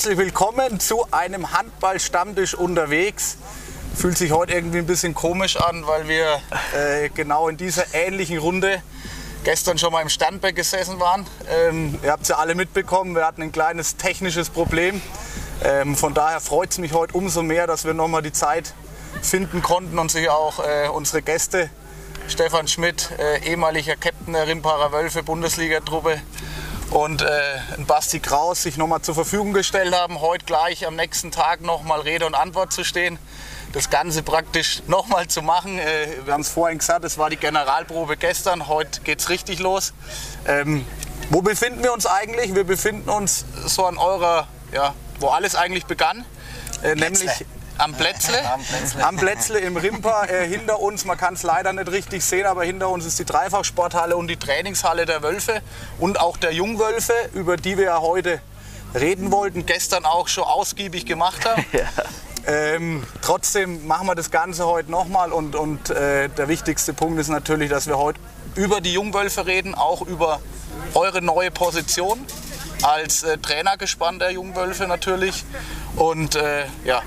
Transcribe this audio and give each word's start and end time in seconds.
Herzlich 0.00 0.16
willkommen 0.16 0.80
zu 0.80 1.06
einem 1.10 1.52
Handball-Stammtisch 1.52 2.54
unterwegs. 2.54 3.36
Fühlt 3.94 4.16
sich 4.16 4.32
heute 4.32 4.54
irgendwie 4.54 4.78
ein 4.78 4.86
bisschen 4.86 5.12
komisch 5.12 5.58
an, 5.58 5.86
weil 5.86 6.08
wir 6.08 6.40
äh, 6.74 7.10
genau 7.10 7.48
in 7.48 7.58
dieser 7.58 7.84
ähnlichen 7.92 8.38
Runde 8.38 8.82
gestern 9.44 9.76
schon 9.76 9.92
mal 9.92 10.00
im 10.00 10.08
Sternberg 10.08 10.56
gesessen 10.56 11.00
waren. 11.00 11.26
Ähm, 11.50 11.98
ihr 12.02 12.12
habt 12.12 12.22
es 12.22 12.30
ja 12.30 12.36
alle 12.36 12.54
mitbekommen, 12.54 13.14
wir 13.14 13.26
hatten 13.26 13.42
ein 13.42 13.52
kleines 13.52 13.98
technisches 13.98 14.48
Problem. 14.48 15.02
Ähm, 15.62 15.94
von 15.94 16.14
daher 16.14 16.40
freut 16.40 16.70
es 16.70 16.78
mich 16.78 16.94
heute 16.94 17.12
umso 17.12 17.42
mehr, 17.42 17.66
dass 17.66 17.84
wir 17.84 17.92
nochmal 17.92 18.22
die 18.22 18.32
Zeit 18.32 18.72
finden 19.20 19.60
konnten 19.60 19.98
und 19.98 20.10
sich 20.10 20.30
auch 20.30 20.60
äh, 20.60 20.88
unsere 20.88 21.20
Gäste, 21.20 21.68
Stefan 22.26 22.68
Schmidt, 22.68 23.10
äh, 23.18 23.46
ehemaliger 23.46 23.96
Captain 23.96 24.32
der 24.32 24.46
Rimparer 24.46 24.92
Wölfe, 24.92 25.22
Bundesliga-Truppe, 25.22 26.22
und 26.90 27.22
äh, 27.22 27.28
Basti 27.86 28.20
Kraus 28.20 28.62
sich 28.62 28.76
nochmal 28.76 29.02
zur 29.02 29.14
Verfügung 29.14 29.52
gestellt 29.52 29.94
haben, 29.94 30.20
heute 30.20 30.44
gleich 30.44 30.86
am 30.86 30.96
nächsten 30.96 31.30
Tag 31.30 31.60
nochmal 31.60 32.00
Rede 32.00 32.26
und 32.26 32.34
Antwort 32.34 32.72
zu 32.72 32.84
stehen. 32.84 33.18
Das 33.72 33.88
Ganze 33.88 34.24
praktisch 34.24 34.82
nochmal 34.88 35.28
zu 35.28 35.42
machen. 35.42 35.78
Äh, 35.78 36.08
wir 36.24 36.32
haben 36.32 36.40
es 36.40 36.48
vorhin 36.48 36.78
gesagt, 36.78 37.04
es 37.04 37.18
war 37.18 37.30
die 37.30 37.36
Generalprobe 37.36 38.16
gestern, 38.16 38.66
heute 38.66 39.00
geht 39.02 39.20
es 39.20 39.28
richtig 39.28 39.60
los. 39.60 39.92
Ähm, 40.46 40.84
wo 41.30 41.42
befinden 41.42 41.82
wir 41.84 41.92
uns 41.92 42.06
eigentlich? 42.06 42.54
Wir 42.54 42.64
befinden 42.64 43.08
uns 43.08 43.44
so 43.66 43.86
an 43.86 43.96
eurer, 43.96 44.48
ja, 44.72 44.94
wo 45.20 45.28
alles 45.28 45.54
eigentlich 45.54 45.86
begann, 45.86 46.24
äh, 46.82 46.96
nämlich 46.96 47.30
am 47.80 47.94
Plätzle, 47.94 48.38
am 48.52 48.62
Plätzle, 48.62 49.06
am 49.06 49.16
Plätzle 49.16 49.58
im 49.60 49.76
Rimper. 49.76 50.28
Äh, 50.30 50.46
hinter 50.46 50.80
uns, 50.80 51.04
man 51.04 51.16
kann 51.16 51.34
es 51.34 51.42
leider 51.42 51.72
nicht 51.72 51.90
richtig 51.90 52.24
sehen, 52.24 52.46
aber 52.46 52.64
hinter 52.64 52.88
uns 52.88 53.06
ist 53.06 53.18
die 53.18 53.24
Dreifachsporthalle 53.24 54.16
und 54.16 54.28
die 54.28 54.36
Trainingshalle 54.36 55.06
der 55.06 55.22
Wölfe 55.22 55.62
und 55.98 56.20
auch 56.20 56.36
der 56.36 56.52
Jungwölfe, 56.52 57.12
über 57.34 57.56
die 57.56 57.78
wir 57.78 57.84
ja 57.84 58.00
heute 58.00 58.40
reden 58.94 59.30
wollten, 59.30 59.66
gestern 59.66 60.04
auch 60.04 60.28
schon 60.28 60.44
ausgiebig 60.44 61.06
gemacht 61.06 61.44
haben. 61.48 61.64
Ja. 61.72 61.86
Ähm, 62.46 63.06
trotzdem 63.22 63.86
machen 63.86 64.06
wir 64.06 64.14
das 64.14 64.30
Ganze 64.30 64.66
heute 64.66 64.90
nochmal 64.90 65.30
und, 65.30 65.54
und 65.54 65.90
äh, 65.90 66.28
der 66.28 66.48
wichtigste 66.48 66.94
Punkt 66.94 67.20
ist 67.20 67.28
natürlich, 67.28 67.70
dass 67.70 67.86
wir 67.86 67.98
heute 67.98 68.18
über 68.54 68.80
die 68.80 68.92
Jungwölfe 68.94 69.46
reden, 69.46 69.74
auch 69.74 70.02
über 70.02 70.40
eure 70.94 71.22
neue 71.22 71.50
Position 71.50 72.26
als 72.82 73.22
äh, 73.22 73.38
Trainergespann 73.38 74.18
der 74.18 74.30
Jungwölfe 74.32 74.86
natürlich. 74.86 75.44
Und 75.96 76.36
äh, 76.36 76.66
ja, 76.84 77.02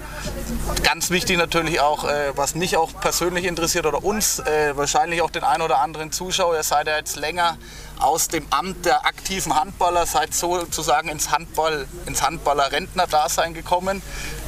ganz 0.84 1.10
wichtig 1.10 1.38
natürlich 1.38 1.80
auch, 1.80 2.06
äh, 2.06 2.36
was 2.36 2.56
mich 2.56 2.78
auch 2.78 2.92
persönlich 3.00 3.46
interessiert 3.46 3.86
oder 3.86 4.04
uns, 4.04 4.40
äh, 4.40 4.76
wahrscheinlich 4.76 5.22
auch 5.22 5.30
den 5.30 5.44
einen 5.44 5.62
oder 5.62 5.80
anderen 5.80 6.12
Zuschauer, 6.12 6.56
ihr 6.56 6.64
seid 6.64 6.88
ja 6.88 6.98
jetzt 6.98 7.16
länger 7.16 7.58
aus 8.00 8.28
dem 8.28 8.46
Amt 8.50 8.86
der 8.86 9.06
aktiven 9.06 9.56
Handballer, 9.56 10.06
seid 10.06 10.34
sozusagen 10.34 11.10
ins 11.10 11.32
Handball, 11.32 11.88
ins 12.06 12.22
Handballer-Rentner-Dasein 12.22 13.54
gekommen. 13.54 14.02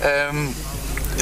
Ähm, 0.03 0.55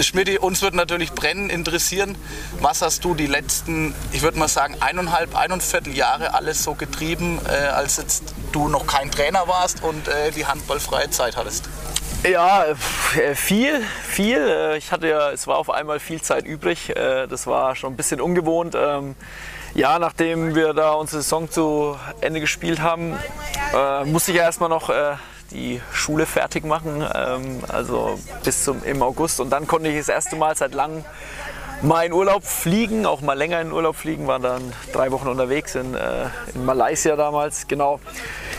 Schmidt, 0.02 0.39
uns 0.39 0.61
wird 0.61 0.73
natürlich 0.73 1.11
brennend 1.11 1.52
interessieren, 1.52 2.16
was 2.59 2.81
hast 2.81 3.05
du 3.05 3.13
die 3.13 3.27
letzten, 3.27 3.94
ich 4.11 4.22
würde 4.22 4.39
mal 4.39 4.47
sagen, 4.47 4.75
eineinhalb, 4.80 5.35
eineinviertel 5.35 5.95
Jahre 5.95 6.33
alles 6.33 6.63
so 6.63 6.73
getrieben, 6.73 7.39
äh, 7.47 7.67
als 7.67 7.97
jetzt 7.97 8.33
du 8.52 8.67
noch 8.67 8.88
kein 8.88 9.11
Trainer 9.11 9.47
warst 9.47 9.83
und 9.83 10.08
äh, 10.08 10.31
die 10.31 10.45
handballfreie 10.45 11.09
Zeit 11.11 11.38
hattest? 11.38 11.69
Ja, 12.23 12.66
äh, 12.66 13.35
viel, 13.35 13.81
viel. 14.08 14.38
Äh, 14.38 14.77
ich 14.77 14.91
hatte 14.91 15.09
ja, 15.09 15.31
es 15.31 15.45
war 15.45 15.58
auf 15.58 15.69
einmal 15.69 16.00
viel 16.00 16.22
Zeit 16.22 16.45
übrig. 16.45 16.95
Äh, 16.95 17.28
das 17.28 17.47
war 17.47 17.75
schon 17.75 17.94
ein 17.94 17.97
bisschen 17.97 18.22
ungewohnt. 18.22 18.75
Ähm, 18.75 19.16
ja, 19.75 20.00
nachdem 20.00 20.55
wir 20.55 20.73
da 20.73 20.94
unsere 20.94 21.22
Saison 21.22 21.51
zu 21.51 21.97
Ende 22.22 22.39
gespielt 22.39 22.79
haben, 22.79 23.18
musste 24.06 24.29
ich 24.29 24.38
ja 24.38 24.44
erstmal 24.44 24.69
noch 24.69 24.91
die 25.53 25.81
Schule 25.91 26.25
fertig 26.25 26.66
machen, 26.66 27.06
ähm, 27.14 27.59
also 27.68 28.19
bis 28.44 28.64
zum 28.64 28.84
im 28.84 29.02
August. 29.02 29.40
Und 29.40 29.50
dann 29.50 29.68
konnte 29.68 29.90
ich 29.90 29.97
das 29.97 30.09
erste 30.09 30.36
Mal 30.36 30.56
seit 30.56 30.74
langem 30.74 31.06
mal 31.81 32.06
in 32.06 32.14
Urlaub 32.14 32.44
fliegen, 32.44 33.06
auch 33.06 33.22
mal 33.22 33.38
länger 33.38 33.59
in 33.62 33.72
Urlaub 33.72 33.96
fliegen, 33.96 34.25
waren 34.28 34.42
dann 34.42 34.74
drei 34.94 35.12
Wochen 35.12 35.28
unterwegs 35.28 35.75
in, 35.75 35.96
äh, 35.96 36.25
in 36.53 36.66
Malaysia 36.66 37.16
damals, 37.16 37.68
genau. 37.68 38.00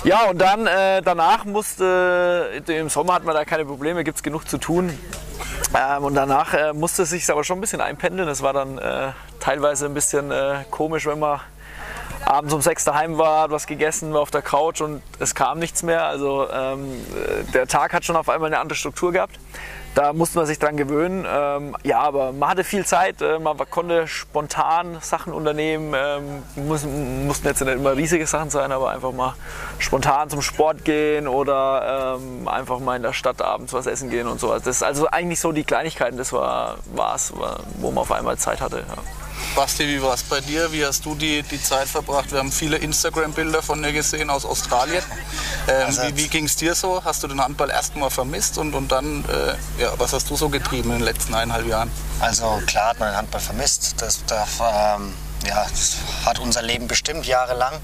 Ja, 0.05 0.27
und 0.27 0.39
dann 0.39 0.67
äh, 0.67 1.01
danach 1.03 1.47
musste, 1.47 2.63
im 2.67 2.91
Sommer 2.91 3.15
hat 3.15 3.25
man 3.25 3.35
da 3.35 3.45
keine 3.47 3.65
Probleme, 3.65 4.05
gibt 4.05 4.19
es 4.19 4.23
genug 4.23 4.49
zu 4.49 4.59
tun. 4.59 4.97
Ähm, 5.75 6.05
und 6.05 6.15
danach 6.15 6.53
äh, 6.53 6.73
musste 6.73 7.03
es 7.03 7.11
sich 7.11 7.29
aber 7.31 7.43
schon 7.43 7.59
ein 7.59 7.61
bisschen 7.63 7.81
einpendeln. 7.81 8.29
Es 8.29 8.43
war 8.43 8.53
dann 8.53 8.79
äh, 8.79 9.13
teilweise 9.41 9.87
ein 9.87 9.95
bisschen 9.95 10.31
äh, 10.31 10.65
komisch, 10.71 11.07
wenn 11.07 11.19
man 11.19 11.41
abends 12.27 12.55
um 12.55 12.61
sechs 12.61 12.85
daheim 12.85 13.19
war, 13.19 13.51
was 13.51 13.67
gegessen, 13.67 14.13
war 14.13 14.21
auf 14.21 14.31
der 14.31 14.43
Couch 14.43 14.81
und 14.81 15.03
es 15.19 15.35
kam 15.35 15.59
nichts 15.59 15.83
mehr. 15.83 16.05
Also 16.05 16.49
ähm, 16.51 16.89
der 17.53 17.67
Tag 17.67 17.93
hat 17.93 18.05
schon 18.05 18.17
auf 18.17 18.29
einmal 18.29 18.49
eine 18.49 18.59
andere 18.59 18.77
Struktur 18.77 19.13
gehabt. 19.13 19.39
Da 19.95 20.13
musste 20.13 20.39
man 20.39 20.47
sich 20.47 20.59
dran 20.59 20.77
gewöhnen. 20.77 21.25
Ähm, 21.29 21.77
ja, 21.85 22.01
aber 22.01 22.33
man 22.33 22.49
hatte 22.49 22.65
viel 22.65 22.85
Zeit, 22.85 23.23
äh, 23.23 23.39
man 23.39 23.57
konnte 23.71 24.09
spontan 24.09 24.99
Sachen 25.01 25.33
unternehmen. 25.33 25.95
Ähm, 25.97 26.43
mussten, 26.57 27.27
mussten 27.29 27.47
jetzt 27.47 27.61
nicht 27.61 27.73
immer 27.73 27.97
riesige 27.97 28.27
Sachen 28.27 28.51
sein, 28.51 28.73
aber 28.73 28.91
einfach 28.91 29.13
mal 29.13 29.35
spontan 29.79 30.31
zum 30.31 30.43
Sport 30.43 30.85
gehen 30.85 31.29
oder 31.29 32.17
ähm, 32.19 32.49
einfach 32.49 32.81
mal 32.81 32.97
in 32.97 33.03
der 33.03 33.13
Stadt 33.13 33.41
abends 33.41 33.73
was 33.73 33.87
essen 33.87 34.11
gehen 34.11 34.27
und 34.27 34.41
sowas. 34.41 34.63
Das 34.65 34.77
ist 34.77 34.83
also 34.83 35.07
eigentlich 35.09 35.39
so 35.39 35.53
die 35.53 35.63
Kleinigkeiten, 35.65 36.17
das 36.17 36.33
war 36.33 36.77
es, 37.15 37.33
wo 37.77 37.91
man 37.91 37.99
auf 37.99 38.11
einmal 38.11 38.37
Zeit 38.37 38.61
hatte. 38.61 38.79
Ja. 38.79 39.24
Basti, 39.55 39.87
wie 39.87 40.03
war 40.03 40.15
es 40.15 40.23
bei 40.25 40.41
dir? 40.41 40.73
Wie 40.73 40.85
hast 40.85 41.05
du 41.05 41.15
die, 41.15 41.43
die 41.43 41.63
Zeit 41.63 41.87
verbracht? 41.87 42.33
Wir 42.33 42.39
haben 42.39 42.51
viele 42.51 42.77
Instagram-Bilder 42.77 43.63
von 43.63 43.83
dir 43.83 43.93
gesehen 43.93 44.31
aus 44.31 44.45
Australien. 44.45 45.03
Ähm, 45.69 45.87
also 45.87 46.03
wie 46.03 46.17
wie 46.17 46.29
ging 46.29 46.45
es 46.45 46.57
dir 46.57 46.75
so? 46.75 47.05
Hast 47.05 47.23
du 47.23 47.29
den 47.29 47.41
Handball 47.41 47.71
erstmal 47.71 48.11
vermisst 48.11 48.59
und, 48.59 48.75
und 48.75 48.91
dann, 48.91 49.25
äh, 49.27 49.83
ja, 49.83 49.93
was 49.99 50.13
hast 50.13 50.29
du 50.31 50.37
so 50.37 50.49
getrieben 50.49 50.91
in 50.91 50.99
den 50.99 51.05
letzten 51.05 51.35
eineinhalb 51.35 51.67
Jahren? 51.67 51.91
Also 52.21 52.61
klar 52.67 52.91
hat 52.91 52.99
man 52.99 53.11
den 53.11 53.17
Handball 53.17 53.41
vermisst. 53.41 53.95
Das, 53.99 54.25
das, 54.27 54.49
ähm, 54.61 55.15
ja, 55.47 55.67
das 55.69 55.97
hat 56.25 56.39
unser 56.39 56.63
Leben 56.63 56.89
bestimmt 56.89 57.27
jahrelang. 57.27 57.75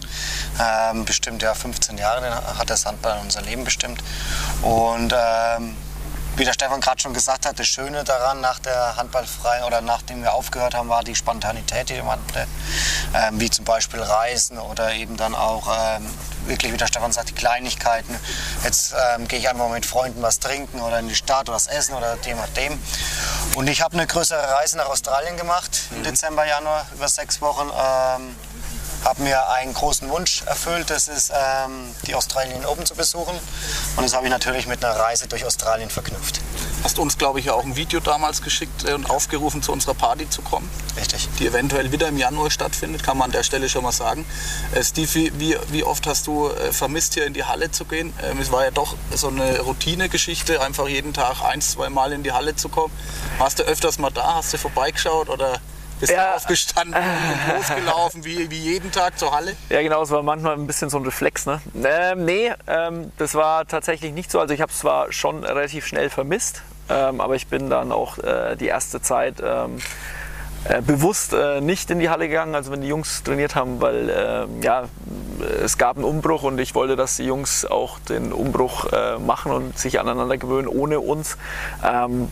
Ähm, 0.58 1.04
bestimmt 1.04 1.42
ja 1.42 1.54
15 1.54 1.98
Jahre 1.98 2.58
hat 2.58 2.70
das 2.70 2.86
Handball 2.86 3.18
unser 3.22 3.42
Leben 3.42 3.64
bestimmt. 3.64 4.02
Und 4.62 5.14
ähm, 5.14 5.76
wie 6.40 6.44
der 6.46 6.54
Stefan 6.54 6.80
gerade 6.80 6.98
schon 6.98 7.12
gesagt 7.12 7.44
hat, 7.44 7.58
das 7.58 7.66
Schöne 7.66 8.02
daran 8.02 8.40
nach 8.40 8.58
der 8.60 8.96
Handballfreien 8.96 9.62
oder 9.64 9.82
nachdem 9.82 10.22
wir 10.22 10.32
aufgehört 10.32 10.74
haben, 10.74 10.88
war 10.88 11.04
die 11.04 11.14
Spontanität, 11.14 11.90
die 11.90 12.00
man 12.00 12.18
hatte. 12.18 12.46
Ähm, 13.12 13.38
wie 13.40 13.50
zum 13.50 13.66
Beispiel 13.66 14.00
Reisen 14.00 14.58
oder 14.58 14.94
eben 14.94 15.18
dann 15.18 15.34
auch 15.34 15.68
ähm, 15.68 16.08
wirklich, 16.46 16.72
wie 16.72 16.78
der 16.78 16.86
Stefan 16.86 17.12
sagt, 17.12 17.28
die 17.28 17.34
Kleinigkeiten. 17.34 18.18
Jetzt 18.64 18.94
ähm, 19.14 19.28
gehe 19.28 19.38
ich 19.38 19.50
einfach 19.50 19.68
mal 19.68 19.74
mit 19.74 19.84
Freunden 19.84 20.22
was 20.22 20.38
trinken 20.38 20.80
oder 20.80 20.98
in 20.98 21.08
die 21.08 21.14
Stadt 21.14 21.48
oder 21.48 21.56
was 21.56 21.66
essen 21.66 21.94
oder 21.94 22.16
je 22.24 22.34
nachdem. 22.34 22.80
Und 23.54 23.68
ich 23.68 23.82
habe 23.82 23.94
eine 23.94 24.06
größere 24.06 24.52
Reise 24.52 24.78
nach 24.78 24.86
Australien 24.86 25.36
gemacht 25.36 25.82
im. 25.90 26.04
Dezember, 26.04 26.46
Januar, 26.46 26.86
über 26.94 27.08
sechs 27.08 27.42
Wochen. 27.42 27.68
Habe 29.04 29.22
mir 29.22 29.48
einen 29.50 29.72
großen 29.72 30.08
Wunsch 30.10 30.42
erfüllt, 30.42 30.90
das 30.90 31.08
ist 31.08 31.32
ähm, 31.34 31.94
die 32.06 32.14
Australian 32.14 32.66
Open 32.66 32.84
zu 32.84 32.94
besuchen. 32.94 33.34
Und 33.96 34.02
das 34.02 34.14
habe 34.14 34.26
ich 34.26 34.30
natürlich 34.30 34.66
mit 34.66 34.84
einer 34.84 34.94
Reise 34.94 35.26
durch 35.26 35.44
Australien 35.44 35.88
verknüpft. 35.88 36.40
Hast 36.84 36.98
uns, 36.98 37.18
glaube 37.18 37.40
ich, 37.40 37.46
ja 37.46 37.54
auch 37.54 37.64
ein 37.64 37.76
Video 37.76 38.00
damals 38.00 38.42
geschickt 38.42 38.88
äh, 38.88 38.92
und 38.92 39.08
aufgerufen, 39.08 39.62
zu 39.62 39.72
unserer 39.72 39.94
Party 39.94 40.28
zu 40.28 40.42
kommen. 40.42 40.68
Richtig. 40.96 41.28
Die 41.38 41.46
eventuell 41.46 41.92
wieder 41.92 42.08
im 42.08 42.18
Januar 42.18 42.50
stattfindet, 42.50 43.02
kann 43.02 43.16
man 43.16 43.26
an 43.26 43.32
der 43.32 43.42
Stelle 43.42 43.68
schon 43.68 43.82
mal 43.82 43.92
sagen. 43.92 44.24
Äh, 44.74 44.82
Steve, 44.82 45.30
wie, 45.38 45.56
wie 45.68 45.84
oft 45.84 46.06
hast 46.06 46.26
du 46.26 46.48
äh, 46.48 46.72
vermisst, 46.72 47.14
hier 47.14 47.26
in 47.26 47.34
die 47.34 47.44
Halle 47.44 47.70
zu 47.70 47.84
gehen? 47.84 48.12
Ähm, 48.22 48.38
es 48.40 48.52
war 48.52 48.64
ja 48.64 48.70
doch 48.70 48.96
so 49.14 49.28
eine 49.28 49.60
Routine-Geschichte, 49.60 50.60
einfach 50.62 50.88
jeden 50.88 51.14
Tag 51.14 51.42
ein, 51.42 51.60
zwei 51.60 51.88
Mal 51.88 52.12
in 52.12 52.22
die 52.22 52.32
Halle 52.32 52.56
zu 52.56 52.68
kommen. 52.68 52.92
Warst 53.38 53.58
du 53.58 53.62
öfters 53.62 53.98
mal 53.98 54.10
da? 54.10 54.34
Hast 54.36 54.52
du 54.52 54.58
vorbeigeschaut 54.58 55.28
oder 55.28 55.60
bist 56.00 56.12
ja. 56.12 56.30
du 56.30 56.36
aufgestanden 56.36 56.94
und 56.94 57.56
losgelaufen, 57.56 58.24
wie, 58.24 58.50
wie 58.50 58.58
jeden 58.58 58.90
Tag 58.90 59.18
zur 59.18 59.32
Halle? 59.32 59.54
Ja, 59.68 59.82
genau, 59.82 60.02
es 60.02 60.10
war 60.10 60.22
manchmal 60.22 60.54
ein 60.54 60.66
bisschen 60.66 60.90
so 60.90 60.98
ein 60.98 61.04
Reflex. 61.04 61.46
Ne? 61.46 61.60
Ähm, 61.84 62.24
nee, 62.24 62.52
ähm, 62.66 63.12
das 63.18 63.34
war 63.34 63.66
tatsächlich 63.66 64.12
nicht 64.12 64.30
so. 64.30 64.40
Also 64.40 64.54
ich 64.54 64.60
habe 64.60 64.72
es 64.72 64.78
zwar 64.78 65.12
schon 65.12 65.44
relativ 65.44 65.86
schnell 65.86 66.10
vermisst, 66.10 66.62
ähm, 66.88 67.20
aber 67.20 67.36
ich 67.36 67.46
bin 67.46 67.70
dann 67.70 67.92
auch 67.92 68.18
äh, 68.18 68.56
die 68.56 68.66
erste 68.66 69.02
Zeit 69.02 69.36
ähm, 69.44 69.78
äh, 70.64 70.82
bewusst 70.82 71.32
äh, 71.32 71.60
nicht 71.60 71.90
in 71.90 72.00
die 72.00 72.10
Halle 72.10 72.28
gegangen, 72.28 72.54
also 72.54 72.70
wenn 72.70 72.80
die 72.80 72.88
Jungs 72.88 73.22
trainiert 73.22 73.54
haben, 73.54 73.80
weil 73.80 74.10
äh, 74.10 74.46
ja, 74.62 74.84
es 75.62 75.78
gab 75.78 75.96
einen 75.96 76.04
Umbruch 76.04 76.42
und 76.42 76.58
ich 76.58 76.74
wollte, 76.74 76.96
dass 76.96 77.16
die 77.16 77.24
Jungs 77.24 77.64
auch 77.64 77.98
den 77.98 78.32
Umbruch 78.32 78.92
äh, 78.92 79.18
machen 79.18 79.52
und 79.52 79.78
sich 79.78 80.00
aneinander 80.00 80.36
gewöhnen 80.36 80.68
ohne 80.68 81.00
uns. 81.00 81.38
Ähm, 81.82 82.28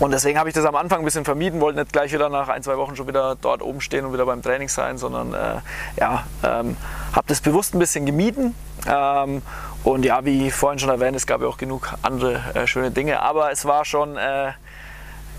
und 0.00 0.12
deswegen 0.12 0.38
habe 0.38 0.48
ich 0.48 0.54
das 0.54 0.64
am 0.64 0.76
Anfang 0.76 1.00
ein 1.00 1.04
bisschen 1.04 1.26
vermieden, 1.26 1.60
wollte 1.60 1.78
nicht 1.78 1.92
gleich 1.92 2.10
wieder 2.12 2.30
nach 2.30 2.48
ein, 2.48 2.62
zwei 2.62 2.78
Wochen 2.78 2.96
schon 2.96 3.06
wieder 3.06 3.36
dort 3.40 3.60
oben 3.60 3.82
stehen 3.82 4.06
und 4.06 4.14
wieder 4.14 4.24
beim 4.24 4.42
Training 4.42 4.68
sein, 4.68 4.96
sondern 4.96 5.34
äh, 5.34 5.60
ja, 6.00 6.24
ähm, 6.42 6.78
habe 7.12 7.26
das 7.28 7.42
bewusst 7.42 7.74
ein 7.74 7.78
bisschen 7.78 8.06
gemieden. 8.06 8.54
Ähm, 8.86 9.42
und 9.84 10.04
ja, 10.04 10.24
wie 10.24 10.50
vorhin 10.50 10.78
schon 10.78 10.88
erwähnt, 10.88 11.16
es 11.16 11.26
gab 11.26 11.42
ja 11.42 11.48
auch 11.48 11.58
genug 11.58 11.92
andere 12.00 12.40
äh, 12.54 12.66
schöne 12.66 12.90
Dinge, 12.90 13.20
aber 13.20 13.52
es 13.52 13.66
war 13.66 13.84
schon, 13.84 14.16
äh, 14.16 14.52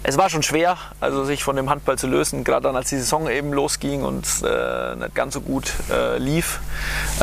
es 0.04 0.20
war 0.20 0.30
schon 0.30 0.44
schwer, 0.44 0.78
also 1.00 1.26
sich 1.26 1.44
von 1.44 1.56
dem 1.56 1.70
Handball 1.72 1.98
zu 1.98 2.06
lösen, 2.06 2.44
gerade 2.44 2.64
dann, 2.64 2.76
als 2.76 2.90
die 2.90 2.98
Saison 2.98 3.30
eben 3.30 3.54
losging 3.54 4.04
und 4.04 4.28
äh, 4.44 4.96
nicht 4.96 5.16
ganz 5.16 5.34
so 5.34 5.42
gut 5.42 5.74
äh, 5.92 6.20
lief. 6.20 6.60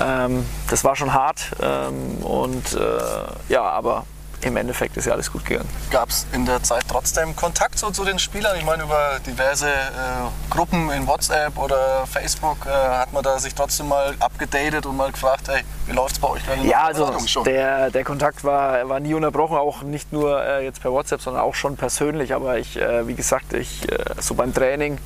Ähm, 0.01 0.45
das 0.71 0.83
war 0.83 0.97
schon 0.97 1.13
hart 1.13 1.53
ähm, 1.63 2.25
und 2.25 2.75
äh, 2.75 3.53
ja, 3.53 3.63
aber 3.63 4.07
im 4.43 4.57
Endeffekt 4.57 4.97
ist 4.97 5.07
ja 5.07 5.13
alles 5.13 5.31
gut 5.33 5.45
gegangen. 5.45 5.69
Gab 5.91 6.09
es 6.09 6.27
in 6.33 6.47
der 6.47 6.63
Zeit 6.63 6.85
trotzdem 6.89 7.35
Kontakt 7.37 7.79
so 7.79 7.91
zu 7.91 8.05
den 8.05 8.19
Spielern? 8.19 8.57
Ich 8.57 8.65
meine, 8.65 8.85
über 8.85 9.19
diverse 9.27 9.69
äh, 9.69 10.51
Gruppen 10.51 10.91
in 10.91 11.07
WhatsApp 11.07 11.57
oder 11.59 12.07
Facebook 12.07 12.67
äh, 12.67 12.71
hat 12.71 13.13
man 13.13 13.23
da 13.23 13.39
sich 13.39 13.55
trotzdem 13.55 13.89
mal 13.89 14.15
abgedatet 14.21 14.87
und 14.87 14.97
mal 14.97 15.11
gefragt, 15.11 15.49
hey, 15.49 15.63
wie 15.87 15.93
läuft 15.93 16.17
es 16.17 16.19
bei 16.19 16.29
euch? 16.29 16.43
Ja, 16.65 16.85
also 16.85 17.11
der, 17.45 17.91
der 17.91 18.05
Kontakt 18.05 18.45
war, 18.45 18.89
war 18.89 19.01
nie 19.01 19.15
unterbrochen, 19.15 19.57
auch 19.57 19.83
nicht 19.83 20.13
nur 20.13 20.43
äh, 20.43 20.65
jetzt 20.65 20.83
per 20.83 20.93
WhatsApp, 20.93 21.21
sondern 21.21 21.43
auch 21.43 21.55
schon 21.55 21.77
persönlich. 21.77 22.35
Aber 22.35 22.59
ich, 22.59 22.77
äh, 22.77 23.07
wie 23.07 23.15
gesagt, 23.15 23.53
ich, 23.55 23.91
äh, 23.91 23.99
so 24.21 24.35
beim 24.35 24.53
Training, 24.53 24.99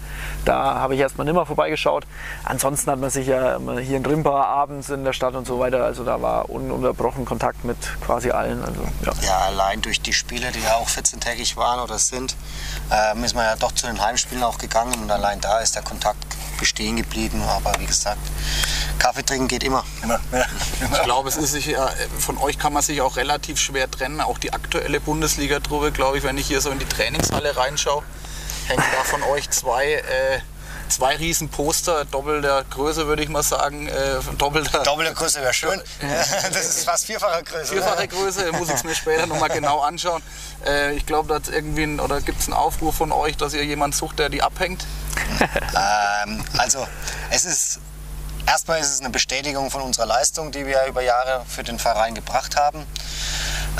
da 0.44 0.74
habe 0.74 0.94
ich 0.94 1.00
erstmal 1.00 1.24
nimmer 1.24 1.46
vorbeigeschaut. 1.46 2.04
Ansonsten 2.44 2.90
hat 2.90 2.98
man 2.98 3.10
sich 3.10 3.26
ja 3.26 3.58
hier 3.80 3.96
in 3.96 4.04
Rimpa 4.04 4.44
abends 4.44 4.90
in 4.90 5.04
der 5.04 5.12
Stadt 5.12 5.34
und 5.34 5.46
so 5.46 5.58
weiter, 5.58 5.84
also 5.84 6.04
da 6.04 6.20
war 6.20 6.50
ununterbrochen 6.50 7.24
Kontakt 7.24 7.64
mit 7.64 7.76
quasi 8.04 8.30
allen. 8.30 8.62
Also, 8.64 8.82
ja. 9.04 9.12
Ja, 9.24 9.38
allein 9.38 9.82
durch 9.82 10.00
die 10.00 10.12
Spiele, 10.12 10.50
die 10.52 10.60
ja 10.60 10.74
auch 10.76 10.88
14-tägig 10.88 11.56
waren 11.56 11.80
oder 11.80 11.98
sind, 11.98 12.34
ähm, 12.90 13.24
ist 13.24 13.34
man 13.34 13.44
ja 13.44 13.56
doch 13.56 13.72
zu 13.72 13.86
den 13.86 14.00
Heimspielen 14.00 14.42
auch 14.42 14.58
gegangen 14.58 14.94
und 14.94 15.10
allein 15.10 15.40
da 15.40 15.60
ist 15.60 15.74
der 15.74 15.82
Kontakt 15.82 16.24
bestehen 16.58 16.96
geblieben. 16.96 17.42
Aber 17.42 17.74
wie 17.78 17.86
gesagt, 17.86 18.20
Kaffee 18.98 19.24
trinken 19.24 19.48
geht 19.48 19.62
immer. 19.62 19.84
immer. 20.02 20.20
Ja. 20.32 20.46
Ich 20.80 21.02
glaube, 21.02 21.28
es 21.28 21.36
ist 21.36 21.52
sich, 21.52 21.66
ja, 21.66 21.90
von 22.18 22.38
euch 22.38 22.58
kann 22.58 22.72
man 22.72 22.82
sich 22.82 23.00
auch 23.00 23.16
relativ 23.16 23.58
schwer 23.58 23.90
trennen. 23.90 24.20
Auch 24.20 24.38
die 24.38 24.52
aktuelle 24.52 25.00
Bundesliga-Truppe, 25.00 25.92
glaube 25.92 26.18
ich, 26.18 26.24
wenn 26.24 26.38
ich 26.38 26.46
hier 26.46 26.60
so 26.60 26.70
in 26.70 26.78
die 26.78 26.86
Trainingshalle 26.86 27.56
reinschaue, 27.56 28.02
hängen 28.66 28.84
da 28.96 29.04
von 29.04 29.22
euch 29.24 29.50
zwei 29.50 29.94
äh, 29.94 30.40
zwei 30.92 31.16
riesen 31.16 31.48
Poster, 31.48 32.04
doppelter 32.04 32.64
Größe 32.64 33.06
würde 33.06 33.22
ich 33.22 33.28
mal 33.28 33.42
sagen. 33.42 33.88
Äh, 33.88 34.18
doppelter, 34.38 34.82
Doppelte 34.82 35.14
Größe 35.14 35.40
wäre 35.40 35.54
schön. 35.54 35.80
das 36.52 36.68
ist 36.68 36.84
fast 36.84 37.06
vierfache 37.06 37.42
Größe. 37.42 37.72
Vierfache 37.72 38.08
Größe, 38.08 38.52
muss 38.52 38.68
ich 38.68 38.74
es 38.74 38.84
mir 38.84 38.94
später 38.94 39.26
nochmal 39.26 39.48
genau 39.48 39.80
anschauen. 39.80 40.22
Äh, 40.66 40.94
ich 40.94 41.06
glaube, 41.06 41.28
da 41.28 41.52
irgendwie 41.52 41.84
ein, 41.84 42.00
oder 42.00 42.20
gibt 42.20 42.40
es 42.40 42.46
einen 42.46 42.54
Aufruf 42.54 42.96
von 42.96 43.12
euch, 43.12 43.36
dass 43.36 43.54
ihr 43.54 43.64
jemanden 43.64 43.96
sucht, 43.96 44.18
der 44.18 44.28
die 44.28 44.42
abhängt? 44.42 44.84
ähm, 45.40 46.44
also 46.58 46.86
es 47.30 47.44
ist 47.44 47.80
erstmal 48.46 48.80
ist 48.80 48.92
es 48.92 49.00
eine 49.00 49.10
Bestätigung 49.10 49.70
von 49.70 49.82
unserer 49.82 50.06
Leistung, 50.06 50.52
die 50.52 50.66
wir 50.66 50.84
über 50.86 51.02
Jahre 51.02 51.44
für 51.48 51.62
den 51.62 51.78
Verein 51.78 52.14
gebracht 52.14 52.56
haben. 52.56 52.86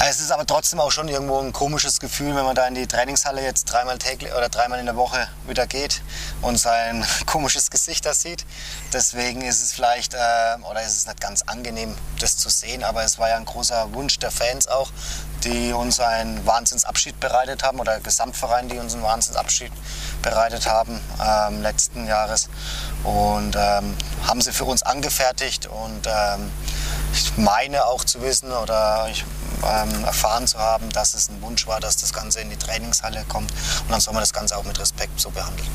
Es 0.01 0.21
ist 0.21 0.31
aber 0.33 0.47
trotzdem 0.47 0.81
auch 0.81 0.91
schon 0.91 1.09
irgendwo 1.09 1.39
ein 1.39 1.53
komisches 1.53 2.01
Gefühl, 2.01 2.35
wenn 2.35 2.45
man 2.45 2.55
da 2.55 2.67
in 2.67 2.75
die 2.75 2.87
Trainingshalle 2.87 3.43
jetzt 3.43 3.65
dreimal 3.65 3.99
täglich 3.99 4.33
oder 4.33 4.49
dreimal 4.49 4.81
in 4.81 4.87
der 4.87 4.97
Woche 4.97 5.29
wieder 5.47 5.67
geht 5.67 6.03
und 6.41 6.57
sein 6.57 7.07
komisches 7.27 7.71
Gesicht 7.71 8.07
da 8.07 8.15
sieht. 8.15 8.47
Deswegen 8.93 9.43
ist 9.43 9.63
es 9.63 9.73
vielleicht, 9.73 10.15
äh, 10.15 10.19
oder 10.69 10.83
ist 10.83 10.97
es 10.97 11.07
nicht 11.07 11.21
ganz 11.21 11.43
angenehm, 11.43 11.95
das 12.19 12.39
zu 12.39 12.49
sehen, 12.49 12.85
aber 12.85 13.05
es 13.05 13.19
war 13.19 13.29
ja 13.29 13.37
ein 13.37 13.45
großer 13.45 13.93
Wunsch 13.93 14.19
der 14.19 14.31
Fans 14.31 14.67
auch, 14.67 14.91
die 15.45 15.73
uns 15.73 16.01
einen 16.01 16.45
Wahnsinnsabschied 16.47 17.19
bereitet 17.21 17.63
haben 17.63 17.81
oder 17.81 18.01
Gesamtverein, 18.01 18.69
die 18.69 18.79
uns 18.79 18.95
einen 18.95 19.03
Wahnsinnsabschied 19.03 19.73
bereitet 20.23 20.67
haben 20.67 21.01
ähm, 21.21 21.63
letzten 21.63 22.07
Jahres 22.07 22.49
und 23.05 23.57
ähm, 23.57 23.97
haben 24.27 24.41
sie 24.41 24.53
für 24.53 24.65
uns 24.65 24.83
angefertigt 24.83 25.67
und 25.67 26.07
ähm, 26.07 26.51
ich 27.13 27.37
meine 27.37 27.85
auch 27.87 28.05
zu 28.05 28.23
wissen 28.23 28.53
oder 28.53 29.09
ich 29.11 29.25
ähm, 29.65 30.05
erfahren 30.05 30.47
zu 30.47 30.59
haben, 30.59 30.91
dass 30.91 31.15
es 31.15 31.29
ein 31.29 31.41
Wunsch 31.43 31.67
war, 31.67 31.81
dass 31.81 31.97
das 31.97 32.13
Ganze 32.13 32.41
in 32.41 32.51
die 32.51 32.57
Trainingshalle 32.57 33.25
kommt. 33.29 33.51
Und 33.51 33.91
dann 33.91 34.01
soll 34.01 34.15
man 34.15 34.23
das 34.23 34.33
Ganze 34.33 34.57
auch 34.57 34.65
mit 34.65 34.79
Respekt 34.79 35.21
so 35.21 35.31
behandeln. 35.31 35.69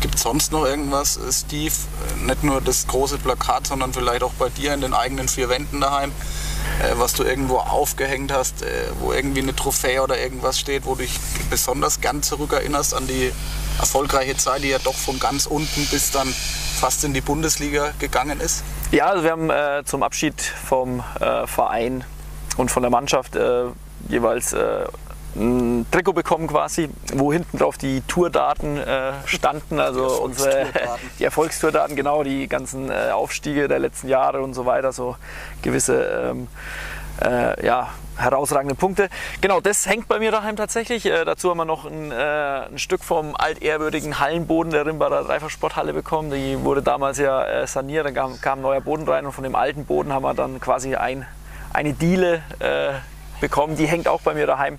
Gibt 0.00 0.16
es 0.16 0.22
sonst 0.22 0.52
noch 0.52 0.64
irgendwas, 0.64 1.18
Steve? 1.30 1.74
Nicht 2.20 2.42
nur 2.42 2.60
das 2.60 2.86
große 2.86 3.18
Plakat, 3.18 3.66
sondern 3.66 3.92
vielleicht 3.92 4.22
auch 4.22 4.32
bei 4.34 4.48
dir 4.50 4.74
in 4.74 4.80
den 4.80 4.94
eigenen 4.94 5.28
vier 5.28 5.48
Wänden 5.48 5.80
daheim, 5.80 6.12
äh, 6.82 6.98
was 6.98 7.14
du 7.14 7.22
irgendwo 7.22 7.58
aufgehängt 7.58 8.32
hast, 8.32 8.62
äh, 8.62 8.66
wo 9.00 9.12
irgendwie 9.12 9.40
eine 9.40 9.54
Trophäe 9.54 10.02
oder 10.02 10.18
irgendwas 10.18 10.58
steht, 10.58 10.86
wo 10.86 10.94
du 10.94 11.02
dich 11.02 11.18
besonders 11.50 12.00
gern 12.00 12.22
zurückerinnerst 12.22 12.94
an 12.94 13.06
die 13.06 13.32
erfolgreiche 13.78 14.36
Zeit, 14.36 14.62
die 14.62 14.68
ja 14.68 14.78
doch 14.78 14.94
von 14.94 15.18
ganz 15.18 15.46
unten 15.46 15.86
bis 15.86 16.10
dann 16.10 16.28
fast 16.80 17.04
in 17.04 17.14
die 17.14 17.20
Bundesliga 17.20 17.92
gegangen 17.98 18.40
ist? 18.40 18.64
Ja, 18.90 19.06
also 19.06 19.24
wir 19.24 19.30
haben 19.30 19.50
äh, 19.50 19.82
zum 19.84 20.02
Abschied 20.02 20.40
vom 20.40 21.02
äh, 21.20 21.46
Verein 21.46 22.04
und 22.56 22.70
von 22.70 22.82
der 22.82 22.90
Mannschaft 22.90 23.36
äh, 23.36 23.64
jeweils 24.08 24.52
äh, 24.52 24.84
ein 25.36 25.86
Trikot 25.90 26.12
bekommen 26.12 26.46
quasi, 26.46 26.88
wo 27.14 27.32
hinten 27.32 27.58
drauf 27.58 27.78
die 27.78 28.02
Tourdaten 28.02 28.78
äh, 28.78 29.12
standen, 29.26 29.80
also 29.80 30.06
die 30.06 30.22
unsere 30.22 30.66
die 31.18 31.24
Erfolgstourdaten, 31.24 31.96
genau, 31.96 32.22
die 32.22 32.48
ganzen 32.48 32.90
äh, 32.90 33.10
Aufstiege 33.12 33.68
der 33.68 33.78
letzten 33.78 34.08
Jahre 34.08 34.42
und 34.42 34.54
so 34.54 34.66
weiter, 34.66 34.92
so 34.92 35.16
gewisse 35.62 36.30
ähm, 36.30 36.48
äh, 37.22 37.64
ja, 37.66 37.90
herausragende 38.16 38.74
Punkte. 38.74 39.08
Genau, 39.40 39.60
das 39.60 39.86
hängt 39.86 40.08
bei 40.08 40.18
mir 40.18 40.30
daheim 40.30 40.56
tatsächlich. 40.56 41.06
Äh, 41.06 41.24
dazu 41.24 41.50
haben 41.50 41.58
wir 41.58 41.64
noch 41.64 41.84
ein, 41.84 42.10
äh, 42.10 42.14
ein, 42.14 42.78
Stück 42.78 43.04
vom 43.04 43.36
altehrwürdigen 43.36 44.18
Hallenboden 44.18 44.72
der 44.72 44.86
Rimbader 44.86 45.22
Dreifachsporthalle 45.24 45.92
bekommen. 45.92 46.30
Die 46.30 46.62
wurde 46.62 46.82
damals 46.82 47.18
ja 47.18 47.66
saniert, 47.66 48.06
dann 48.06 48.14
kam, 48.14 48.40
kam 48.40 48.60
neuer 48.60 48.80
Boden 48.80 49.08
rein 49.08 49.26
und 49.26 49.32
von 49.32 49.44
dem 49.44 49.54
alten 49.54 49.84
Boden 49.84 50.12
haben 50.12 50.22
wir 50.22 50.34
dann 50.34 50.60
quasi 50.60 50.96
ein 50.96 51.26
eine 51.74 51.92
Diele 51.92 52.42
äh, 52.60 52.92
bekommen, 53.40 53.76
die 53.76 53.86
hängt 53.86 54.08
auch 54.08 54.20
bei 54.20 54.34
mir 54.34 54.46
daheim. 54.46 54.78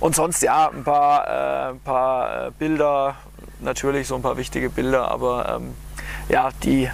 Und 0.00 0.14
sonst 0.14 0.42
ja, 0.42 0.70
ein 0.70 0.84
paar, 0.84 1.26
äh, 1.26 1.70
ein 1.70 1.80
paar 1.80 2.46
äh, 2.46 2.50
Bilder, 2.58 3.16
natürlich 3.60 4.08
so 4.08 4.14
ein 4.16 4.22
paar 4.22 4.36
wichtige 4.36 4.70
Bilder, 4.70 5.10
aber 5.10 5.56
ähm, 5.56 5.74
ja, 6.28 6.50
die, 6.62 6.90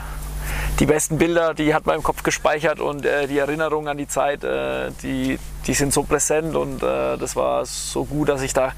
die 0.80 0.86
besten 0.86 1.18
Bilder, 1.18 1.54
die 1.54 1.74
hat 1.74 1.86
im 1.86 2.02
Kopf 2.02 2.22
gespeichert 2.22 2.80
und 2.80 3.04
äh, 3.04 3.26
die 3.26 3.38
Erinnerungen 3.38 3.88
an 3.88 3.96
die 3.96 4.08
Zeit, 4.08 4.44
äh, 4.44 4.90
die, 5.02 5.38
die 5.66 5.74
sind 5.74 5.92
so 5.92 6.02
präsent 6.02 6.56
und 6.56 6.82
äh, 6.82 7.16
das 7.16 7.36
war 7.36 7.64
so 7.66 8.04
gut, 8.04 8.28
dass 8.28 8.42
ich 8.42 8.52
da 8.52 8.72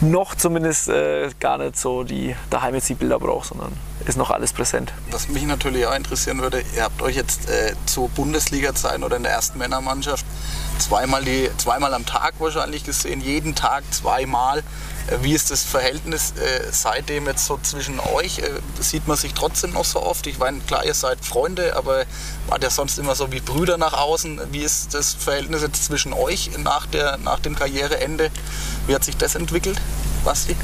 noch 0.00 0.34
zumindest 0.34 0.88
äh, 0.88 1.30
gar 1.40 1.58
nicht 1.58 1.78
so 1.78 2.04
die 2.04 2.36
daheim 2.50 2.74
jetzt 2.74 2.88
die 2.88 2.94
Bilder 2.94 3.18
brauche, 3.18 3.48
sondern 3.48 3.72
ist 4.04 4.16
noch 4.16 4.30
alles 4.30 4.52
präsent. 4.52 4.92
Was 5.10 5.28
mich 5.28 5.44
natürlich 5.44 5.86
auch 5.86 5.94
interessieren 5.94 6.40
würde, 6.40 6.62
ihr 6.74 6.82
habt 6.82 7.02
euch 7.02 7.16
jetzt 7.16 7.48
äh, 7.48 7.74
zu 7.86 8.10
Bundesliga-Zeiten 8.14 9.02
oder 9.02 9.16
in 9.16 9.22
der 9.22 9.32
ersten 9.32 9.58
Männermannschaft 9.58 10.24
zweimal, 10.78 11.24
die, 11.24 11.50
zweimal 11.56 11.94
am 11.94 12.06
Tag 12.06 12.34
wahrscheinlich 12.38 12.84
gesehen, 12.84 13.20
jeden 13.20 13.54
Tag 13.54 13.84
zweimal. 13.90 14.62
Wie 15.22 15.34
ist 15.34 15.52
das 15.52 15.62
Verhältnis 15.62 16.32
äh, 16.32 16.66
seitdem 16.72 17.26
jetzt 17.26 17.46
so 17.46 17.58
zwischen 17.62 18.00
euch? 18.00 18.40
Äh, 18.40 18.50
sieht 18.80 19.06
man 19.06 19.16
sich 19.16 19.34
trotzdem 19.34 19.72
noch 19.72 19.84
so 19.84 20.02
oft? 20.02 20.26
Ich 20.26 20.38
meine, 20.38 20.58
klar, 20.60 20.84
ihr 20.84 20.94
seid 20.94 21.24
Freunde, 21.24 21.76
aber 21.76 22.04
wart 22.48 22.64
ja 22.64 22.70
sonst 22.70 22.98
immer 22.98 23.14
so 23.14 23.30
wie 23.30 23.40
Brüder 23.40 23.78
nach 23.78 23.92
außen. 23.92 24.40
Wie 24.50 24.62
ist 24.62 24.94
das 24.94 25.14
Verhältnis 25.14 25.62
jetzt 25.62 25.84
zwischen 25.84 26.12
euch 26.12 26.50
nach, 26.58 26.86
der, 26.86 27.18
nach 27.18 27.38
dem 27.38 27.54
Karriereende? 27.54 28.30
Wie 28.88 28.94
hat 28.94 29.04
sich 29.04 29.16
das 29.16 29.36
entwickelt, 29.36 29.80
Basti? 30.24 30.56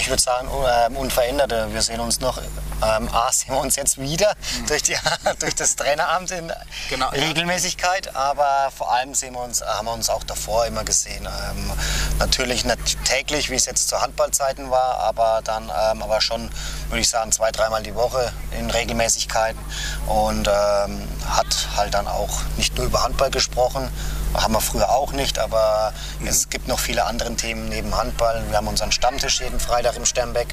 Ich 0.00 0.08
würde 0.08 0.22
sagen, 0.22 0.48
äh, 0.48 0.94
unverändert. 0.96 1.50
Wir 1.72 1.82
sehen 1.82 1.98
uns 1.98 2.20
noch, 2.20 2.38
ähm, 2.38 3.08
A, 3.12 3.32
sehen 3.32 3.52
wir 3.52 3.60
uns 3.60 3.76
jetzt 3.76 3.98
wieder 3.98 4.34
mhm. 4.60 4.66
durch, 4.66 4.82
die, 4.82 4.96
durch 5.40 5.54
das 5.54 5.74
Traineramt 5.74 6.30
in 6.30 6.52
genau, 6.88 7.08
Regelmäßigkeit, 7.08 8.06
ja. 8.06 8.14
aber 8.14 8.70
vor 8.76 8.92
allem 8.92 9.14
sehen 9.14 9.34
wir 9.34 9.40
uns, 9.40 9.60
haben 9.62 9.86
wir 9.86 9.92
uns 9.92 10.08
auch 10.08 10.22
davor 10.22 10.66
immer 10.66 10.84
gesehen. 10.84 11.26
Ähm, 11.26 11.72
natürlich 12.18 12.64
nicht 12.64 13.04
täglich, 13.04 13.50
wie 13.50 13.56
es 13.56 13.66
jetzt 13.66 13.88
zu 13.88 14.00
Handballzeiten 14.00 14.70
war, 14.70 14.98
aber 14.98 15.40
dann 15.42 15.64
ähm, 15.64 16.02
aber 16.02 16.20
schon, 16.20 16.50
würde 16.88 17.00
ich 17.00 17.08
sagen, 17.08 17.32
zwei, 17.32 17.50
dreimal 17.50 17.82
die 17.82 17.94
Woche 17.94 18.32
in 18.56 18.70
Regelmäßigkeiten 18.70 19.60
und 20.06 20.48
ähm, 20.48 21.08
hat 21.28 21.68
halt 21.76 21.94
dann 21.94 22.06
auch 22.06 22.40
nicht 22.56 22.76
nur 22.76 22.86
über 22.86 23.02
Handball 23.02 23.30
gesprochen, 23.30 23.90
haben 24.34 24.54
wir 24.54 24.60
früher 24.60 24.90
auch 24.90 25.12
nicht, 25.12 25.38
aber 25.38 25.92
mhm. 26.20 26.28
es 26.28 26.48
gibt 26.48 26.68
noch 26.68 26.78
viele 26.78 27.04
andere 27.04 27.34
Themen 27.34 27.68
neben 27.68 27.96
Handball. 27.96 28.42
Wir 28.48 28.56
haben 28.56 28.68
unseren 28.68 28.92
Stammtisch 28.92 29.40
jeden 29.40 29.60
Freitag 29.60 29.96
im 29.96 30.04
Sternbeck. 30.04 30.48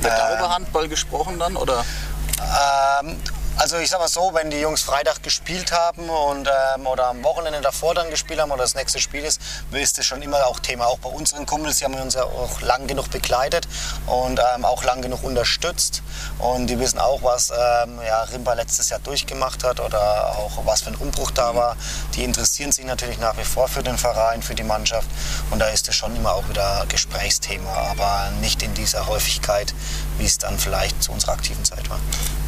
Wird 0.00 0.12
da 0.12 0.34
über 0.36 0.46
ähm, 0.46 0.54
Handball 0.54 0.88
gesprochen 0.88 1.38
dann, 1.38 1.56
oder? 1.56 1.84
Ähm, 3.02 3.16
also 3.56 3.78
ich 3.78 3.90
sag 3.90 4.00
mal 4.00 4.08
so, 4.08 4.30
wenn 4.34 4.50
die 4.50 4.60
Jungs 4.60 4.82
Freitag 4.82 5.22
gespielt 5.22 5.72
haben 5.72 6.08
und, 6.08 6.48
ähm, 6.48 6.86
oder 6.86 7.08
am 7.08 7.22
Wochenende 7.22 7.60
davor 7.60 7.94
dann 7.94 8.10
gespielt 8.10 8.40
haben 8.40 8.50
oder 8.50 8.62
das 8.62 8.74
nächste 8.74 8.98
Spiel 8.98 9.24
ist, 9.24 9.40
ist 9.72 9.98
das 9.98 10.06
schon 10.06 10.22
immer 10.22 10.46
auch 10.46 10.58
Thema. 10.60 10.86
Auch 10.86 10.98
bei 10.98 11.10
unseren 11.10 11.46
Kumpels, 11.46 11.78
die 11.78 11.84
haben 11.84 11.94
uns 11.94 12.14
ja 12.14 12.24
auch 12.24 12.60
lang 12.62 12.86
genug 12.86 13.10
begleitet 13.10 13.68
und 14.06 14.40
ähm, 14.40 14.64
auch 14.64 14.84
lang 14.84 15.02
genug 15.02 15.22
unterstützt. 15.22 16.02
Und 16.38 16.68
die 16.68 16.78
wissen 16.78 16.98
auch, 16.98 17.22
was 17.22 17.50
ähm, 17.50 18.00
ja, 18.06 18.22
Rimba 18.24 18.54
letztes 18.54 18.88
Jahr 18.88 19.00
durchgemacht 19.00 19.64
hat 19.64 19.80
oder 19.80 20.36
auch 20.38 20.64
was 20.64 20.82
für 20.82 20.90
ein 20.90 20.96
Umbruch 20.96 21.30
da 21.30 21.54
war. 21.54 21.76
Die 22.14 22.24
interessieren 22.24 22.72
sich 22.72 22.84
natürlich 22.84 23.18
nach 23.18 23.36
wie 23.36 23.44
vor 23.44 23.68
für 23.68 23.82
den 23.82 23.98
Verein, 23.98 24.42
für 24.42 24.54
die 24.54 24.64
Mannschaft. 24.64 25.08
Und 25.50 25.58
da 25.58 25.66
ist 25.66 25.88
es 25.88 25.94
schon 25.94 26.16
immer 26.16 26.32
auch 26.32 26.48
wieder 26.48 26.84
Gesprächsthema, 26.88 27.70
aber 27.90 28.30
nicht 28.40 28.62
in 28.62 28.74
dieser 28.74 29.06
Häufigkeit, 29.06 29.74
wie 30.18 30.24
es 30.24 30.38
dann 30.38 30.58
vielleicht 30.58 31.02
zu 31.02 31.12
unserer 31.12 31.32
aktiven 31.32 31.64
Zeit 31.64 31.88
war. 31.90 31.98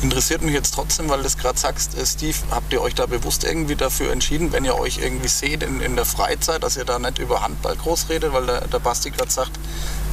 Interessiert 0.02 0.42
mich 0.42 0.54
jetzt 0.54 0.74
trotzdem, 0.74 1.08
weil 1.08 1.20
du 1.20 1.26
es 1.26 1.36
gerade 1.38 1.58
sagst, 1.58 1.96
äh, 1.96 2.06
Steve, 2.06 2.36
habt 2.50 2.72
ihr 2.72 2.80
euch 2.80 2.94
da 2.94 3.06
bewusst 3.06 3.44
irgendwie 3.44 3.76
dafür 3.76 4.12
entschieden, 4.12 4.52
wenn 4.52 4.64
ihr 4.64 4.78
euch 4.78 4.98
irgendwie 4.98 5.28
seht 5.28 5.62
in, 5.62 5.80
in 5.80 5.96
der 5.96 6.04
Freizeit, 6.04 6.62
dass 6.62 6.76
ihr 6.76 6.84
da 6.84 6.98
nicht 6.98 7.18
über 7.18 7.42
Handball 7.42 7.76
groß 7.76 8.08
redet, 8.08 8.32
weil 8.32 8.46
der, 8.46 8.62
der 8.62 8.78
Basti 8.78 9.10
gerade 9.10 9.30
sagt, 9.30 9.52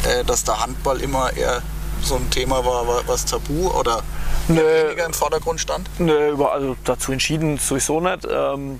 äh, 0.07 0.23
dass 0.23 0.43
der 0.43 0.59
Handball 0.61 1.01
immer 1.01 1.33
eher 1.33 1.61
so 2.03 2.15
ein 2.15 2.29
Thema 2.29 2.65
war, 2.65 3.07
was 3.07 3.25
tabu 3.25 3.69
oder 3.69 4.01
weniger 4.47 5.05
im 5.05 5.13
Vordergrund 5.13 5.59
stand? 5.59 5.89
Nö, 5.99 6.35
also 6.45 6.75
dazu 6.83 7.11
entschieden 7.11 7.57
sowieso 7.57 7.99
nicht. 8.01 8.27
Ähm, 8.29 8.79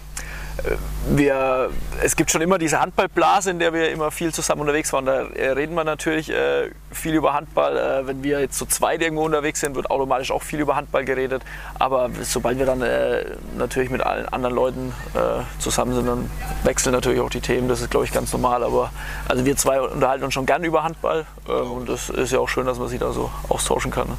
wir, 1.10 1.72
es 2.01 2.15
gibt 2.15 2.31
schon 2.31 2.41
immer 2.41 2.58
diese 2.58 2.79
Handballblase, 2.79 3.51
in 3.51 3.60
der 3.60 3.74
wir 3.74 3.91
immer 3.91 4.12
viel 4.12 4.34
zusammen 4.34 4.62
unterwegs 4.62 4.93
waren. 4.93 5.05
Da 5.05 5.24
äh, 5.27 5.50
reden 5.51 5.74
wir 5.75 5.84
natürlich 5.84 6.29
äh, 6.29 6.70
viel 6.91 7.15
über 7.15 7.34
Handball. 7.34 7.77
Äh, 7.77 8.08
wenn 8.08 8.24
wir 8.24 8.39
jetzt 8.39 8.58
zu 8.58 8.65
zweit 8.65 9.01
irgendwo 9.01 9.24
unterwegs 9.24 9.60
sind, 9.60 9.75
wird 9.75 9.89
automatisch 9.89 10.31
auch 10.31 10.43
viel 10.43 10.60
über 10.60 10.75
Handball 10.75 11.03
geredet. 11.03 11.43
Aber 11.79 12.10
sobald 12.22 12.60
wir 12.60 12.65
dann 12.65 12.81
äh, 12.81 13.25
natürlich 13.58 13.89
mit 13.89 14.01
allen 14.01 14.27
anderen 14.29 14.55
Leuten 14.55 14.93
äh, 15.15 15.41
zusammen 15.60 15.96
sind, 15.96 16.08
dann 16.08 16.29
wechseln 16.63 16.93
natürlich 16.93 17.20
auch 17.20 17.29
die 17.29 17.41
Themen. 17.41 17.67
Das 17.67 17.81
ist, 17.81 17.89
glaube 17.89 18.05
ich, 18.05 18.12
ganz 18.12 18.31
normal. 18.31 18.63
Aber 18.63 18.91
also 19.27 19.46
wir 19.46 19.58
zwei 19.58 19.81
unterhalten 19.81 20.24
uns 20.24 20.34
schon 20.34 20.46
gern 20.46 20.63
über 20.63 20.84
Handball. 20.84 21.25
Äh, 21.48 21.51
und 21.51 21.89
das 21.89 22.10
ist 22.10 22.31
ja 22.31 22.39
auch 22.39 22.50
schön, 22.50 22.65
dass 22.65 22.77
man 22.77 22.88
sich 22.88 23.00
da 23.00 23.12
so 23.12 23.31
austauschen 23.50 23.91
kann. 23.91 24.08
Ne? 24.08 24.17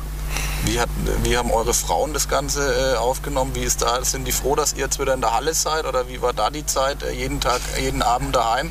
Wie, 0.65 0.79
hat, 0.79 0.89
wie, 1.25 1.37
haben 1.37 1.51
eure 1.51 1.75
Frauen 1.75 2.15
das 2.15 2.29
Ganze 2.29 2.95
äh, 2.95 2.97
aufgenommen? 2.97 3.53
Wie 3.55 3.65
ist 3.65 3.83
da, 3.83 4.05
sind 4.05 4.27
die 4.27 4.33
froh, 4.33 4.55
dass 4.55 4.75
ihr 4.75 4.85
jetzt 4.85 5.01
wieder 5.01 5.13
in 5.13 5.21
der 5.21 5.35
Halle 5.35 5.55
seid? 5.55 5.87
Oder 5.87 6.07
wie 6.07 6.23
war 6.23 6.33
da 6.33 6.51
die 6.51 6.65
Zeit, 6.65 7.03
äh, 7.03 7.11
jeden 7.11 7.41
Tag, 7.41 7.61
jeden 7.81 8.01
Abend 8.01 8.37
daheim 8.37 8.71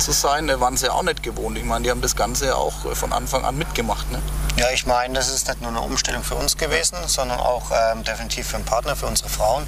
zu 0.00 0.10
sein? 0.10 0.48
Da 0.48 0.58
waren 0.60 0.76
sie 0.76 0.88
auch 0.88 1.04
nicht 1.04 1.22
gewohnt. 1.22 1.56
Ich 1.56 1.64
meine, 1.64 1.84
die 1.84 1.90
haben 1.92 2.00
das 2.00 2.16
Ganze 2.16 2.46
ja 2.46 2.54
auch 2.56 2.84
äh, 2.86 2.94
von 2.96 3.12
Anfang 3.12 3.44
an 3.44 3.56
mitgemacht. 3.56 4.10
Ne? 4.10 4.20
Ja, 4.56 4.70
ich 4.70 4.84
meine, 4.86 5.14
das 5.14 5.28
ist 5.28 5.46
nicht 5.46 5.60
nur 5.60 5.70
eine 5.70 5.80
Umstellung 5.80 6.24
für 6.24 6.34
uns 6.34 6.56
gewesen, 6.56 6.96
sondern 7.06 7.38
auch 7.38 7.70
ähm, 7.70 8.02
definitiv 8.02 8.48
für 8.48 8.56
einen 8.56 8.64
Partner, 8.64 8.96
für 8.96 9.06
unsere 9.06 9.28
Frauen. 9.28 9.64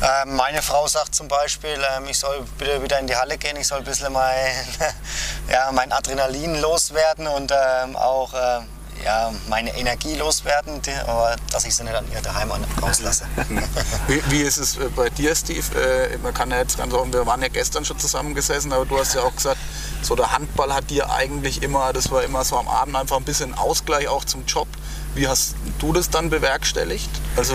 Ähm, 0.00 0.36
meine 0.36 0.62
Frau 0.62 0.86
sagt 0.86 1.16
zum 1.16 1.26
Beispiel, 1.26 1.84
ähm, 1.96 2.04
ich 2.08 2.18
soll 2.18 2.44
bitte 2.58 2.80
wieder 2.80 3.00
in 3.00 3.08
die 3.08 3.16
Halle 3.16 3.38
gehen, 3.38 3.56
ich 3.56 3.66
soll 3.66 3.78
ein 3.78 3.84
bisschen 3.84 4.12
mein, 4.12 4.52
ja, 5.50 5.72
mein 5.72 5.90
Adrenalin 5.90 6.60
loswerden 6.60 7.26
und 7.26 7.50
ähm, 7.50 7.96
auch 7.96 8.32
äh, 8.34 8.60
ja, 9.04 9.32
meine 9.48 9.74
Energie 9.76 10.14
loswerden, 10.16 10.80
aber 11.06 11.36
dass 11.50 11.64
ich 11.64 11.74
sie 11.74 11.84
nicht 11.84 11.94
an 11.94 12.04
ihr 12.12 12.20
daheim 12.20 12.50
rauslasse. 12.80 13.24
wie, 14.08 14.22
wie, 14.28 14.42
ist 14.42 14.58
es 14.58 14.76
äh, 14.76 14.88
bei 14.94 15.10
dir, 15.10 15.34
Steve? 15.34 15.64
Äh, 15.78 16.18
man 16.18 16.34
kann 16.34 16.50
ja 16.50 16.58
jetzt 16.58 16.78
ganz 16.78 16.92
offen, 16.94 17.12
wir 17.12 17.26
waren 17.26 17.42
ja 17.42 17.48
gestern 17.48 17.84
schon 17.84 17.98
zusammengesessen, 17.98 18.72
aber 18.72 18.84
du 18.84 18.98
hast 18.98 19.14
ja 19.14 19.22
auch 19.22 19.34
gesagt, 19.34 19.58
so 20.02 20.14
der 20.14 20.32
Handball 20.32 20.74
hat 20.74 20.90
dir 20.90 21.10
eigentlich 21.10 21.62
immer, 21.62 21.92
das 21.92 22.10
war 22.10 22.22
immer 22.22 22.44
so 22.44 22.56
am 22.56 22.68
Abend 22.68 22.96
einfach 22.96 23.16
ein 23.16 23.24
bisschen 23.24 23.54
Ausgleich 23.54 24.08
auch 24.08 24.24
zum 24.24 24.44
Job. 24.46 24.68
Wie 25.14 25.28
hast 25.28 25.54
du 25.78 25.92
das 25.92 26.10
dann 26.10 26.30
bewerkstelligt? 26.30 27.10
Also 27.36 27.54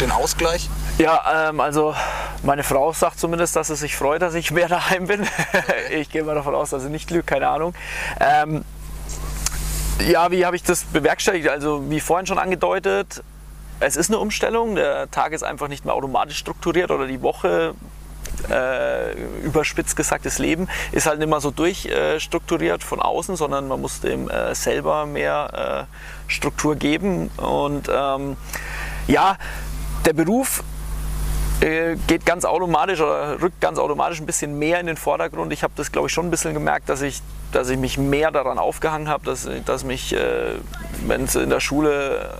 den 0.00 0.10
Ausgleich? 0.10 0.68
Ja, 0.98 1.48
ähm, 1.48 1.60
also 1.60 1.94
meine 2.42 2.64
Frau 2.64 2.92
sagt 2.92 3.18
zumindest, 3.18 3.56
dass 3.56 3.68
sie 3.68 3.76
sich 3.76 3.96
freut, 3.96 4.20
dass 4.20 4.34
ich 4.34 4.50
mehr 4.50 4.68
daheim 4.68 5.06
bin. 5.06 5.26
ich 5.90 6.10
gehe 6.10 6.24
mal 6.24 6.34
davon 6.34 6.54
aus, 6.54 6.70
dass 6.70 6.82
sie 6.82 6.90
nicht 6.90 7.10
lügt, 7.10 7.28
keine 7.28 7.48
Ahnung. 7.48 7.74
Ähm, 8.20 8.64
ja, 10.00 10.30
wie 10.30 10.44
habe 10.44 10.56
ich 10.56 10.62
das 10.62 10.84
bewerkstelligt? 10.84 11.48
Also 11.48 11.90
wie 11.90 12.00
vorhin 12.00 12.26
schon 12.26 12.38
angedeutet, 12.38 13.22
es 13.80 13.96
ist 13.96 14.10
eine 14.10 14.18
Umstellung. 14.18 14.74
Der 14.74 15.10
Tag 15.10 15.32
ist 15.32 15.42
einfach 15.42 15.68
nicht 15.68 15.84
mehr 15.84 15.94
automatisch 15.94 16.38
strukturiert 16.38 16.90
oder 16.90 17.06
die 17.06 17.22
Woche 17.22 17.74
äh, 18.50 19.12
überspitzt 19.42 19.96
gesagt, 19.96 20.24
das 20.24 20.38
Leben 20.38 20.68
ist 20.92 21.06
halt 21.06 21.18
nicht 21.18 21.28
mehr 21.28 21.40
so 21.40 21.50
durchstrukturiert 21.50 22.82
äh, 22.82 22.84
von 22.84 23.00
außen, 23.00 23.36
sondern 23.36 23.68
man 23.68 23.80
muss 23.80 24.00
dem 24.00 24.28
äh, 24.28 24.54
selber 24.54 25.06
mehr 25.06 25.88
äh, 26.28 26.30
Struktur 26.30 26.76
geben. 26.76 27.28
Und 27.36 27.88
ähm, 27.92 28.36
ja, 29.06 29.36
der 30.04 30.12
Beruf 30.12 30.62
äh, 31.62 31.96
geht 32.06 32.26
ganz 32.26 32.44
automatisch 32.44 33.00
oder 33.00 33.40
rückt 33.40 33.60
ganz 33.60 33.78
automatisch 33.78 34.20
ein 34.20 34.26
bisschen 34.26 34.58
mehr 34.58 34.80
in 34.80 34.86
den 34.86 34.96
Vordergrund. 34.96 35.52
Ich 35.52 35.62
habe 35.62 35.72
das, 35.76 35.92
glaube 35.92 36.08
ich, 36.08 36.12
schon 36.12 36.26
ein 36.26 36.30
bisschen 36.30 36.54
gemerkt, 36.54 36.88
dass 36.88 37.02
ich, 37.02 37.22
dass 37.52 37.68
ich 37.68 37.78
mich 37.78 37.98
mehr 37.98 38.30
daran 38.30 38.58
aufgehangen 38.58 39.08
habe, 39.08 39.24
dass, 39.24 39.48
dass 39.64 39.84
mich, 39.84 40.12
äh, 40.12 40.54
wenn 41.06 41.24
es 41.24 41.36
in 41.36 41.50
der 41.50 41.60
Schule 41.60 42.30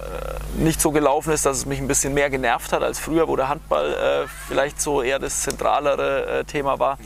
äh, 0.59 0.63
nicht 0.63 0.81
so 0.81 0.91
gelaufen 0.91 1.33
ist, 1.33 1.47
dass 1.47 1.59
es 1.59 1.67
mich 1.67 1.79
ein 1.79 1.89
bisschen 1.89 2.15
mehr 2.15 2.31
genervt 2.31 2.73
hat 2.73 2.83
als 2.83 2.99
früher, 2.99 3.29
wo 3.29 3.37
der 3.37 3.49
Handball 3.49 3.93
äh, 3.93 4.29
vielleicht 4.49 4.81
so 4.81 5.03
eher 5.03 5.19
das 5.19 5.43
zentralere 5.43 6.45
Thema 6.47 6.79
war. 6.79 6.99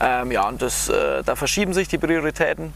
Ähm, 0.00 0.32
ja, 0.32 0.48
und 0.48 0.62
das, 0.62 0.86
da 0.86 1.36
verschieben 1.36 1.74
sich 1.74 1.86
die 1.88 1.98
Prioritäten 1.98 2.72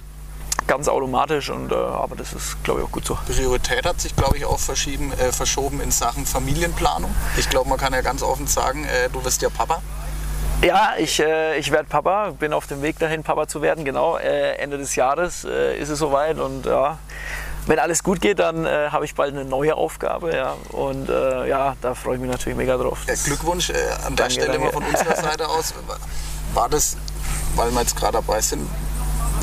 ganz 0.66 0.88
automatisch 0.88 1.50
und 1.50 1.72
äh, 1.72 1.74
aber 1.74 2.16
das 2.16 2.32
ist 2.32 2.62
glaube 2.64 2.80
ich 2.80 2.86
auch 2.86 2.92
gut 2.92 3.04
so. 3.06 3.18
Priorität 3.26 3.86
hat 3.86 4.00
sich 4.00 4.14
glaube 4.16 4.36
ich 4.36 4.44
auch 4.44 4.58
verschieben, 4.58 5.12
äh, 5.12 5.32
verschoben 5.32 5.80
in 5.80 5.90
Sachen 5.90 6.26
Familienplanung. 6.26 7.14
Ich 7.36 7.48
glaube 7.48 7.68
man 7.68 7.78
kann 7.78 7.92
ja 7.92 8.00
ganz 8.00 8.22
offen 8.22 8.46
sagen, 8.46 8.84
äh, 8.84 9.08
du 9.10 9.24
wirst 9.24 9.42
ja 9.42 9.50
Papa. 9.50 9.82
Ja, 10.62 10.94
ich, 10.96 11.20
äh, 11.20 11.58
ich 11.58 11.70
werde 11.70 11.84
Papa, 11.84 12.30
bin 12.30 12.52
auf 12.52 12.66
dem 12.66 12.80
Weg 12.80 12.98
dahin, 12.98 13.22
Papa 13.22 13.46
zu 13.46 13.60
werden. 13.60 13.84
Genau, 13.84 14.16
äh, 14.16 14.54
Ende 14.54 14.78
des 14.78 14.96
Jahres 14.96 15.44
äh, 15.44 15.76
ist 15.76 15.90
es 15.90 15.98
soweit 15.98 16.38
und 16.38 16.64
ja, 16.64 16.98
wenn 17.66 17.78
alles 17.78 18.02
gut 18.02 18.20
geht, 18.20 18.38
dann 18.38 18.66
äh, 18.66 18.88
habe 18.90 19.04
ich 19.04 19.14
bald 19.14 19.34
eine 19.34 19.44
neue 19.44 19.74
Aufgabe. 19.74 20.34
Ja. 20.34 20.56
Und 20.70 21.08
äh, 21.08 21.48
ja, 21.48 21.76
da 21.80 21.94
freue 21.94 22.16
ich 22.16 22.20
mich 22.20 22.30
natürlich 22.30 22.56
mega 22.56 22.76
drauf. 22.76 23.00
Ja, 23.06 23.14
Glückwunsch 23.24 23.70
äh, 23.70 23.74
an 24.06 24.16
der 24.16 24.30
Stelle 24.30 24.48
danke. 24.48 24.64
mal 24.64 24.72
von 24.72 24.84
unserer 24.84 25.16
Seite 25.16 25.48
aus. 25.48 25.74
War 26.54 26.68
das, 26.68 26.96
weil 27.56 27.70
wir 27.70 27.80
jetzt 27.80 27.96
gerade 27.96 28.12
dabei 28.12 28.40
sind, 28.40 28.68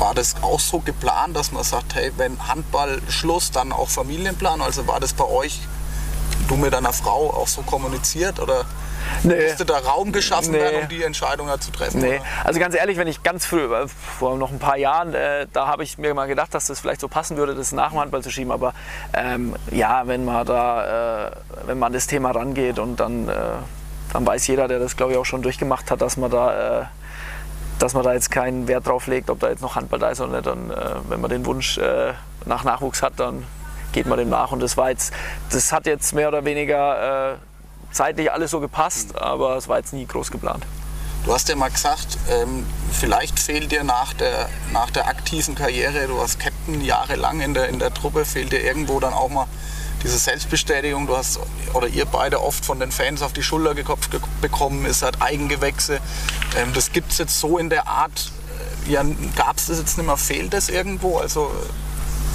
war 0.02 0.14
das 0.14 0.34
auch 0.42 0.58
so 0.58 0.80
geplant, 0.80 1.36
dass 1.36 1.52
man 1.52 1.62
sagt, 1.62 1.94
hey, 1.94 2.10
wenn 2.16 2.48
Handball 2.48 3.00
Schluss, 3.08 3.52
dann 3.52 3.70
auch 3.70 3.88
Familienplan? 3.88 4.60
Also 4.60 4.88
war 4.88 4.98
das 4.98 5.12
bei 5.12 5.24
euch, 5.24 5.60
du 6.48 6.56
mit 6.56 6.72
deiner 6.72 6.92
Frau, 6.92 7.30
auch 7.30 7.46
so 7.46 7.62
kommuniziert 7.62 8.40
oder 8.40 8.64
nee. 9.22 9.46
musste 9.46 9.64
da 9.64 9.78
Raum 9.78 10.10
geschaffen 10.10 10.50
nee. 10.50 10.58
werden, 10.58 10.82
um 10.82 10.88
die 10.88 11.04
Entscheidung 11.04 11.48
zu 11.60 11.70
treffen? 11.70 12.00
Nee. 12.00 12.16
Oder? 12.16 12.24
Also 12.42 12.58
ganz 12.58 12.74
ehrlich, 12.74 12.98
wenn 12.98 13.06
ich 13.06 13.22
ganz 13.22 13.46
früh, 13.46 13.72
äh, 13.72 13.86
vor 13.86 14.36
noch 14.36 14.50
ein 14.50 14.58
paar 14.58 14.76
Jahren, 14.76 15.14
äh, 15.14 15.46
da 15.52 15.68
habe 15.68 15.84
ich 15.84 15.98
mir 15.98 16.12
mal 16.14 16.26
gedacht, 16.26 16.52
dass 16.52 16.66
das 16.66 16.80
vielleicht 16.80 17.00
so 17.00 17.06
passen 17.06 17.36
würde, 17.36 17.54
das 17.54 17.70
nach 17.70 17.90
dem 17.90 18.00
Handball 18.00 18.24
zu 18.24 18.30
schieben. 18.32 18.50
Aber 18.50 18.74
ähm, 19.14 19.54
ja, 19.70 20.08
wenn 20.08 20.24
man 20.24 20.44
da, 20.44 21.28
äh, 21.28 21.30
wenn 21.66 21.78
man 21.78 21.88
an 21.88 21.92
das 21.92 22.08
Thema 22.08 22.32
rangeht 22.32 22.80
und 22.80 22.98
dann, 22.98 23.28
äh, 23.28 23.34
dann 24.12 24.26
weiß 24.26 24.48
jeder, 24.48 24.66
der 24.66 24.80
das 24.80 24.96
glaube 24.96 25.12
ich 25.12 25.18
auch 25.18 25.26
schon 25.26 25.42
durchgemacht 25.42 25.92
hat, 25.92 26.02
dass 26.02 26.16
man 26.16 26.28
da 26.28 26.80
äh, 26.80 26.84
dass 27.82 27.94
man 27.94 28.04
da 28.04 28.12
jetzt 28.12 28.30
keinen 28.30 28.68
Wert 28.68 28.86
drauf 28.86 29.08
legt, 29.08 29.28
ob 29.28 29.40
da 29.40 29.48
jetzt 29.48 29.60
noch 29.60 29.74
Handball 29.74 29.98
da 29.98 30.10
ist 30.10 30.20
oder 30.20 30.40
nicht. 30.40 30.46
Und, 30.46 30.70
äh, 30.70 30.76
wenn 31.08 31.20
man 31.20 31.28
den 31.28 31.44
Wunsch 31.44 31.78
äh, 31.78 32.12
nach 32.46 32.62
Nachwuchs 32.62 33.02
hat, 33.02 33.14
dann 33.16 33.44
geht 33.90 34.06
man 34.06 34.18
dem 34.18 34.28
nach. 34.28 34.52
Und 34.52 34.60
das 34.60 34.76
war 34.76 34.90
jetzt, 34.90 35.12
das 35.50 35.72
hat 35.72 35.86
jetzt 35.86 36.14
mehr 36.14 36.28
oder 36.28 36.44
weniger 36.44 37.32
äh, 37.32 37.36
zeitlich 37.90 38.30
alles 38.30 38.52
so 38.52 38.60
gepasst, 38.60 39.20
aber 39.20 39.56
es 39.56 39.68
war 39.68 39.78
jetzt 39.78 39.92
nie 39.92 40.06
groß 40.06 40.30
geplant. 40.30 40.64
Du 41.24 41.32
hast 41.32 41.48
ja 41.48 41.56
mal 41.56 41.70
gesagt, 41.70 42.18
ähm, 42.30 42.64
vielleicht 42.92 43.40
fehlt 43.40 43.72
dir 43.72 43.82
nach 43.82 44.12
der, 44.12 44.48
nach 44.72 44.90
der 44.90 45.08
aktiven 45.08 45.56
Karriere, 45.56 46.06
du 46.06 46.18
warst 46.18 46.38
Captain 46.38 46.80
jahrelang 46.82 47.40
in 47.40 47.52
der, 47.52 47.68
in 47.68 47.80
der 47.80 47.92
Truppe, 47.92 48.24
fehlt 48.24 48.52
dir 48.52 48.62
irgendwo 48.62 49.00
dann 49.00 49.12
auch 49.12 49.28
mal 49.28 49.46
diese 50.02 50.18
Selbstbestätigung, 50.18 51.06
du 51.06 51.16
hast 51.16 51.38
oder 51.74 51.86
ihr 51.86 52.04
beide 52.04 52.42
oft 52.42 52.64
von 52.64 52.80
den 52.80 52.90
Fans 52.90 53.22
auf 53.22 53.32
die 53.32 53.42
Schulter 53.42 53.74
gekopft 53.74 54.10
bekommen, 54.40 54.84
ist 54.84 55.02
halt 55.02 55.20
Eigengewächse. 55.20 56.00
Ähm, 56.56 56.72
das 56.74 56.92
gibt 56.92 57.12
es 57.12 57.18
jetzt 57.18 57.38
so 57.38 57.58
in 57.58 57.70
der 57.70 57.86
Art, 57.86 58.32
äh, 58.86 58.92
ja, 58.92 59.04
gab 59.36 59.58
es 59.58 59.66
das 59.66 59.78
jetzt 59.78 59.96
nicht 59.96 60.06
mehr, 60.06 60.16
fehlt 60.16 60.52
das 60.52 60.68
irgendwo? 60.68 61.18
Also 61.18 61.50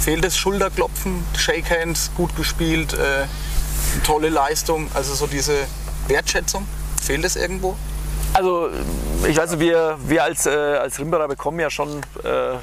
fehlt 0.00 0.24
das 0.24 0.36
Schulterklopfen, 0.36 1.24
Shake 1.36 1.70
Hands, 1.70 2.10
gut 2.16 2.34
gespielt, 2.36 2.94
äh, 2.94 3.26
tolle 4.04 4.28
Leistung, 4.28 4.88
also 4.94 5.14
so 5.14 5.26
diese 5.26 5.54
Wertschätzung, 6.06 6.66
fehlt 7.02 7.24
das 7.24 7.36
irgendwo? 7.36 7.76
Also 8.32 8.68
ich 9.26 9.36
weiß 9.36 9.52
nicht, 9.52 9.60
wir, 9.60 9.98
wir 10.06 10.24
als, 10.24 10.46
äh, 10.46 10.50
als 10.50 10.98
Rimberer 10.98 11.28
bekommen 11.28 11.60
ja 11.60 11.70
schon 11.70 12.00
äh, 12.24 12.54
äh 12.54 12.58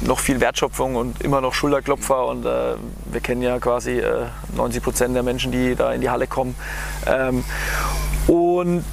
noch 0.00 0.18
viel 0.18 0.40
Wertschöpfung 0.40 0.96
und 0.96 1.22
immer 1.22 1.40
noch 1.40 1.54
Schulterklopfer 1.54 2.26
und 2.26 2.44
äh, 2.44 2.74
wir 3.06 3.20
kennen 3.20 3.42
ja 3.42 3.58
quasi 3.58 3.98
äh, 3.98 4.26
90 4.54 4.82
Prozent 4.82 5.14
der 5.14 5.22
Menschen, 5.22 5.52
die 5.52 5.74
da 5.74 5.92
in 5.92 6.00
die 6.00 6.10
Halle 6.10 6.26
kommen. 6.26 6.54
Ähm, 7.06 7.44
und 8.26 8.84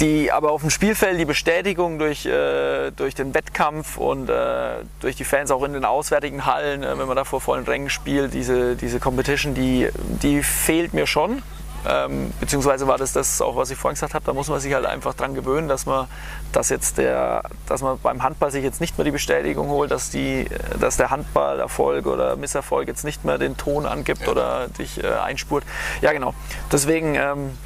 die, 0.00 0.32
aber 0.32 0.50
auf 0.50 0.62
dem 0.62 0.70
Spielfeld 0.70 1.18
die 1.18 1.24
Bestätigung 1.24 1.98
durch, 1.98 2.26
äh, 2.26 2.90
durch 2.90 3.14
den 3.14 3.34
Wettkampf 3.34 3.96
und 3.98 4.28
äh, 4.28 4.76
durch 5.00 5.16
die 5.16 5.24
Fans 5.24 5.50
auch 5.50 5.62
in 5.62 5.74
den 5.74 5.84
auswärtigen 5.84 6.44
Hallen, 6.44 6.82
äh, 6.82 6.98
wenn 6.98 7.06
man 7.06 7.16
da 7.16 7.24
vor 7.24 7.40
vollen 7.40 7.64
Rängen 7.64 7.90
spielt, 7.90 8.34
diese, 8.34 8.74
diese 8.74 8.98
Competition, 8.98 9.54
die, 9.54 9.88
die 10.22 10.42
fehlt 10.42 10.92
mir 10.92 11.06
schon. 11.06 11.42
Ähm, 11.88 12.32
beziehungsweise 12.38 12.86
war 12.86 12.98
das 12.98 13.12
das 13.12 13.40
auch, 13.40 13.56
was 13.56 13.70
ich 13.70 13.78
vorhin 13.78 13.94
gesagt 13.94 14.14
habe, 14.14 14.24
da 14.24 14.32
muss 14.32 14.48
man 14.48 14.60
sich 14.60 14.72
halt 14.72 14.86
einfach 14.86 15.14
dran 15.14 15.34
gewöhnen, 15.34 15.68
dass 15.68 15.86
man, 15.86 16.06
dass 16.52 16.68
jetzt 16.68 16.98
der, 16.98 17.42
dass 17.66 17.82
man 17.82 17.98
beim 17.98 18.22
Handball 18.22 18.50
sich 18.50 18.62
jetzt 18.62 18.80
nicht 18.80 18.98
mehr 18.98 19.04
die 19.04 19.10
Bestätigung 19.10 19.68
holt, 19.68 19.90
dass, 19.90 20.10
die, 20.10 20.46
dass 20.78 20.96
der 20.96 21.10
Handballerfolg 21.10 22.06
oder 22.06 22.36
Misserfolg 22.36 22.88
jetzt 22.88 23.04
nicht 23.04 23.24
mehr 23.24 23.38
den 23.38 23.56
Ton 23.56 23.86
angibt 23.86 24.22
ja. 24.22 24.28
oder 24.28 24.68
dich 24.68 25.02
äh, 25.02 25.08
einspurt. 25.08 25.64
Ja, 26.00 26.12
genau. 26.12 26.34
Deswegen, 26.70 27.14
ähm, 27.14 27.58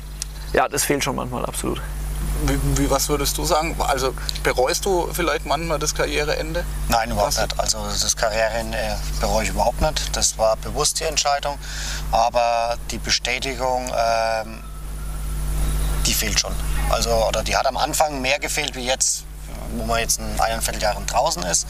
ja, 0.52 0.68
das 0.68 0.84
fehlt 0.84 1.04
schon 1.04 1.16
manchmal 1.16 1.44
absolut. 1.44 1.82
Wie, 2.44 2.78
wie, 2.78 2.90
was 2.90 3.08
würdest 3.08 3.38
du 3.38 3.44
sagen? 3.44 3.76
Also 3.80 4.14
bereust 4.42 4.84
du 4.84 5.08
vielleicht 5.12 5.46
manchmal 5.46 5.78
das 5.78 5.94
Karriereende? 5.94 6.64
Nein, 6.88 7.10
überhaupt 7.10 7.36
was? 7.36 7.42
nicht. 7.42 7.58
Also 7.58 7.78
das 7.78 8.16
Karriereende 8.16 8.98
bereue 9.20 9.44
ich 9.44 9.50
überhaupt 9.50 9.80
nicht. 9.80 10.14
Das 10.14 10.36
war 10.38 10.56
bewusst 10.56 11.00
die 11.00 11.04
Entscheidung. 11.04 11.58
Aber 12.12 12.76
die 12.90 12.98
Bestätigung, 12.98 13.90
ähm, 13.96 14.62
die 16.06 16.14
fehlt 16.14 16.38
schon. 16.38 16.54
Also, 16.90 17.10
oder 17.10 17.42
die 17.42 17.56
hat 17.56 17.66
am 17.66 17.76
Anfang 17.76 18.20
mehr 18.20 18.38
gefehlt 18.38 18.74
wie 18.74 18.84
jetzt, 18.84 19.24
wo 19.76 19.84
man 19.84 20.00
jetzt 20.00 20.18
in 20.18 20.40
eineinviertel 20.40 20.82
Jahren 20.82 21.06
draußen 21.06 21.42
ist. 21.44 21.66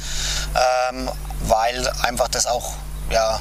Ähm, 0.90 1.10
weil 1.42 1.88
einfach 2.02 2.28
das 2.28 2.46
auch 2.46 2.74
ja, 3.10 3.40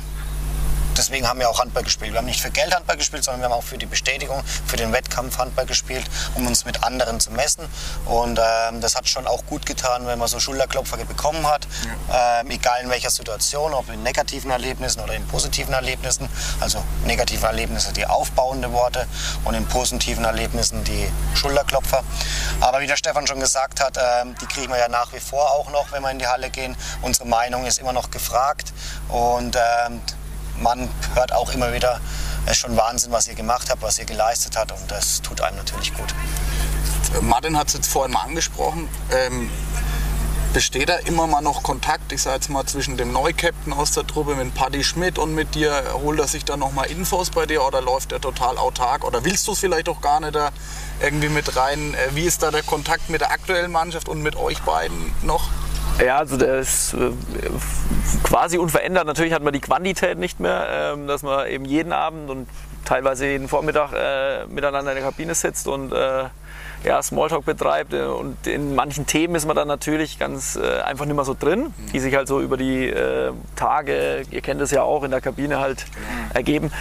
deswegen 0.98 1.28
haben 1.28 1.40
wir 1.40 1.50
auch 1.50 1.60
Handball 1.60 1.84
gespielt. 1.84 2.14
Wir 2.14 2.20
haben 2.20 2.26
nicht 2.26 2.42
für 2.42 2.52
Geld 2.52 2.74
Handball 2.74 2.98
gespielt, 2.98 3.24
sondern 3.24 3.42
wir 3.42 3.46
haben 3.46 3.54
auch 3.54 3.64
für 3.64 3.78
die 3.78 3.86
Bestätigung, 3.86 4.44
für 4.66 4.78
den 4.78 4.92
Wettkampf 4.94 5.38
Handball 5.38 5.66
gespielt, 5.66 6.06
um 6.36 6.48
uns 6.48 6.66
mit 6.66 6.84
anderen 6.84 7.20
zu 7.20 7.32
messen. 7.32 7.66
Und 8.06 8.40
ähm, 8.40 8.82
das 8.82 8.96
hat 8.96 9.08
schon 9.08 9.28
auch 9.28 9.46
gut 9.46 9.66
getan, 9.66 10.08
wenn 10.08 10.20
man 10.20 10.28
so 10.28 10.40
Schulterklopfer 10.40 10.98
bekommen 10.98 11.48
hat, 11.48 11.68
ja. 12.10 12.42
ähm, 12.42 12.52
egal 12.52 12.82
in 12.82 12.90
welcher 12.90 13.10
Situation, 13.10 13.74
ob 13.74 13.90
in 13.90 14.04
negativen 14.04 14.52
Erlebnissen 14.52 15.02
oder 15.02 15.14
in 15.14 15.26
positiven 15.28 15.74
Erlebnissen. 15.74 16.30
Also 16.60 16.84
negativen 17.06 17.46
Erlebnisse 17.46 17.94
die 17.94 18.06
aufbauende 18.06 18.72
Worte 18.72 19.08
und 19.44 19.54
in 19.54 19.66
positiven 19.68 20.26
Erlebnissen 20.26 20.84
die 20.84 21.10
Schulterklopfer. 21.34 22.04
Aber 22.62 22.80
wie 22.80 22.88
der 22.88 22.98
Stefan 22.98 23.28
schon 23.28 23.40
gesagt 23.40 23.82
hat, 23.82 23.98
ähm, 23.98 24.36
die 24.42 24.46
kriegen 24.46 24.72
wir 24.72 24.80
ja 24.80 24.88
nach 24.88 25.14
wie 25.14 25.20
vor 25.20 25.52
auch 25.52 25.70
noch, 25.72 25.92
wenn 25.92 26.02
wir 26.02 26.12
in 26.12 26.20
die 26.20 26.28
Halle 26.28 26.50
gehen. 26.50 26.76
Unsere 27.02 27.28
Meinung 27.28 27.66
ist 27.66 27.80
immer 27.80 27.94
noch 27.94 28.12
gefragt 28.12 28.74
und 29.10 29.56
ähm, 29.56 30.02
man 30.62 30.90
hört 31.14 31.34
auch 31.34 31.54
immer 31.54 31.74
wieder, 31.74 32.00
es 32.46 32.54
ist 32.54 32.58
schon 32.60 32.78
Wahnsinn, 32.78 33.12
was 33.12 33.28
ihr 33.28 33.36
gemacht 33.36 33.70
habt, 33.70 33.82
was 33.82 34.00
ihr 34.00 34.06
geleistet 34.06 34.58
habt 34.58 34.72
und 34.72 34.90
das 34.90 35.22
tut 35.22 35.42
einem 35.42 35.58
natürlich 35.58 35.94
gut. 35.94 36.14
Martin 37.22 37.58
hat 37.58 37.68
es 37.68 37.74
jetzt 37.74 37.88
vorhin 37.88 38.14
mal 38.14 38.22
angesprochen. 38.22 38.90
Ähm, 39.12 39.50
besteht 40.54 40.88
da 40.88 40.96
immer 41.00 41.28
mal 41.28 41.42
noch 41.42 41.64
Kontakt, 41.64 42.14
ich 42.14 42.22
sage 42.22 42.36
jetzt 42.36 42.50
mal, 42.50 42.66
zwischen 42.66 42.96
dem 42.96 43.12
Neukapitän 43.12 43.74
aus 43.74 43.92
der 43.92 44.08
Truppe 44.08 44.36
mit 44.36 44.54
Paddy 44.56 44.84
Schmidt 44.86 45.18
und 45.20 45.36
mit 45.36 45.54
dir? 45.54 45.84
Holt 45.94 46.18
er 46.20 46.28
sich 46.28 46.46
da 46.46 46.56
noch 46.56 46.72
mal 46.72 46.86
Infos 46.86 47.30
bei 47.30 47.46
dir 47.46 47.64
oder 47.66 47.82
läuft 47.82 48.12
der 48.12 48.22
total 48.22 48.58
autark? 48.58 49.04
Oder 49.04 49.26
willst 49.26 49.48
du 49.48 49.52
es 49.52 49.60
vielleicht 49.60 49.90
auch 49.90 50.00
gar 50.00 50.22
nicht 50.22 50.34
da 50.36 50.52
irgendwie 51.02 51.30
mit 51.30 51.58
rein? 51.58 51.94
Äh, 51.94 52.16
wie 52.16 52.24
ist 52.24 52.42
da 52.42 52.52
der 52.52 52.64
Kontakt 52.64 53.10
mit 53.10 53.22
der 53.22 53.32
aktuellen 53.32 53.72
Mannschaft 53.72 54.08
und 54.08 54.22
mit 54.22 54.38
euch 54.38 54.62
beiden 54.62 55.14
noch? 55.24 55.50
Ja, 56.04 56.18
also 56.18 56.36
der 56.36 56.60
ist 56.60 56.94
äh, 56.94 57.12
quasi 58.24 58.58
unverändert. 58.58 59.06
Natürlich 59.06 59.34
hat 59.34 59.44
man 59.44 59.54
die 59.54 59.62
Quantität 59.62 60.18
nicht 60.18 60.40
mehr, 60.40 60.68
ähm, 60.70 61.08
dass 61.08 61.24
man 61.24 61.48
eben 61.48 61.66
jeden 61.66 61.94
Abend 61.94 62.30
und 62.30 62.48
teilweise 62.84 63.28
jeden 63.28 63.48
Vormittag 63.48 63.94
äh, 63.94 64.46
miteinander 64.48 64.92
in 64.92 64.98
der 64.98 65.06
Kabine 65.06 65.34
sitzt 65.34 65.68
und 65.68 65.94
äh, 65.94 66.26
ja, 66.84 67.02
Smalltalk 67.02 67.46
betreibt. 67.46 67.94
Und 67.94 68.46
in 68.46 68.76
manchen 68.76 69.08
Themen 69.08 69.36
ist 69.36 69.48
man 69.48 69.56
dann 69.56 69.68
natürlich 69.68 70.20
ganz 70.20 70.56
einfach 70.56 71.06
nicht 71.06 71.16
mehr 71.16 71.26
so 71.26 71.36
drin, 71.38 71.74
die 71.94 72.00
sich 72.00 72.14
halt 72.14 72.28
so 72.28 72.42
über 72.42 72.58
die 72.58 72.94
Tage, 73.56 74.22
ihr 74.30 74.42
kennt 74.42 74.62
es 74.62 74.70
ja 74.70 74.84
auch, 74.84 75.04
in 75.04 75.10
der 75.10 75.20
Kabine 75.20 75.60
halt 75.60 75.84
ergeben. 76.36 76.72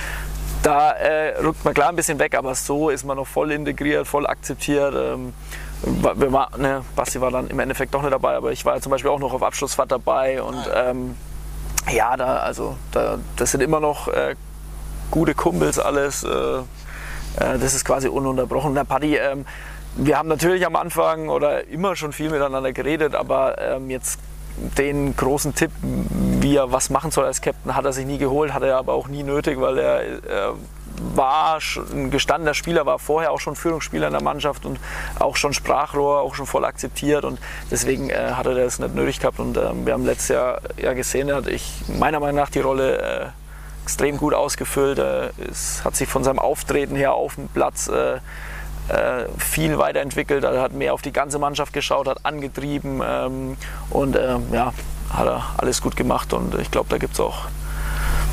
Da 0.65 0.93
äh, 0.93 1.39
rückt 1.43 1.63
man 1.67 1.75
klar 1.75 1.91
ein 1.91 1.97
bisschen 1.97 2.19
weg, 2.19 2.35
aber 2.35 2.55
so 2.55 2.89
ist 2.89 3.05
man 3.05 3.19
noch 3.19 3.27
voll 3.27 3.53
integriert, 3.53 4.07
voll 4.09 4.27
akzeptiert. 4.27 4.95
Ähm, 4.95 5.35
wir 5.83 6.33
war, 6.33 6.57
ne, 6.57 6.83
Basti 6.97 7.21
war 7.21 7.31
dann 7.31 7.49
im 7.49 7.59
Endeffekt 7.59 7.95
doch 7.95 8.03
nicht 8.03 8.13
dabei, 8.13 8.37
aber 8.37 8.53
ich 8.53 8.65
war 8.65 8.81
zum 8.81 8.91
Beispiel 8.91 9.11
auch 9.11 9.19
noch 9.19 9.33
auf 9.33 9.43
Abschlussfahrt 9.43 9.93
dabei 9.93 10.43
und 10.43 10.69
ähm, 10.75 11.17
ja, 11.93 12.17
da, 12.17 12.39
also, 12.39 12.77
da, 12.93 13.19
das 13.37 13.51
sind 13.51 13.61
immer 13.61 13.81
noch 13.81 14.09
äh, 14.09 14.35
gute 15.11 15.35
Kumpels 15.35 15.79
alles. 15.79 16.25
Äh, 16.25 16.29
äh 16.29 16.63
das 17.37 17.75
ist 17.75 17.85
quasi 17.85 18.09
ununterbrochen. 18.09 18.75
Der 18.75 18.85
Paddy, 18.85 19.17
ähm, 19.17 19.45
wir 19.97 20.19
haben 20.19 20.29
natürlich 20.29 20.67
am 20.67 20.77
Anfang 20.77 21.29
oder 21.29 21.69
immer 21.69 21.95
schon 21.97 22.13
viel 22.13 22.31
miteinander 22.31 22.73
geredet, 22.73 23.15
aber 23.15 23.59
ähm, 23.59 23.91
jetzt 23.91 24.19
den 24.79 25.17
großen 25.17 25.55
Tipp, 25.55 25.71
wie 25.81 26.57
er 26.57 26.73
was 26.73 26.91
machen 26.91 27.11
soll 27.11 27.25
als 27.25 27.41
Captain, 27.41 27.75
hat 27.75 27.85
er 27.85 27.93
sich 27.93 28.07
nie 28.07 28.19
geholt, 28.19 28.55
hat 28.55 28.63
er 28.63 28.77
aber 28.77 28.95
auch 28.95 29.09
nie 29.09 29.23
nötig, 29.23 29.61
weil 29.61 29.79
er 29.79 30.03
äh, 30.03 30.53
war 31.15 31.59
ein 31.93 32.11
gestandener 32.11 32.55
Spieler, 32.55 32.87
war 32.87 32.99
vorher 32.99 33.33
auch 33.33 33.41
schon 33.41 33.57
Führungsspieler 33.57 34.07
in 34.07 34.13
der 34.13 34.23
Mannschaft 34.23 34.65
und 34.65 34.79
auch 35.19 35.37
schon 35.37 35.53
Sprachrohr, 35.53 36.21
auch 36.21 36.35
schon 36.35 36.47
voll 36.47 36.65
akzeptiert 36.65 37.25
und 37.25 37.39
deswegen 37.71 38.11
äh, 38.11 38.33
hat 38.33 38.47
er 38.47 38.55
das 38.55 38.79
nicht 38.79 38.95
nötig 38.95 39.21
gehabt 39.21 39.39
und 39.39 39.57
äh, 39.57 39.71
wir 39.85 39.93
haben 39.93 40.05
letztes 40.05 40.29
Jahr 40.29 40.61
ja 40.77 40.93
gesehen, 40.93 41.29
er 41.29 41.37
hat 41.37 41.47
ich 41.49 41.83
meiner 41.99 42.21
Meinung 42.21 42.37
nach 42.37 42.51
die 42.51 42.61
Rolle 42.61 42.99
äh, 42.99 43.27
extrem 43.83 44.17
gut 44.17 44.33
ausgefüllt. 44.35 44.99
es 44.99 45.85
hat 45.85 45.95
sich 45.95 46.09
von 46.09 46.25
seinem 46.25 46.39
Auftreten 46.39 46.97
her 46.97 47.13
auf 47.15 47.35
dem 47.35 47.49
Platz 47.49 47.89
äh, 47.89 48.17
äh, 48.89 49.29
viel 49.39 49.79
weiterentwickelt, 49.79 50.45
er 50.45 50.61
hat 50.61 50.73
mehr 50.73 50.95
auf 50.95 51.03
die 51.03 51.13
ganze 51.13 51.39
Mannschaft 51.39 51.73
geschaut, 51.73 52.07
hat 52.07 52.25
angetrieben 52.25 53.03
ähm, 53.05 53.57
und 53.91 54.17
ähm, 54.17 54.47
ja, 54.53 54.73
hat 55.11 55.27
er 55.27 55.45
alles 55.57 55.83
gut 55.83 55.97
gemacht 55.97 56.33
und 56.33 56.59
ich 56.59 56.71
glaube, 56.71 56.89
da 56.91 56.99
gibt 56.99 57.15
es 57.15 57.21
auch 57.21 57.47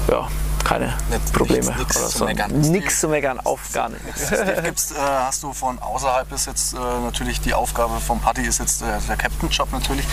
ja, 0.09 0.27
keine 0.63 0.93
Nicht, 1.09 1.33
Probleme. 1.33 1.75
Nichts 1.77 1.97
oder 1.97 2.07
zu 2.07 2.17
so. 2.19 2.25
meckern. 2.25 2.51
Nichts 2.51 2.99
zu 2.99 3.07
meckern, 3.07 3.39
auf 3.39 3.59
gar 3.73 3.89
nichts. 3.89 4.29
Gibt's, 4.63 4.91
äh, 4.91 4.95
hast 4.97 5.43
du 5.43 5.53
von 5.53 5.79
außerhalb 5.79 6.31
ist 6.31 6.47
jetzt 6.47 6.73
äh, 6.73 6.77
natürlich 6.77 7.41
die 7.41 7.53
Aufgabe 7.53 7.99
vom 7.99 8.19
Paddy 8.19 8.43
ist 8.43 8.59
jetzt 8.59 8.81
äh, 8.81 8.85
der 9.07 9.17
Captain-Job 9.17 9.71
natürlich. 9.71 10.05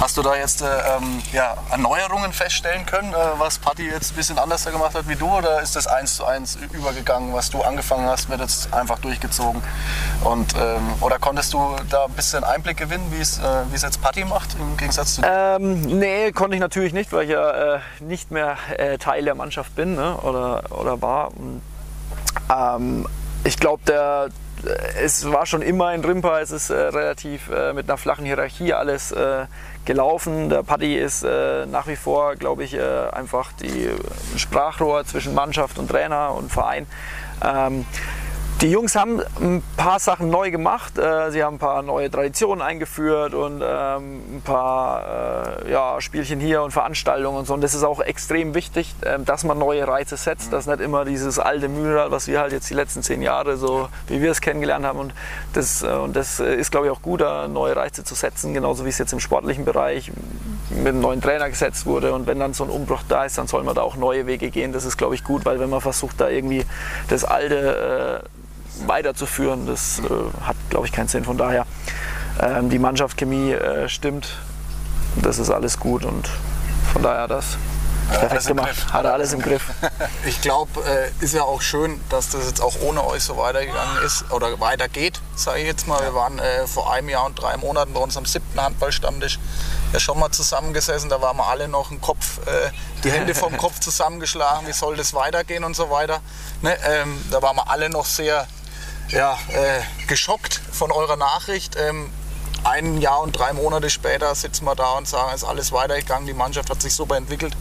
Hast 0.00 0.16
du 0.16 0.22
da 0.22 0.36
jetzt 0.36 0.62
äh, 0.62 0.66
ähm, 0.66 1.22
ja, 1.32 1.56
Erneuerungen 1.70 2.32
feststellen 2.32 2.86
können, 2.86 3.12
äh, 3.12 3.16
was 3.38 3.58
Paddy 3.58 3.86
jetzt 3.88 4.12
ein 4.12 4.16
bisschen 4.16 4.38
anders 4.38 4.64
gemacht 4.64 4.94
hat 4.94 5.08
wie 5.08 5.16
du 5.16 5.28
oder 5.28 5.60
ist 5.60 5.76
das 5.76 5.86
eins 5.86 6.16
zu 6.16 6.24
eins 6.24 6.56
übergegangen, 6.72 7.32
was 7.32 7.50
du 7.50 7.62
angefangen 7.62 8.06
hast, 8.06 8.28
wird 8.28 8.40
jetzt 8.40 8.72
einfach 8.72 8.98
durchgezogen? 8.98 9.62
Und, 10.24 10.54
ähm, 10.54 10.94
oder 11.00 11.18
konntest 11.18 11.52
du 11.52 11.76
da 11.90 12.04
ein 12.04 12.12
bisschen 12.12 12.44
Einblick 12.44 12.76
gewinnen, 12.76 13.06
wie 13.10 13.20
es 13.20 13.38
äh, 13.38 13.64
jetzt 13.72 14.00
Paddy 14.02 14.24
macht 14.24 14.56
im 14.58 14.76
Gegensatz 14.76 15.16
zu 15.16 15.22
dir? 15.22 15.56
Ähm, 15.60 15.82
nee, 15.82 16.32
konnte 16.32 16.56
ich 16.56 16.60
natürlich 16.60 16.92
nicht, 16.92 17.12
weil 17.12 17.24
ich 17.24 17.30
ja 17.30 17.80
nicht 18.00 18.30
mehr 18.30 18.56
Teil 18.98 19.24
der 19.24 19.34
Mannschaft 19.34 19.74
bin 19.74 19.95
ne? 19.96 20.16
oder, 20.22 20.62
oder 20.70 21.02
war. 21.02 21.30
Ähm, 22.54 23.06
ich 23.44 23.58
glaube, 23.58 23.82
der, 23.86 24.28
es 25.02 25.30
war 25.30 25.46
schon 25.46 25.62
immer 25.62 25.94
in 25.94 26.04
Rimpa, 26.04 26.40
es 26.40 26.50
ist 26.50 26.70
äh, 26.70 26.74
relativ 26.74 27.50
äh, 27.50 27.72
mit 27.72 27.88
einer 27.88 27.98
flachen 27.98 28.24
Hierarchie 28.24 28.72
alles 28.72 29.12
äh, 29.12 29.46
gelaufen. 29.84 30.48
Der 30.48 30.62
Paddy 30.62 30.96
ist 30.96 31.22
äh, 31.22 31.66
nach 31.66 31.86
wie 31.86 31.96
vor, 31.96 32.36
glaube 32.36 32.64
ich, 32.64 32.74
äh, 32.74 33.08
einfach 33.12 33.52
die 33.52 33.90
Sprachrohr 34.36 35.04
zwischen 35.04 35.34
Mannschaft 35.34 35.78
und 35.78 35.88
Trainer 35.88 36.34
und 36.34 36.52
Verein. 36.52 36.86
Ähm, 37.44 37.86
die 38.62 38.70
Jungs 38.70 38.96
haben 38.96 39.20
ein 39.38 39.62
paar 39.76 39.98
Sachen 39.98 40.30
neu 40.30 40.50
gemacht. 40.50 40.96
Äh, 40.96 41.30
sie 41.30 41.44
haben 41.44 41.56
ein 41.56 41.58
paar 41.58 41.82
neue 41.82 42.10
Traditionen 42.10 42.62
eingeführt 42.62 43.34
und 43.34 43.62
ähm, 43.62 44.36
ein 44.36 44.42
paar 44.42 45.66
äh, 45.66 45.70
ja, 45.70 46.00
Spielchen 46.00 46.40
hier 46.40 46.62
und 46.62 46.70
Veranstaltungen 46.70 47.36
und 47.36 47.46
so. 47.46 47.52
Und 47.52 47.60
das 47.60 47.74
ist 47.74 47.82
auch 47.82 48.00
extrem 48.00 48.54
wichtig, 48.54 48.94
ähm, 49.04 49.26
dass 49.26 49.44
man 49.44 49.58
neue 49.58 49.86
Reize 49.86 50.16
setzt, 50.16 50.54
dass 50.54 50.66
nicht 50.66 50.80
immer 50.80 51.04
dieses 51.04 51.38
alte 51.38 51.68
Mühlrad, 51.68 52.10
was 52.10 52.28
wir 52.28 52.40
halt 52.40 52.52
jetzt 52.52 52.70
die 52.70 52.74
letzten 52.74 53.02
zehn 53.02 53.20
Jahre 53.20 53.58
so, 53.58 53.90
wie 54.08 54.22
wir 54.22 54.30
es 54.30 54.40
kennengelernt 54.40 54.86
haben. 54.86 55.00
Und 55.00 55.14
das, 55.52 55.82
äh, 55.82 55.88
und 55.88 56.16
das 56.16 56.40
ist, 56.40 56.70
glaube 56.70 56.86
ich, 56.86 56.92
auch 56.92 57.02
gut, 57.02 57.20
neue 57.20 57.76
Reize 57.76 58.04
zu 58.04 58.14
setzen, 58.14 58.54
genauso 58.54 58.86
wie 58.86 58.88
es 58.88 58.98
jetzt 58.98 59.12
im 59.12 59.20
sportlichen 59.20 59.66
Bereich 59.66 60.10
mit 60.70 60.88
einem 60.88 61.00
neuen 61.00 61.20
Trainer 61.20 61.50
gesetzt 61.50 61.84
wurde. 61.84 62.14
Und 62.14 62.26
wenn 62.26 62.38
dann 62.38 62.54
so 62.54 62.64
ein 62.64 62.70
Umbruch 62.70 63.02
da 63.08 63.24
ist, 63.24 63.36
dann 63.36 63.48
soll 63.48 63.64
man 63.64 63.74
da 63.74 63.82
auch 63.82 63.96
neue 63.96 64.26
Wege 64.26 64.50
gehen. 64.50 64.72
Das 64.72 64.84
ist, 64.84 64.96
glaube 64.96 65.14
ich, 65.14 65.24
gut, 65.24 65.44
weil 65.44 65.60
wenn 65.60 65.68
man 65.68 65.82
versucht, 65.82 66.20
da 66.20 66.28
irgendwie 66.28 66.64
das 67.08 67.24
alte 67.24 68.24
weiterzuführen. 68.86 69.66
Das 69.66 70.00
äh, 70.00 70.02
hat, 70.44 70.56
glaube 70.70 70.86
ich, 70.86 70.92
keinen 70.92 71.08
Sinn. 71.08 71.24
Von 71.24 71.38
daher, 71.38 71.66
ähm, 72.40 72.70
die 72.70 72.78
Mannschaftschemie 72.78 73.52
äh, 73.52 73.88
stimmt. 73.88 74.28
Das 75.22 75.38
ist 75.38 75.50
alles 75.50 75.80
gut 75.80 76.04
und 76.04 76.28
von 76.92 77.02
daher 77.02 77.26
das 77.26 77.56
perfekt 78.08 78.46
gemacht. 78.46 78.92
Hat 78.92 79.04
er 79.04 79.12
alles 79.12 79.32
im 79.32 79.40
Griff. 79.42 79.62
Ich 80.26 80.40
glaube, 80.40 80.80
äh, 80.84 81.24
ist 81.24 81.34
ja 81.34 81.42
auch 81.42 81.62
schön, 81.62 82.00
dass 82.08 82.30
das 82.30 82.46
jetzt 82.46 82.60
auch 82.60 82.74
ohne 82.80 83.04
euch 83.06 83.22
so 83.22 83.36
weitergegangen 83.36 84.02
ist 84.04 84.30
oder 84.32 84.58
weitergeht, 84.58 85.20
sage 85.36 85.60
ich 85.60 85.66
jetzt 85.66 85.86
mal. 85.86 86.02
Wir 86.02 86.14
waren 86.14 86.38
äh, 86.38 86.66
vor 86.66 86.92
einem 86.92 87.08
Jahr 87.08 87.26
und 87.26 87.40
drei 87.40 87.56
Monaten 87.56 87.92
bei 87.92 88.00
uns 88.00 88.16
am 88.16 88.26
siebten 88.26 88.60
Handballstammtisch 88.60 89.38
ja 89.92 90.00
schon 90.00 90.18
mal 90.18 90.30
zusammengesessen. 90.30 91.08
Da 91.10 91.20
waren 91.22 91.36
wir 91.36 91.46
alle 91.46 91.68
noch 91.68 91.90
im 91.92 92.00
Kopf, 92.00 92.38
äh, 92.46 92.70
die 93.04 93.10
Hände 93.10 93.34
vom 93.34 93.56
Kopf 93.58 93.78
zusammengeschlagen. 93.78 94.66
Wie 94.66 94.72
soll 94.72 94.96
das 94.96 95.14
weitergehen 95.14 95.62
und 95.62 95.76
so 95.76 95.90
weiter. 95.90 96.20
Ne? 96.62 96.76
Ähm, 96.84 97.24
da 97.30 97.40
waren 97.42 97.56
wir 97.56 97.70
alle 97.70 97.88
noch 97.88 98.06
sehr 98.06 98.46
ja, 99.10 99.38
äh, 99.48 99.82
geschockt 100.06 100.60
von 100.72 100.92
eurer 100.92 101.16
Nachricht. 101.16 101.76
Ähm, 101.76 102.10
ein 102.64 103.00
Jahr 103.00 103.20
und 103.20 103.32
drei 103.32 103.52
Monate 103.52 103.90
später 103.90 104.34
sitzen 104.34 104.64
wir 104.64 104.74
da 104.74 104.92
und 104.92 105.06
sagen, 105.06 105.30
es 105.34 105.42
ist 105.42 105.48
alles 105.48 105.70
weitergegangen, 105.72 106.26
die 106.26 106.34
Mannschaft 106.34 106.68
hat 106.68 106.82
sich 106.82 106.94
super 106.94 107.16
entwickelt 107.16 107.56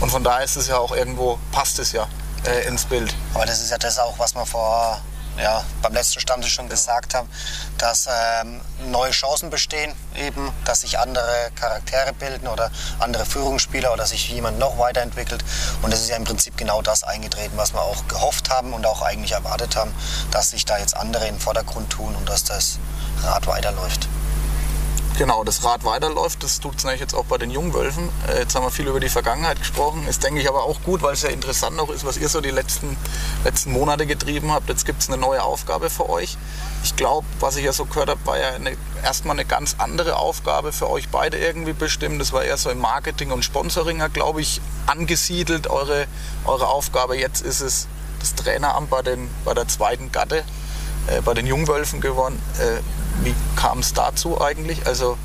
und 0.00 0.10
von 0.10 0.24
daher 0.24 0.44
ist 0.44 0.56
es 0.56 0.66
ja 0.66 0.78
auch 0.78 0.90
irgendwo, 0.92 1.38
passt 1.52 1.78
es 1.78 1.92
ja 1.92 2.08
äh, 2.44 2.66
ins 2.66 2.84
Bild. 2.84 3.14
Aber 3.34 3.46
das 3.46 3.60
ist 3.62 3.70
ja 3.70 3.78
das 3.78 3.98
auch, 3.98 4.18
was 4.18 4.34
man 4.34 4.46
vor 4.46 5.00
ja, 5.40 5.64
beim 5.82 5.92
letzten 5.92 6.20
Stammtisch 6.20 6.54
schon 6.54 6.68
gesagt 6.68 7.14
haben, 7.14 7.28
dass 7.78 8.08
ähm, 8.08 8.60
neue 8.90 9.12
Chancen 9.12 9.50
bestehen, 9.50 9.94
eben, 10.16 10.52
dass 10.64 10.80
sich 10.80 10.98
andere 10.98 11.50
Charaktere 11.54 12.12
bilden 12.12 12.48
oder 12.48 12.70
andere 12.98 13.24
Führungsspieler 13.24 13.92
oder 13.92 14.06
sich 14.06 14.28
jemand 14.28 14.58
noch 14.58 14.78
weiterentwickelt. 14.78 15.44
Und 15.82 15.92
es 15.92 16.00
ist 16.00 16.08
ja 16.08 16.16
im 16.16 16.24
Prinzip 16.24 16.56
genau 16.56 16.82
das 16.82 17.04
eingetreten, 17.04 17.56
was 17.56 17.72
wir 17.72 17.82
auch 17.82 18.08
gehofft 18.08 18.50
haben 18.50 18.72
und 18.72 18.86
auch 18.86 19.02
eigentlich 19.02 19.32
erwartet 19.32 19.76
haben, 19.76 19.94
dass 20.30 20.50
sich 20.50 20.64
da 20.64 20.78
jetzt 20.78 20.96
andere 20.96 21.26
in 21.26 21.34
den 21.36 21.40
Vordergrund 21.40 21.90
tun 21.90 22.14
und 22.16 22.28
dass 22.28 22.44
das 22.44 22.78
Rad 23.22 23.46
weiterläuft. 23.46 24.08
Genau, 25.18 25.42
das 25.42 25.64
Rad 25.64 25.84
weiterläuft. 25.84 26.44
Das 26.44 26.60
tut 26.60 26.76
es 26.76 26.84
nämlich 26.84 27.00
jetzt 27.00 27.12
auch 27.12 27.24
bei 27.24 27.38
den 27.38 27.50
Jungwölfen. 27.50 28.08
Äh, 28.28 28.38
jetzt 28.38 28.54
haben 28.54 28.62
wir 28.62 28.70
viel 28.70 28.86
über 28.86 29.00
die 29.00 29.08
Vergangenheit 29.08 29.58
gesprochen. 29.58 30.06
Ist, 30.06 30.22
denke 30.22 30.40
ich, 30.40 30.48
aber 30.48 30.62
auch 30.62 30.80
gut, 30.84 31.02
weil 31.02 31.14
es 31.14 31.22
ja 31.22 31.28
interessant 31.28 31.80
auch 31.80 31.90
ist, 31.90 32.06
was 32.06 32.18
ihr 32.18 32.28
so 32.28 32.40
die 32.40 32.52
letzten, 32.52 32.96
letzten 33.42 33.72
Monate 33.72 34.06
getrieben 34.06 34.52
habt. 34.52 34.68
Jetzt 34.68 34.86
gibt 34.86 35.02
es 35.02 35.08
eine 35.08 35.18
neue 35.18 35.42
Aufgabe 35.42 35.90
für 35.90 36.08
euch. 36.08 36.38
ich 36.84 36.94
glaube, 36.94 37.26
was 37.40 37.56
ich 37.56 37.64
ja 37.64 37.72
so 37.72 37.84
gehört 37.84 38.10
habe, 38.10 38.24
war 38.26 38.38
ja 38.38 38.50
eine, 38.50 38.76
erstmal 39.02 39.34
eine 39.34 39.44
ganz 39.44 39.74
andere 39.78 40.14
Aufgabe 40.14 40.70
für 40.70 40.88
euch 40.88 41.08
beide 41.08 41.36
irgendwie 41.36 41.72
bestimmt. 41.72 42.20
Das 42.20 42.32
war 42.32 42.44
eher 42.44 42.56
so 42.56 42.70
im 42.70 42.78
Marketing 42.78 43.32
und 43.32 43.44
Sponsoring, 43.44 44.00
glaube 44.12 44.40
ich, 44.40 44.60
angesiedelt, 44.86 45.66
eure, 45.66 46.06
eure 46.44 46.68
Aufgabe. 46.68 47.18
Jetzt 47.18 47.40
ist 47.40 47.60
es 47.60 47.88
das 48.20 48.36
Traineramt 48.36 48.88
bei, 48.88 49.02
den, 49.02 49.28
bei 49.44 49.54
der 49.54 49.66
zweiten 49.66 50.12
Gatte, 50.12 50.44
äh, 51.08 51.20
bei 51.22 51.34
den 51.34 51.48
Jungwölfen 51.48 52.00
gewonnen. 52.00 52.40
Äh, 52.60 52.82
wie 53.22 53.34
kam 53.56 53.80
es 53.80 53.92
dazu 53.92 54.40
eigentlich? 54.40 54.86
Also 54.86 55.18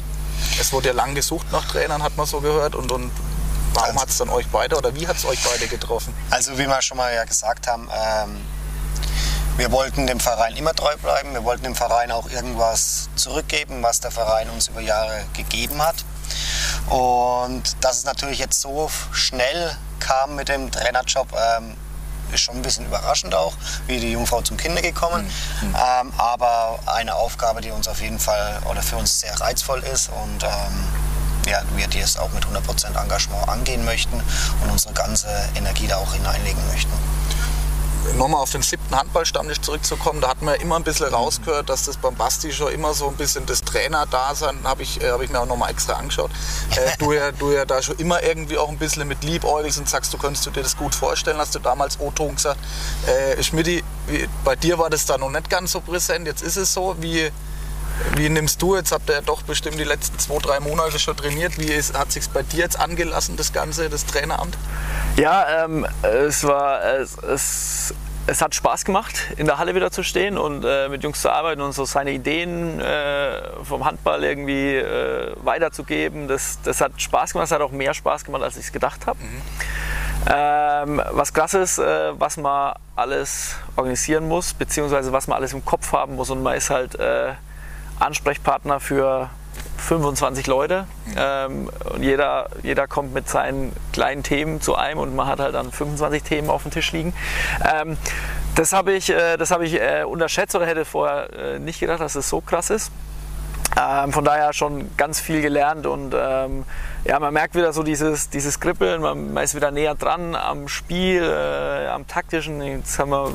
es 0.59 0.71
wurde 0.73 0.89
ja 0.89 0.93
lang 0.93 1.15
gesucht 1.15 1.51
nach 1.51 1.65
Trainern, 1.67 2.03
hat 2.03 2.17
man 2.17 2.25
so 2.25 2.41
gehört. 2.41 2.75
Und, 2.75 2.91
und 2.91 3.11
warum 3.73 3.89
Also- 3.89 4.01
hat 4.01 4.09
es 4.09 4.17
dann 4.17 4.29
euch 4.29 4.47
beide 4.47 4.77
oder 4.77 4.93
wie 4.95 5.07
hat 5.07 5.17
es 5.17 5.25
euch 5.25 5.39
beide 5.43 5.67
getroffen? 5.67 6.13
Also 6.29 6.57
wie 6.57 6.67
wir 6.67 6.81
schon 6.81 6.97
mal 6.97 7.13
ja 7.13 7.23
gesagt 7.25 7.67
haben, 7.67 7.89
ähm, 7.93 8.41
wir 9.57 9.71
wollten 9.71 10.07
dem 10.07 10.19
Verein 10.19 10.55
immer 10.55 10.73
treu 10.73 10.95
bleiben. 10.97 11.33
Wir 11.33 11.43
wollten 11.43 11.63
dem 11.63 11.75
Verein 11.75 12.11
auch 12.11 12.27
irgendwas 12.29 13.09
zurückgeben, 13.15 13.83
was 13.83 13.99
der 13.99 14.09
Verein 14.09 14.49
uns 14.49 14.67
über 14.67 14.81
Jahre 14.81 15.25
gegeben 15.33 15.81
hat. 15.81 16.03
Und 16.89 17.63
dass 17.81 17.99
es 17.99 18.03
natürlich 18.05 18.39
jetzt 18.39 18.59
so 18.61 18.89
schnell 19.11 19.77
kam 19.99 20.35
mit 20.35 20.49
dem 20.49 20.71
Trainerjob, 20.71 21.27
ähm, 21.33 21.75
ist 22.33 22.41
schon 22.41 22.55
ein 22.55 22.61
bisschen 22.61 22.85
überraschend 22.85 23.35
auch, 23.35 23.53
wie 23.87 23.99
die 23.99 24.11
Jungfrau 24.11 24.41
zum 24.41 24.57
Kinder 24.57 24.81
gekommen. 24.81 25.29
Ähm, 25.61 26.11
aber 26.17 26.79
eine 26.85 27.15
Aufgabe, 27.15 27.61
die 27.61 27.71
uns 27.71 27.87
auf 27.87 28.01
jeden 28.01 28.19
Fall 28.19 28.61
oder 28.69 28.81
für 28.81 28.97
uns 28.97 29.19
sehr 29.19 29.39
reizvoll 29.39 29.79
ist 29.83 30.09
und 30.09 30.43
ähm, 30.43 30.87
ja, 31.47 31.61
wir 31.75 31.87
die 31.87 31.99
es 31.99 32.17
auch 32.17 32.31
mit 32.31 32.45
100% 32.45 32.99
Engagement 33.01 33.47
angehen 33.49 33.83
möchten 33.85 34.15
und 34.61 34.71
unsere 34.71 34.93
ganze 34.93 35.27
Energie 35.55 35.87
da 35.87 35.97
auch 35.97 36.13
hineinlegen 36.13 36.65
möchten. 36.67 36.91
Nochmal 38.17 38.41
auf 38.41 38.51
den 38.51 38.61
siebten 38.61 38.95
Handballstammtisch 38.95 39.61
zurückzukommen, 39.61 40.21
da 40.21 40.29
hat 40.29 40.41
man 40.41 40.55
ja 40.55 40.61
immer 40.61 40.75
ein 40.75 40.83
bisschen 40.83 41.07
rausgehört, 41.07 41.69
dass 41.69 41.85
das 41.85 41.97
beim 41.97 42.15
Basti 42.15 42.51
schon 42.51 42.71
immer 42.71 42.93
so 42.93 43.07
ein 43.07 43.15
bisschen 43.15 43.45
das 43.45 43.61
Trainer-Dasein, 43.61 44.59
habe 44.63 44.83
ich, 44.83 45.01
äh, 45.01 45.09
hab 45.11 45.21
ich 45.21 45.29
mir 45.29 45.39
auch 45.39 45.45
nochmal 45.45 45.71
extra 45.71 45.93
angeschaut, 45.93 46.31
äh, 46.71 46.91
du, 46.99 47.13
ja, 47.13 47.31
du 47.31 47.51
ja 47.51 47.65
da 47.65 47.81
schon 47.81 47.97
immer 47.97 48.21
irgendwie 48.23 48.57
auch 48.57 48.69
ein 48.69 48.77
bisschen 48.77 49.07
mit 49.07 49.23
liebäugelst 49.23 49.79
und 49.79 49.89
sagst, 49.89 50.13
du 50.13 50.17
könntest 50.17 50.45
du 50.45 50.51
dir 50.51 50.63
das 50.63 50.77
gut 50.77 50.93
vorstellen, 50.95 51.37
hast 51.37 51.55
du 51.55 51.59
damals 51.59 51.99
O-Ton 51.99 52.35
gesagt. 52.35 52.59
Äh, 53.07 53.41
Schmidti, 53.41 53.83
bei 54.43 54.55
dir 54.55 54.77
war 54.77 54.89
das 54.89 55.05
da 55.05 55.17
noch 55.17 55.29
nicht 55.29 55.49
ganz 55.49 55.71
so 55.71 55.81
präsent, 55.81 56.27
jetzt 56.27 56.43
ist 56.43 56.57
es 56.57 56.73
so, 56.73 56.95
wie, 56.99 57.31
wie 58.15 58.29
nimmst 58.29 58.61
du, 58.61 58.75
jetzt 58.75 58.91
habt 58.91 59.09
ihr 59.09 59.15
ja 59.15 59.21
doch 59.21 59.41
bestimmt 59.43 59.79
die 59.79 59.83
letzten 59.83 60.17
zwei, 60.19 60.37
drei 60.39 60.59
Monate 60.59 60.99
schon 60.99 61.15
trainiert, 61.15 61.57
wie 61.59 61.71
ist, 61.71 61.97
hat 61.97 62.11
sich 62.11 62.29
bei 62.29 62.43
dir 62.43 62.59
jetzt 62.59 62.79
angelassen, 62.79 63.37
das 63.37 63.53
Ganze, 63.53 63.89
das 63.89 64.05
Traineramt? 64.05 64.57
Ja, 65.17 65.65
ähm, 65.65 65.85
es 66.01 66.43
war, 66.43 66.83
es, 66.83 67.17
es, 67.17 67.93
es 68.27 68.41
hat 68.41 68.55
Spaß 68.55 68.85
gemacht, 68.85 69.31
in 69.37 69.45
der 69.45 69.57
Halle 69.57 69.75
wieder 69.75 69.91
zu 69.91 70.03
stehen 70.03 70.37
und 70.37 70.63
äh, 70.63 70.89
mit 70.89 71.03
Jungs 71.03 71.21
zu 71.21 71.31
arbeiten 71.31 71.61
und 71.61 71.73
so 71.73 71.85
seine 71.85 72.11
Ideen 72.11 72.79
äh, 72.79 73.41
vom 73.63 73.85
Handball 73.85 74.23
irgendwie 74.23 74.75
äh, 74.75 75.35
weiterzugeben. 75.43 76.27
Das, 76.27 76.59
das 76.63 76.81
hat 76.81 77.01
Spaß 77.01 77.33
gemacht, 77.33 77.47
es 77.47 77.51
hat 77.51 77.61
auch 77.61 77.71
mehr 77.71 77.93
Spaß 77.93 78.23
gemacht, 78.23 78.43
als 78.43 78.57
ich 78.57 78.65
es 78.65 78.71
gedacht 78.71 79.07
habe. 79.07 79.19
Ähm, 80.33 81.01
was 81.11 81.33
krass 81.33 81.53
ist, 81.53 81.79
äh, 81.79 82.11
was 82.17 82.37
man 82.37 82.75
alles 82.95 83.55
organisieren 83.75 84.27
muss, 84.27 84.53
beziehungsweise 84.53 85.11
was 85.11 85.27
man 85.27 85.37
alles 85.37 85.51
im 85.53 85.65
Kopf 85.65 85.91
haben 85.91 86.15
muss 86.15 86.29
und 86.29 86.41
man 86.41 86.55
ist 86.55 86.69
halt 86.69 86.95
äh, 86.95 87.33
Ansprechpartner 88.03 88.79
für 88.79 89.29
25 89.77 90.47
Leute 90.47 90.87
ähm, 91.17 91.69
und 91.93 92.03
jeder, 92.03 92.49
jeder 92.63 92.87
kommt 92.87 93.13
mit 93.13 93.27
seinen 93.27 93.73
kleinen 93.91 94.23
Themen 94.23 94.61
zu 94.61 94.75
einem 94.75 94.99
und 94.99 95.15
man 95.15 95.27
hat 95.27 95.39
halt 95.39 95.55
dann 95.55 95.71
25 95.71 96.23
Themen 96.23 96.49
auf 96.49 96.63
dem 96.63 96.71
Tisch 96.71 96.91
liegen. 96.93 97.13
Ähm, 97.63 97.97
das 98.55 98.71
habe 98.71 98.93
ich, 98.93 99.09
äh, 99.09 99.37
das 99.37 99.51
hab 99.51 99.61
ich 99.61 99.79
äh, 99.79 100.03
unterschätzt 100.03 100.55
oder 100.55 100.65
hätte 100.65 100.85
vorher 100.85 101.33
äh, 101.33 101.59
nicht 101.59 101.79
gedacht, 101.79 101.99
dass 101.99 102.15
es 102.15 102.29
so 102.29 102.39
krass 102.39 102.69
ist. 102.69 102.91
Ähm, 103.75 104.13
von 104.13 104.23
daher 104.23 104.53
schon 104.53 104.95
ganz 104.97 105.19
viel 105.19 105.41
gelernt 105.41 105.87
und 105.87 106.13
ähm, 106.15 106.63
ja, 107.05 107.19
man 107.19 107.33
merkt 107.33 107.55
wieder 107.55 107.73
so 107.73 107.81
dieses, 107.83 108.29
dieses 108.29 108.59
Kribbeln, 108.59 109.01
man, 109.01 109.35
ist 109.37 109.55
wieder 109.55 109.71
näher 109.71 109.95
dran 109.95 110.35
am 110.35 110.67
Spiel, 110.67 111.23
äh, 111.23 111.87
am 111.87 112.07
taktischen. 112.07 112.61
Jetzt 112.61 112.99
haben 112.99 113.09
wir 113.09 113.31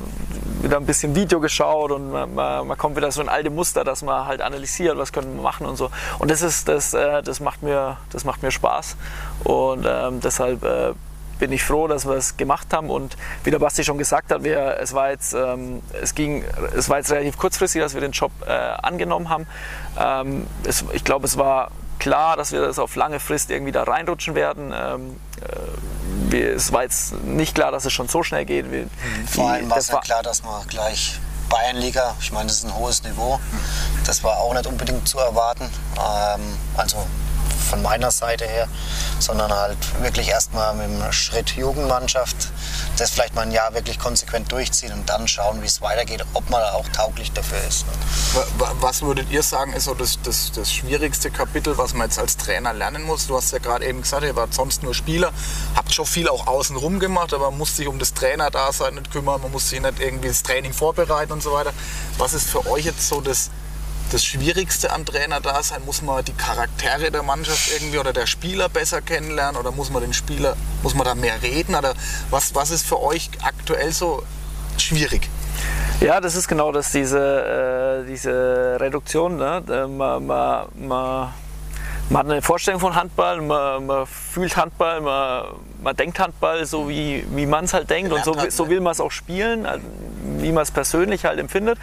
wieder 0.63 0.77
ein 0.77 0.87
bisschen 0.87 1.15
Video 1.15 1.41
geschaut 1.41 1.91
und 1.91 2.13
man, 2.13 2.35
man, 2.35 2.67
man 2.67 2.79
kommt 2.79 2.97
wieder 2.97 3.11
so 3.11 3.21
in 3.21 3.29
alte 3.29 3.51
Muster, 3.51 3.85
dass 3.85 4.03
man 4.03 4.27
halt 4.27 4.41
analysiert, 4.41 4.97
was 4.97 5.13
können 5.13 5.37
wir 5.37 5.43
machen 5.43 5.67
und 5.67 5.77
so. 5.77 5.91
Und 6.19 6.31
das 6.31 6.43
ist 6.43 6.69
das, 6.69 6.95
äh, 6.95 7.23
das 7.23 7.41
macht 7.41 7.63
mir, 7.63 7.97
das 8.11 8.25
macht 8.25 8.43
mir 8.43 8.51
Spaß 8.51 8.97
und 9.45 9.87
ähm, 9.89 10.21
deshalb 10.21 10.65
äh, 10.65 10.93
bin 11.39 11.53
ich 11.53 11.63
froh, 11.63 11.87
dass 11.89 12.07
wir 12.07 12.15
es 12.15 12.37
gemacht 12.37 12.73
haben 12.73 12.91
und 12.91 13.17
wie 13.45 13.51
der 13.51 13.59
Basti 13.59 13.85
schon 13.85 13.99
gesagt 13.99 14.31
hat, 14.33 14.45
wir, 14.45 14.79
es, 14.81 14.93
war 14.95 15.11
jetzt, 15.11 15.35
ähm, 15.35 15.83
es, 16.03 16.15
ging, 16.15 16.45
es 16.77 16.89
war 16.89 16.99
jetzt 16.99 17.11
relativ 17.11 17.39
kurzfristig, 17.39 17.81
dass 17.83 17.95
wir 17.95 18.01
den 18.01 18.13
Job 18.13 18.33
äh, 18.47 18.51
angenommen 18.53 19.29
haben. 19.29 19.47
Ähm, 19.99 20.47
es, 20.65 20.85
ich 20.93 21.05
glaube, 21.05 21.27
es 21.27 21.37
war 21.39 21.71
klar, 21.99 22.37
dass 22.37 22.53
wir 22.53 22.61
das 22.61 22.79
auf 22.79 22.95
lange 22.97 23.19
Frist 23.21 23.51
irgendwie 23.51 23.73
da 23.73 23.83
reinrutschen 23.85 24.35
werden. 24.35 24.73
Ähm, 24.77 25.17
äh, 25.41 26.31
wir, 26.31 26.55
es 26.55 26.73
war 26.73 26.83
jetzt 26.83 27.15
nicht 27.25 27.55
klar, 27.55 27.71
dass 27.73 27.85
es 27.85 27.93
schon 27.93 28.09
so 28.09 28.23
schnell 28.23 28.45
geht. 28.45 28.71
Wir, 28.71 28.87
Vor 29.31 29.45
die- 29.47 29.51
allem 29.51 29.71
war 29.71 29.79
es 29.79 29.89
ja 29.89 29.99
klar, 30.01 30.23
dass 30.23 30.43
man 30.43 30.67
gleich 30.69 31.19
Bayernliga, 31.49 32.15
ich 32.21 32.31
meine, 32.31 32.49
das 32.49 32.59
ist 32.59 32.65
ein 32.67 32.75
hohes 32.77 33.03
Niveau. 33.05 33.41
Das 34.05 34.23
war 34.23 34.37
auch 34.39 34.53
nicht 34.53 34.67
unbedingt 34.67 35.09
zu 35.09 35.19
erwarten. 35.19 35.65
Ähm, 35.97 36.41
also 36.77 36.99
von 37.59 37.83
meiner 37.83 38.11
Seite 38.11 38.47
her, 38.47 38.69
sondern 39.19 39.53
halt 39.53 39.77
wirklich 40.03 40.29
erstmal 40.29 40.75
mit 40.75 40.87
dem 40.87 41.13
Schritt 41.13 41.51
Jugendmannschaft, 41.57 42.37
das 42.97 43.11
vielleicht 43.11 43.35
mal 43.35 43.43
ein 43.43 43.51
Jahr 43.53 43.75
wirklich 43.75 43.99
konsequent 43.99 44.51
durchziehen 44.53 44.93
und 44.93 45.09
dann 45.09 45.29
schauen, 45.29 45.63
wie 45.63 45.67
es 45.67 45.81
weitergeht, 45.83 46.25
ob 46.35 46.49
man 46.51 46.63
auch 46.63 46.89
tauglich 46.89 47.33
dafür 47.33 47.59
ist. 47.69 47.87
ne? 47.87 47.93
Wa- 48.35 48.47
wa- 48.65 48.73
Was 48.81 49.03
würdet 49.03 49.31
ihr 49.31 49.43
sagen, 49.43 49.73
ist 49.73 49.85
so 49.85 49.95
das, 49.95 50.19
das, 50.23 50.53
das 50.53 50.73
schwierigste 50.73 51.31
Kapitel, 51.31 51.77
was 51.79 51.95
man 51.95 52.07
jetzt 52.09 52.19
als 52.19 52.37
Trainer 52.37 52.73
lernen 52.73 53.03
muss? 53.03 53.27
Du 53.27 53.37
hast 53.37 53.53
ja 53.53 53.59
gerade 53.59 53.85
eben 53.87 54.03
gesagt, 54.03 54.23
ihr 54.25 54.37
wart 54.37 54.55
sonst 54.55 54.83
nur 54.83 54.95
Spieler, 54.95 55.33
habt 55.75 55.93
schon 55.93 56.07
viel 56.07 56.29
auch 56.29 56.47
außenrum 56.47 56.99
gemacht, 57.01 57.35
aber 57.35 57.51
man 57.51 57.59
muss 57.59 57.77
sich 57.77 57.87
um 57.87 57.99
das 57.99 58.15
Trainerdasein 58.15 58.95
nicht 58.95 59.11
kümmern, 59.11 59.41
man 59.43 59.51
muss 59.53 59.69
sich 59.71 59.81
nicht 59.81 60.01
irgendwie 60.01 60.29
das 60.29 60.43
Training 60.43 60.73
vorbereiten 60.73 61.33
und 61.33 61.43
so 61.43 61.53
weiter. 61.53 61.73
Was 62.19 62.33
ist 62.35 62.49
für 62.49 62.67
euch 62.69 62.85
jetzt 62.85 63.09
so 63.09 63.21
das, 63.21 63.51
das 64.11 64.25
Schwierigste 64.25 64.91
am 64.93 65.05
Trainerdasein? 65.05 65.85
Muss 65.85 66.03
man 66.03 66.25
die 66.25 66.33
Charaktere 66.33 67.11
der 67.11 67.23
Mannschaft 67.23 67.71
irgendwie 67.73 67.99
oder 67.99 68.13
der 68.13 68.27
Spieler 68.27 68.69
besser 68.69 69.01
kennenlernen 69.01 69.61
oder 69.61 69.71
muss 69.71 69.91
man 69.91 70.03
den 70.03 70.13
Spieler, 70.13 70.57
muss 70.83 70.95
man 70.95 71.05
da 71.05 71.15
mehr 71.15 71.43
reden? 71.43 71.75
Oder 71.75 71.95
was, 72.31 72.55
was 72.55 72.71
ist 72.71 72.87
für 72.87 73.01
euch 73.01 73.31
aktuell 73.43 73.93
so 73.93 74.23
schwierig? 74.79 75.29
Ja, 76.01 76.21
das 76.21 76.37
ist 76.37 76.47
genau 76.47 76.71
das, 76.71 76.93
diese, 76.93 78.05
äh, 78.05 78.07
diese 78.07 78.79
Reduktion. 78.81 79.37
Ne? 79.37 79.63
Äh, 79.69 79.87
Man, 79.89 80.27
man, 80.27 80.67
man, 80.77 81.35
man 82.11 82.21
hat 82.21 82.33
eine 82.33 82.43
Vorstellung 82.43 82.81
von 82.81 82.95
Handball, 82.95 83.41
man, 83.43 83.87
man 83.87 84.07
fühlt 84.07 84.57
Handball, 84.57 85.01
man, 85.01 85.45
man 85.83 85.97
denkt 85.97 86.19
Handball 86.19 86.65
so, 86.65 86.89
wie, 86.89 87.25
wie 87.31 87.47
man 87.47 87.65
es 87.65 87.75
halt 87.75 87.91
denkt 87.91 88.13
und 88.13 88.25
so, 88.25 88.35
so 88.49 88.65
ne? 88.65 88.71
will 88.71 88.81
man 88.81 88.93
es 88.93 89.01
auch 89.01 89.11
spielen, 89.11 89.67
also 89.67 89.85
wie 90.39 90.53
man 90.53 90.63
es 90.63 90.71
persönlich 90.71 91.25
halt 91.25 91.39
empfindet. 91.39 91.79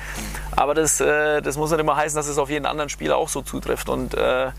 Aber 0.56 0.74
das, 0.74 1.00
äh, 1.00 1.42
das 1.42 1.58
muss 1.58 1.72
nicht 1.72 1.80
immer 1.80 1.96
heißen, 1.96 2.16
dass 2.16 2.28
es 2.28 2.38
auf 2.38 2.50
jeden 2.50 2.66
anderen 2.66 2.90
Spieler 2.90 3.18
auch 3.18 3.30
so 3.30 3.42
zutrifft. 3.42 3.90
Und 3.90 4.16
äh, 4.16 4.52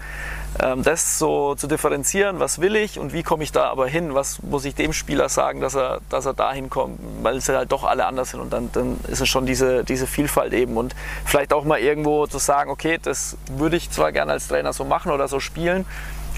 das 0.59 1.19
so 1.19 1.55
zu 1.55 1.67
differenzieren, 1.67 2.41
was 2.41 2.61
will 2.61 2.77
ich 2.77 2.99
und 2.99 3.13
wie 3.13 3.23
komme 3.23 3.43
ich 3.43 3.53
da 3.53 3.69
aber 3.69 3.87
hin, 3.87 4.15
was 4.15 4.43
muss 4.43 4.65
ich 4.65 4.75
dem 4.75 4.93
Spieler 4.93 5.29
sagen, 5.29 5.61
dass 5.61 5.75
er, 5.75 6.01
dass 6.09 6.25
er 6.25 6.35
da 6.35 6.53
hinkommt, 6.53 6.99
weil 7.23 7.37
es 7.37 7.49
halt 7.49 7.73
doch 7.73 7.85
alle 7.85 8.07
anders 8.07 8.31
sind 8.31 8.41
und 8.41 8.53
dann, 8.53 8.71
dann 8.73 8.99
ist 9.09 9.21
es 9.21 9.29
schon 9.29 9.47
diese, 9.47 9.85
diese 9.85 10.07
Vielfalt 10.07 10.53
eben. 10.53 10.77
Und 10.77 10.95
vielleicht 11.25 11.53
auch 11.53 11.65
mal 11.65 11.79
irgendwo 11.79 12.27
zu 12.27 12.39
sagen, 12.39 12.71
okay, 12.71 12.99
das 13.03 13.37
würde 13.57 13.77
ich 13.77 13.91
zwar 13.91 14.13
gerne 14.13 14.33
als 14.33 14.49
Trainer 14.49 14.73
so 14.73 14.85
machen 14.85 15.13
oder 15.13 15.29
so 15.29 15.41
spielen, 15.41 15.85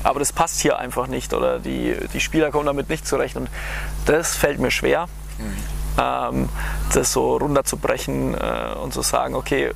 aber 0.03 0.19
das 0.19 0.33
passt 0.33 0.61
hier 0.61 0.79
einfach 0.79 1.07
nicht 1.07 1.35
oder 1.35 1.59
die, 1.59 1.97
die 2.13 2.21
Spieler 2.21 2.51
kommen 2.51 2.67
damit 2.67 2.89
nicht 2.89 3.07
zurecht. 3.07 3.37
Und 3.37 3.49
das 4.07 4.35
fällt 4.37 4.59
mir 4.59 4.71
schwer, 4.71 5.07
ähm, 5.99 6.49
das 6.93 7.13
so 7.13 7.37
runterzubrechen 7.37 8.35
äh, 8.35 8.75
und 8.83 8.93
zu 8.93 9.03
sagen, 9.03 9.35
okay, 9.35 9.73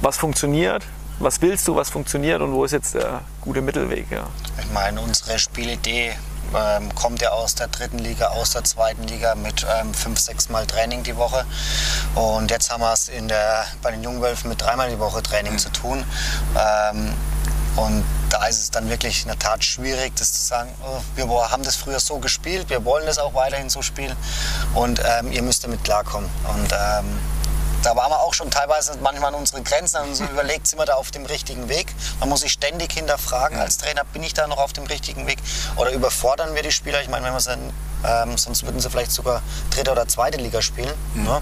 was 0.00 0.16
funktioniert, 0.16 0.84
was 1.18 1.40
willst 1.42 1.66
du, 1.68 1.76
was 1.76 1.90
funktioniert 1.90 2.40
und 2.40 2.52
wo 2.52 2.64
ist 2.64 2.72
jetzt 2.72 2.94
der 2.94 3.22
gute 3.40 3.60
Mittelweg. 3.60 4.10
Ja. 4.10 4.24
Ich 4.60 4.72
meine, 4.72 5.00
unsere 5.00 5.38
Spielidee 5.38 6.14
ähm, 6.54 6.94
kommt 6.94 7.20
ja 7.20 7.30
aus 7.30 7.54
der 7.54 7.68
dritten 7.68 7.98
Liga, 7.98 8.28
aus 8.28 8.50
der 8.50 8.64
zweiten 8.64 9.02
Liga 9.04 9.34
mit 9.34 9.66
ähm, 9.68 9.92
fünf, 9.92 10.18
sechs 10.18 10.48
Mal 10.48 10.66
Training 10.66 11.02
die 11.02 11.16
Woche. 11.16 11.44
Und 12.14 12.50
jetzt 12.50 12.70
haben 12.70 12.80
wir 12.80 12.92
es 12.92 13.08
in 13.08 13.28
der, 13.28 13.64
bei 13.82 13.90
den 13.90 14.02
Jungwölfen 14.02 14.48
mit 14.48 14.60
dreimal 14.60 14.88
die 14.90 14.98
Woche 14.98 15.22
Training 15.22 15.58
zu 15.58 15.70
tun. 15.70 16.04
Ähm, 16.56 17.12
und 17.76 18.04
da 18.30 18.46
ist 18.46 18.58
es 18.58 18.70
dann 18.70 18.88
wirklich 18.88 19.22
in 19.22 19.28
der 19.28 19.38
Tat 19.38 19.62
schwierig, 19.62 20.12
das 20.16 20.32
zu 20.32 20.42
sagen, 20.42 20.70
oh, 20.82 21.00
wir 21.14 21.28
haben 21.50 21.62
das 21.62 21.76
früher 21.76 22.00
so 22.00 22.18
gespielt, 22.18 22.68
wir 22.70 22.84
wollen 22.84 23.06
das 23.06 23.18
auch 23.18 23.34
weiterhin 23.34 23.70
so 23.70 23.82
spielen 23.82 24.16
und 24.74 25.00
ähm, 25.04 25.30
ihr 25.30 25.42
müsst 25.42 25.62
damit 25.62 25.84
klarkommen. 25.84 26.28
Und 26.52 26.72
ähm, 26.72 27.06
da 27.82 27.96
waren 27.96 28.10
wir 28.10 28.20
auch 28.20 28.34
schon 28.34 28.50
teilweise 28.50 28.98
manchmal 29.00 29.34
an 29.34 29.40
unseren 29.40 29.64
Grenzen 29.64 30.02
und 30.02 30.14
so 30.14 30.24
überlegt, 30.32 30.66
sind 30.66 30.78
wir 30.78 30.86
da 30.86 30.94
auf 30.94 31.10
dem 31.10 31.26
richtigen 31.26 31.68
Weg. 31.68 31.94
Man 32.20 32.28
muss 32.28 32.40
sich 32.40 32.52
ständig 32.52 32.92
hinterfragen, 32.92 33.58
als 33.58 33.78
Trainer, 33.78 34.04
bin 34.04 34.22
ich 34.22 34.34
da 34.34 34.46
noch 34.46 34.58
auf 34.58 34.72
dem 34.72 34.84
richtigen 34.84 35.26
Weg? 35.26 35.38
Oder 35.76 35.92
überfordern 35.92 36.54
wir 36.54 36.62
die 36.62 36.72
Spieler? 36.72 37.00
Ich 37.02 37.08
meine, 37.08 37.26
wenn 37.26 37.32
wir 37.32 37.40
dann, 37.40 38.28
ähm, 38.30 38.38
sonst 38.38 38.64
würden 38.64 38.80
sie 38.80 38.90
vielleicht 38.90 39.12
sogar 39.12 39.42
dritte 39.70 39.92
oder 39.92 40.06
zweite 40.08 40.38
Liga 40.38 40.62
spielen, 40.62 40.94
ne? 41.14 41.40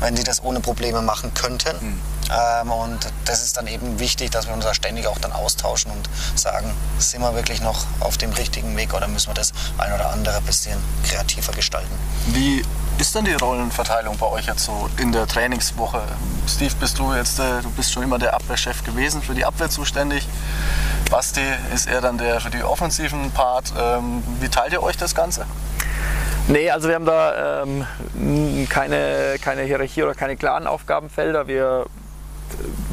wenn 0.00 0.16
sie 0.16 0.24
das 0.24 0.42
ohne 0.42 0.60
Probleme 0.60 1.02
machen 1.02 1.32
könnten. 1.34 2.02
Ähm, 2.30 2.70
und 2.70 2.98
das 3.24 3.42
ist 3.42 3.56
dann 3.56 3.66
eben 3.66 3.98
wichtig, 3.98 4.30
dass 4.30 4.46
wir 4.46 4.54
uns 4.54 4.64
da 4.64 4.74
ständig 4.74 5.06
auch 5.06 5.18
dann 5.18 5.32
austauschen 5.32 5.90
und 5.90 6.08
sagen, 6.34 6.72
sind 6.98 7.20
wir 7.20 7.34
wirklich 7.34 7.60
noch 7.60 7.84
auf 8.00 8.16
dem 8.18 8.32
richtigen 8.32 8.76
Weg 8.76 8.94
oder 8.94 9.08
müssen 9.08 9.28
wir 9.28 9.34
das 9.34 9.52
ein 9.78 9.92
oder 9.92 10.10
andere 10.10 10.36
ein 10.36 10.44
bisschen 10.44 10.78
kreativer 11.04 11.52
gestalten. 11.52 11.92
Wie 12.28 12.64
ist 12.98 13.14
denn 13.14 13.24
die 13.24 13.34
Rollenverteilung 13.34 14.16
bei 14.18 14.26
euch 14.26 14.46
jetzt 14.46 14.64
so 14.64 14.88
in 14.96 15.12
der 15.12 15.26
Trainingswoche? 15.26 16.02
Steve, 16.48 16.74
bist 16.80 16.98
du 16.98 17.14
jetzt, 17.14 17.38
äh, 17.38 17.60
du 17.62 17.70
bist 17.70 17.92
schon 17.92 18.02
immer 18.02 18.18
der 18.18 18.34
Abwehrchef 18.34 18.84
gewesen, 18.84 19.22
für 19.22 19.34
die 19.34 19.44
Abwehr 19.44 19.68
zuständig. 19.68 20.26
Basti 21.10 21.42
ist 21.74 21.88
er 21.88 22.00
dann 22.00 22.18
der 22.18 22.40
für 22.40 22.50
die 22.50 22.62
offensiven 22.62 23.30
Part. 23.32 23.72
Ähm, 23.78 24.22
wie 24.40 24.48
teilt 24.48 24.72
ihr 24.72 24.82
euch 24.82 24.96
das 24.96 25.14
Ganze? 25.14 25.46
Nee, 26.48 26.70
also 26.70 26.88
wir 26.88 26.94
haben 26.94 27.06
da 27.06 27.62
ähm, 27.62 27.86
keine, 28.68 29.36
keine 29.40 29.62
Hierarchie 29.62 30.04
oder 30.04 30.14
keine 30.14 30.36
klaren 30.36 30.66
Aufgabenfelder. 30.66 31.48
Wir 31.48 31.86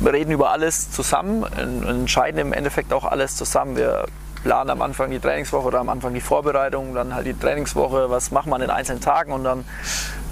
reden 0.06 0.32
über 0.32 0.52
alles 0.52 0.92
zusammen, 0.92 1.44
entscheiden 1.88 2.40
im 2.40 2.54
Endeffekt 2.54 2.94
auch 2.94 3.06
alles 3.06 3.36
zusammen. 3.36 3.76
Wir 3.76 4.06
planen 4.44 4.70
am 4.70 4.82
Anfang 4.82 5.10
die 5.10 5.20
Trainingswoche 5.20 5.68
oder 5.68 5.80
am 5.80 5.90
Anfang 5.90 6.14
die 6.14 6.22
Vorbereitung, 6.22 6.94
dann 6.94 7.16
halt 7.16 7.26
die 7.26 7.34
Trainingswoche, 7.34 8.10
was 8.10 8.32
macht 8.32 8.48
man 8.48 8.62
in 8.62 8.70
einzelnen 8.70 9.02
Tagen 9.02 9.32
und 9.32 9.44
dann 9.44 9.66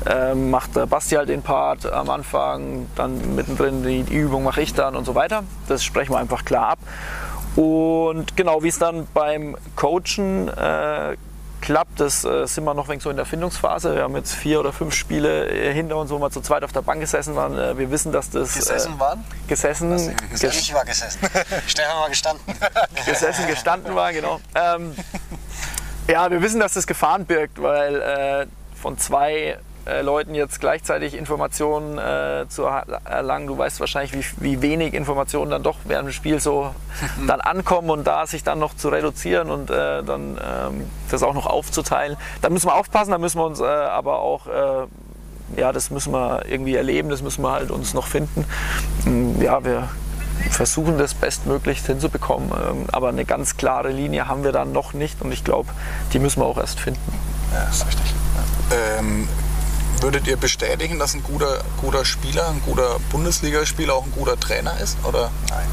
äh, 0.05 0.35
macht 0.35 0.75
der 0.75 0.85
Basti 0.85 1.15
halt 1.15 1.29
den 1.29 1.41
Part 1.41 1.91
am 1.91 2.09
Anfang, 2.09 2.87
dann 2.95 3.35
mittendrin 3.35 3.83
die, 3.83 4.03
die 4.03 4.13
Übung 4.13 4.43
mache 4.43 4.61
ich 4.61 4.73
dann 4.73 4.95
und 4.95 5.05
so 5.05 5.15
weiter. 5.15 5.43
Das 5.67 5.83
sprechen 5.83 6.13
wir 6.13 6.19
einfach 6.19 6.45
klar 6.45 6.69
ab. 6.69 6.79
Und 7.55 8.37
genau 8.37 8.63
wie 8.63 8.69
es 8.69 8.79
dann 8.79 9.07
beim 9.13 9.57
Coachen 9.75 10.47
äh, 10.47 11.17
klappt. 11.61 11.99
Das 11.99 12.25
äh, 12.25 12.45
sind 12.45 12.63
wir 12.63 12.73
noch 12.73 12.89
ein 12.89 12.99
so 12.99 13.09
in 13.09 13.15
der 13.15 13.25
Findungsphase. 13.25 13.95
Wir 13.95 14.03
haben 14.03 14.15
jetzt 14.15 14.33
vier 14.33 14.59
oder 14.59 14.73
fünf 14.73 14.93
Spiele 14.93 15.47
äh, 15.47 15.73
hinter 15.73 15.97
uns, 15.97 16.11
wo 16.11 16.19
wir 16.19 16.31
zu 16.31 16.41
zweit 16.41 16.63
auf 16.63 16.71
der 16.71 16.81
Bank 16.81 16.99
gesessen 16.99 17.35
waren. 17.35 17.57
Äh, 17.57 17.77
wir 17.77 17.91
wissen, 17.91 18.11
dass 18.11 18.29
das. 18.29 18.55
Gesessen 18.55 18.99
waren? 18.99 19.23
Gesessen. 19.47 20.15
Ges 20.29 20.43
ich 20.43 20.73
war 20.73 20.85
gesessen. 20.85 21.19
Stefan 21.67 21.97
war 21.97 22.09
gestanden. 22.09 22.55
gesessen, 23.05 23.47
gestanden 23.47 23.95
war, 23.95 24.11
genau. 24.11 24.39
Ähm, 24.55 24.95
ja, 26.07 26.29
wir 26.29 26.41
wissen, 26.41 26.59
dass 26.59 26.73
das 26.73 26.87
Gefahren 26.87 27.25
birgt, 27.25 27.61
weil 27.61 28.01
äh, 28.01 28.47
von 28.75 28.97
zwei 28.97 29.57
äh, 29.85 30.01
Leuten 30.01 30.35
jetzt 30.35 30.59
gleichzeitig 30.59 31.15
Informationen 31.15 31.97
äh, 31.97 32.45
zu 32.49 32.63
erlangen. 32.63 33.47
Du 33.47 33.57
weißt 33.57 33.79
wahrscheinlich, 33.79 34.13
wie, 34.13 34.43
wie, 34.43 34.61
wenig 34.61 34.93
Informationen 34.93 35.51
dann 35.51 35.63
doch 35.63 35.77
während 35.85 36.09
dem 36.09 36.13
Spiel 36.13 36.39
so 36.39 36.73
dann 37.27 37.41
ankommen 37.41 37.89
und 37.89 38.05
da 38.05 38.27
sich 38.27 38.43
dann 38.43 38.59
noch 38.59 38.75
zu 38.75 38.89
reduzieren 38.89 39.49
und 39.49 39.69
äh, 39.69 40.03
dann 40.03 40.37
ähm, 40.43 40.89
das 41.09 41.23
auch 41.23 41.33
noch 41.33 41.47
aufzuteilen. 41.47 42.17
Da 42.41 42.49
müssen 42.49 42.67
wir 42.67 42.75
aufpassen, 42.75 43.11
da 43.11 43.17
müssen 43.17 43.39
wir 43.39 43.45
uns 43.45 43.59
äh, 43.59 43.65
aber 43.65 44.19
auch 44.19 44.47
äh, 44.47 44.87
ja, 45.57 45.71
das 45.71 45.89
müssen 45.89 46.13
wir 46.13 46.45
irgendwie 46.47 46.75
erleben, 46.75 47.09
das 47.09 47.21
müssen 47.21 47.41
wir 47.43 47.51
halt 47.51 47.71
uns 47.71 47.93
noch 47.93 48.07
finden. 48.07 48.45
Mm, 49.05 49.41
ja, 49.41 49.63
wir 49.63 49.89
versuchen 50.49 50.97
das 50.97 51.13
bestmöglichst 51.13 51.85
hinzubekommen, 51.85 52.51
ähm, 52.51 52.85
aber 52.91 53.09
eine 53.09 53.25
ganz 53.25 53.57
klare 53.57 53.89
Linie 53.89 54.27
haben 54.27 54.43
wir 54.43 54.51
dann 54.51 54.71
noch 54.71 54.93
nicht 54.93 55.21
und 55.21 55.31
ich 55.31 55.43
glaube, 55.43 55.69
die 56.13 56.19
müssen 56.19 56.41
wir 56.41 56.45
auch 56.45 56.57
erst 56.57 56.79
finden. 56.79 57.13
Ja, 57.53 57.65
das 57.65 57.77
ist 57.77 57.87
richtig. 57.87 58.15
Ähm, 58.97 59.27
Würdet 60.01 60.25
ihr 60.25 60.35
bestätigen, 60.35 60.97
dass 60.97 61.13
ein 61.13 61.21
guter, 61.21 61.63
guter 61.79 62.05
Spieler, 62.05 62.49
ein 62.49 62.61
guter 62.65 62.99
Bundesligaspieler 63.11 63.93
auch 63.93 64.03
ein 64.03 64.11
guter 64.11 64.39
Trainer 64.39 64.79
ist? 64.79 64.97
Oder? 65.03 65.31
Nein. 65.49 65.67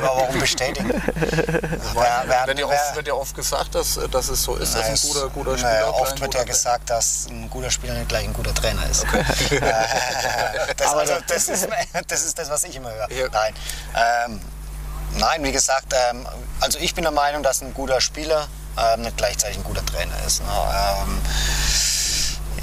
Warum 0.00 0.36
bestätigen? 0.38 0.90
wer, 1.14 2.24
wer, 2.26 2.46
wird, 2.48 2.58
ja 2.58 2.66
oft, 2.66 2.96
wird 2.96 3.06
ja 3.06 3.14
oft 3.14 3.36
gesagt, 3.36 3.74
dass, 3.76 4.00
dass 4.10 4.28
es 4.28 4.42
so 4.42 4.56
ist, 4.56 4.74
dass 4.74 4.84
ein 4.84 5.08
guter, 5.12 5.28
guter 5.28 5.58
Spieler 5.58 5.72
naja, 5.72 5.90
Oft 5.90 6.20
wird 6.20 6.34
ja 6.34 6.42
gesagt, 6.42 6.90
dass 6.90 7.26
ein 7.30 7.48
guter 7.50 7.70
Spieler 7.70 7.94
nicht 7.94 8.08
gleich 8.08 8.24
ein 8.24 8.32
guter 8.32 8.52
Trainer 8.52 8.84
ist. 8.90 9.04
Okay. 9.04 9.60
das, 10.76 10.94
also, 10.94 11.14
das, 11.26 11.48
ist, 11.48 11.68
das 12.08 12.24
ist 12.24 12.38
das, 12.38 12.50
was 12.50 12.64
ich 12.64 12.74
immer 12.74 12.92
höre. 12.92 13.10
Ja. 13.12 13.28
Nein. 13.30 13.54
Ähm, 14.26 14.40
nein, 15.18 15.44
wie 15.44 15.52
gesagt, 15.52 15.94
ähm, 16.10 16.26
also 16.60 16.78
ich 16.80 16.94
bin 16.94 17.02
der 17.02 17.12
Meinung, 17.12 17.44
dass 17.44 17.62
ein 17.62 17.74
guter 17.74 18.00
Spieler 18.00 18.48
ähm, 18.76 19.02
nicht 19.02 19.16
gleichzeitig 19.16 19.58
ein 19.58 19.64
guter 19.64 19.84
Trainer 19.86 20.14
ist. 20.26 20.42
Ne? 20.42 20.48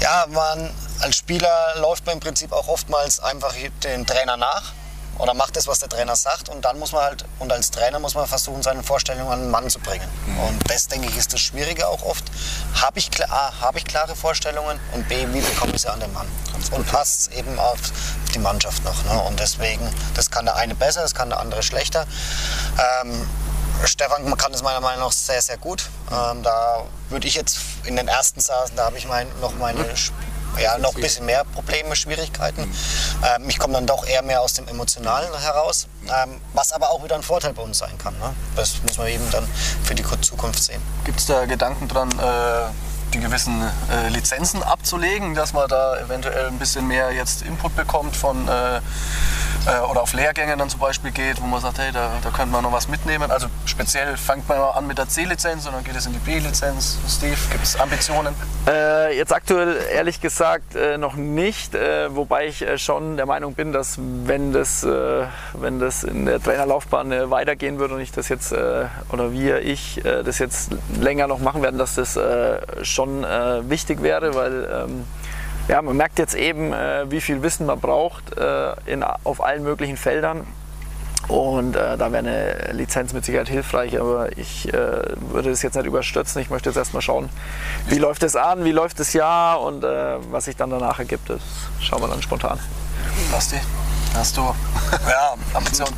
Ja, 0.00 0.26
man 0.28 0.70
als 1.00 1.16
Spieler 1.16 1.74
läuft 1.76 2.06
man 2.06 2.14
im 2.14 2.20
Prinzip 2.20 2.52
auch 2.52 2.68
oftmals 2.68 3.20
einfach 3.20 3.54
den 3.84 4.06
Trainer 4.06 4.36
nach 4.36 4.72
oder 5.18 5.34
macht 5.34 5.56
das, 5.56 5.66
was 5.66 5.80
der 5.80 5.88
Trainer 5.88 6.16
sagt. 6.16 6.48
Und 6.48 6.64
dann 6.64 6.78
muss 6.78 6.92
man 6.92 7.02
halt, 7.02 7.24
und 7.38 7.52
als 7.52 7.70
Trainer 7.70 7.98
muss 7.98 8.14
man 8.14 8.26
versuchen, 8.26 8.62
seine 8.62 8.82
Vorstellungen 8.82 9.30
an 9.30 9.40
den 9.42 9.50
Mann 9.50 9.68
zu 9.68 9.80
bringen. 9.80 10.08
Mhm. 10.26 10.38
Und 10.40 10.70
das, 10.70 10.86
denke 10.86 11.08
ich, 11.08 11.16
ist 11.16 11.32
das 11.32 11.40
Schwierige 11.40 11.88
auch 11.88 12.02
oft. 12.04 12.24
Habe 12.80 12.98
ich, 12.98 13.10
A, 13.28 13.52
ich 13.74 13.84
klare 13.84 14.14
Vorstellungen 14.14 14.78
und 14.94 15.08
B, 15.08 15.26
wie 15.32 15.40
bekomme 15.40 15.72
ich 15.74 15.82
sie 15.82 15.90
an 15.90 16.00
den 16.00 16.12
Mann? 16.12 16.28
Und 16.70 16.86
passt 16.86 17.32
eben 17.32 17.58
auf 17.58 17.78
die 18.34 18.38
Mannschaft 18.38 18.84
noch. 18.84 19.04
Ne? 19.04 19.20
Und 19.22 19.40
deswegen, 19.40 19.92
das 20.14 20.30
kann 20.30 20.44
der 20.44 20.56
eine 20.56 20.74
besser, 20.74 21.02
das 21.02 21.14
kann 21.14 21.30
der 21.30 21.40
andere 21.40 21.62
schlechter. 21.62 22.06
Ähm, 23.02 23.28
Stefan 23.84 24.36
kann 24.36 24.52
es 24.52 24.62
meiner 24.62 24.80
Meinung 24.80 25.04
nach 25.04 25.12
sehr, 25.12 25.40
sehr 25.40 25.56
gut. 25.56 25.88
Ähm, 26.10 26.42
da 26.42 26.84
würde 27.08 27.26
ich 27.26 27.34
jetzt 27.34 27.58
in 27.84 27.96
den 27.96 28.08
ersten 28.08 28.40
Saßen, 28.40 28.76
da 28.76 28.86
habe 28.86 28.98
ich 28.98 29.06
mein, 29.06 29.26
noch 29.40 29.54
meine 29.56 29.84
ja, 30.60 30.78
noch 30.78 30.94
ein 30.94 31.00
bisschen 31.00 31.26
mehr 31.26 31.44
Probleme, 31.44 31.94
Schwierigkeiten. 31.94 32.62
Ähm, 32.62 33.48
ich 33.48 33.58
komme 33.58 33.74
dann 33.74 33.86
doch 33.86 34.06
eher 34.06 34.22
mehr 34.22 34.40
aus 34.40 34.54
dem 34.54 34.66
Emotionalen 34.66 35.28
heraus, 35.38 35.86
ähm, 36.06 36.40
was 36.52 36.72
aber 36.72 36.90
auch 36.90 37.04
wieder 37.04 37.14
ein 37.14 37.22
Vorteil 37.22 37.52
bei 37.52 37.62
uns 37.62 37.78
sein 37.78 37.96
kann. 37.98 38.18
Ne? 38.18 38.34
Das 38.56 38.82
muss 38.82 38.98
man 38.98 39.08
eben 39.08 39.30
dann 39.30 39.46
für 39.84 39.94
die 39.94 40.04
Zukunft 40.20 40.62
sehen. 40.62 40.82
Gibt 41.04 41.20
es 41.20 41.26
da 41.26 41.44
Gedanken 41.44 41.86
dran, 41.88 42.10
äh, 42.10 42.70
die 43.14 43.20
gewissen 43.20 43.62
äh, 43.90 44.08
Lizenzen 44.08 44.62
abzulegen, 44.62 45.34
dass 45.34 45.52
man 45.52 45.68
da 45.68 45.98
eventuell 45.98 46.48
ein 46.48 46.58
bisschen 46.58 46.86
mehr 46.86 47.12
jetzt 47.12 47.42
Input 47.42 47.74
bekommt 47.74 48.16
von 48.16 48.48
äh, 48.48 48.80
äh, 49.66 49.80
oder 49.90 50.02
auf 50.02 50.12
Lehrgänge 50.12 50.56
dann 50.56 50.70
zum 50.70 50.80
Beispiel 50.80 51.10
geht, 51.10 51.40
wo 51.42 51.46
man 51.46 51.60
sagt, 51.60 51.78
hey, 51.78 51.92
da, 51.92 52.10
da 52.22 52.30
könnte 52.30 52.52
man 52.52 52.62
noch 52.62 52.72
was 52.72 52.88
mitnehmen. 52.88 53.30
Also 53.30 53.48
speziell 53.64 54.16
fängt 54.16 54.48
man 54.48 54.58
an 54.58 54.86
mit 54.86 54.98
der 54.98 55.08
C-Lizenz 55.08 55.66
und 55.66 55.72
dann 55.72 55.84
geht 55.84 55.96
es 55.96 56.06
in 56.06 56.12
die 56.12 56.18
B-Lizenz. 56.18 56.98
Steve, 57.08 57.36
gibt 57.50 57.64
es 57.64 57.78
Ambitionen? 57.78 58.34
Äh, 58.66 59.16
jetzt 59.16 59.32
aktuell 59.32 59.76
ehrlich 59.92 60.20
gesagt 60.20 60.74
äh, 60.74 60.98
noch 60.98 61.14
nicht, 61.14 61.74
äh, 61.74 62.14
wobei 62.14 62.46
ich 62.46 62.62
äh, 62.62 62.78
schon 62.78 63.16
der 63.16 63.26
Meinung 63.26 63.54
bin, 63.54 63.72
dass 63.72 63.98
wenn 63.98 64.52
das, 64.52 64.84
äh, 64.84 65.24
wenn 65.54 65.80
das 65.80 66.04
in 66.04 66.26
der 66.26 66.42
Trainerlaufbahn 66.42 67.30
weitergehen 67.30 67.78
würde 67.78 67.94
und 67.94 68.00
ich 68.00 68.12
das 68.12 68.28
jetzt 68.28 68.52
oder 68.52 69.32
wir, 69.32 69.62
ich 69.62 70.00
das 70.04 70.38
jetzt 70.38 70.70
länger 70.98 71.26
noch 71.26 71.38
machen 71.38 71.62
werden, 71.62 71.78
dass 71.78 71.94
das 71.94 72.18
schon 72.82 73.22
wichtig 73.22 74.02
wäre, 74.02 74.34
weil 74.34 74.68
ähm, 74.70 75.04
ja, 75.68 75.82
man 75.82 75.96
merkt 75.96 76.18
jetzt 76.18 76.34
eben, 76.34 76.72
äh, 76.72 77.10
wie 77.10 77.20
viel 77.20 77.42
Wissen 77.42 77.66
man 77.66 77.78
braucht 77.78 78.36
äh, 78.36 78.74
in, 78.86 79.02
auf 79.02 79.42
allen 79.42 79.62
möglichen 79.62 79.96
Feldern. 79.96 80.46
Und 81.28 81.76
äh, 81.76 81.98
da 81.98 82.10
wäre 82.10 82.18
eine 82.18 82.72
Lizenz 82.72 83.12
mit 83.12 83.24
Sicherheit 83.24 83.50
hilfreich, 83.50 84.00
aber 84.00 84.36
ich 84.38 84.72
äh, 84.72 84.72
würde 84.72 85.50
es 85.50 85.60
jetzt 85.60 85.74
nicht 85.74 85.84
überstürzen. 85.84 86.40
Ich 86.40 86.48
möchte 86.48 86.70
jetzt 86.70 86.76
erstmal 86.76 87.02
schauen, 87.02 87.28
wie 87.88 87.98
läuft 87.98 88.22
es 88.22 88.34
an, 88.34 88.64
wie 88.64 88.72
läuft 88.72 88.98
das 88.98 89.12
Jahr 89.12 89.60
und 89.60 89.84
äh, 89.84 90.16
was 90.30 90.46
sich 90.46 90.56
dann 90.56 90.70
danach 90.70 90.98
ergibt. 90.98 91.28
Das 91.28 91.40
schauen 91.80 92.00
wir 92.00 92.08
dann 92.08 92.22
spontan. 92.22 92.58
Basti, 93.30 93.56
hast 94.14 94.38
du 94.38 94.40
ja, 94.40 95.34
Ambitionen? 95.52 95.94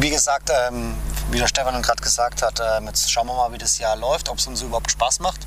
Wie 0.00 0.10
gesagt, 0.10 0.50
ähm, 0.68 0.94
wie 1.32 1.38
der 1.38 1.48
Stefan 1.48 1.80
gerade 1.80 2.02
gesagt 2.02 2.42
hat, 2.42 2.60
äh, 2.60 2.80
jetzt 2.84 3.10
schauen 3.10 3.26
wir 3.26 3.34
mal, 3.34 3.52
wie 3.52 3.58
das 3.58 3.78
Jahr 3.78 3.96
läuft, 3.96 4.28
ob 4.28 4.38
es 4.38 4.46
uns 4.46 4.60
überhaupt 4.60 4.90
Spaß 4.90 5.20
macht. 5.20 5.40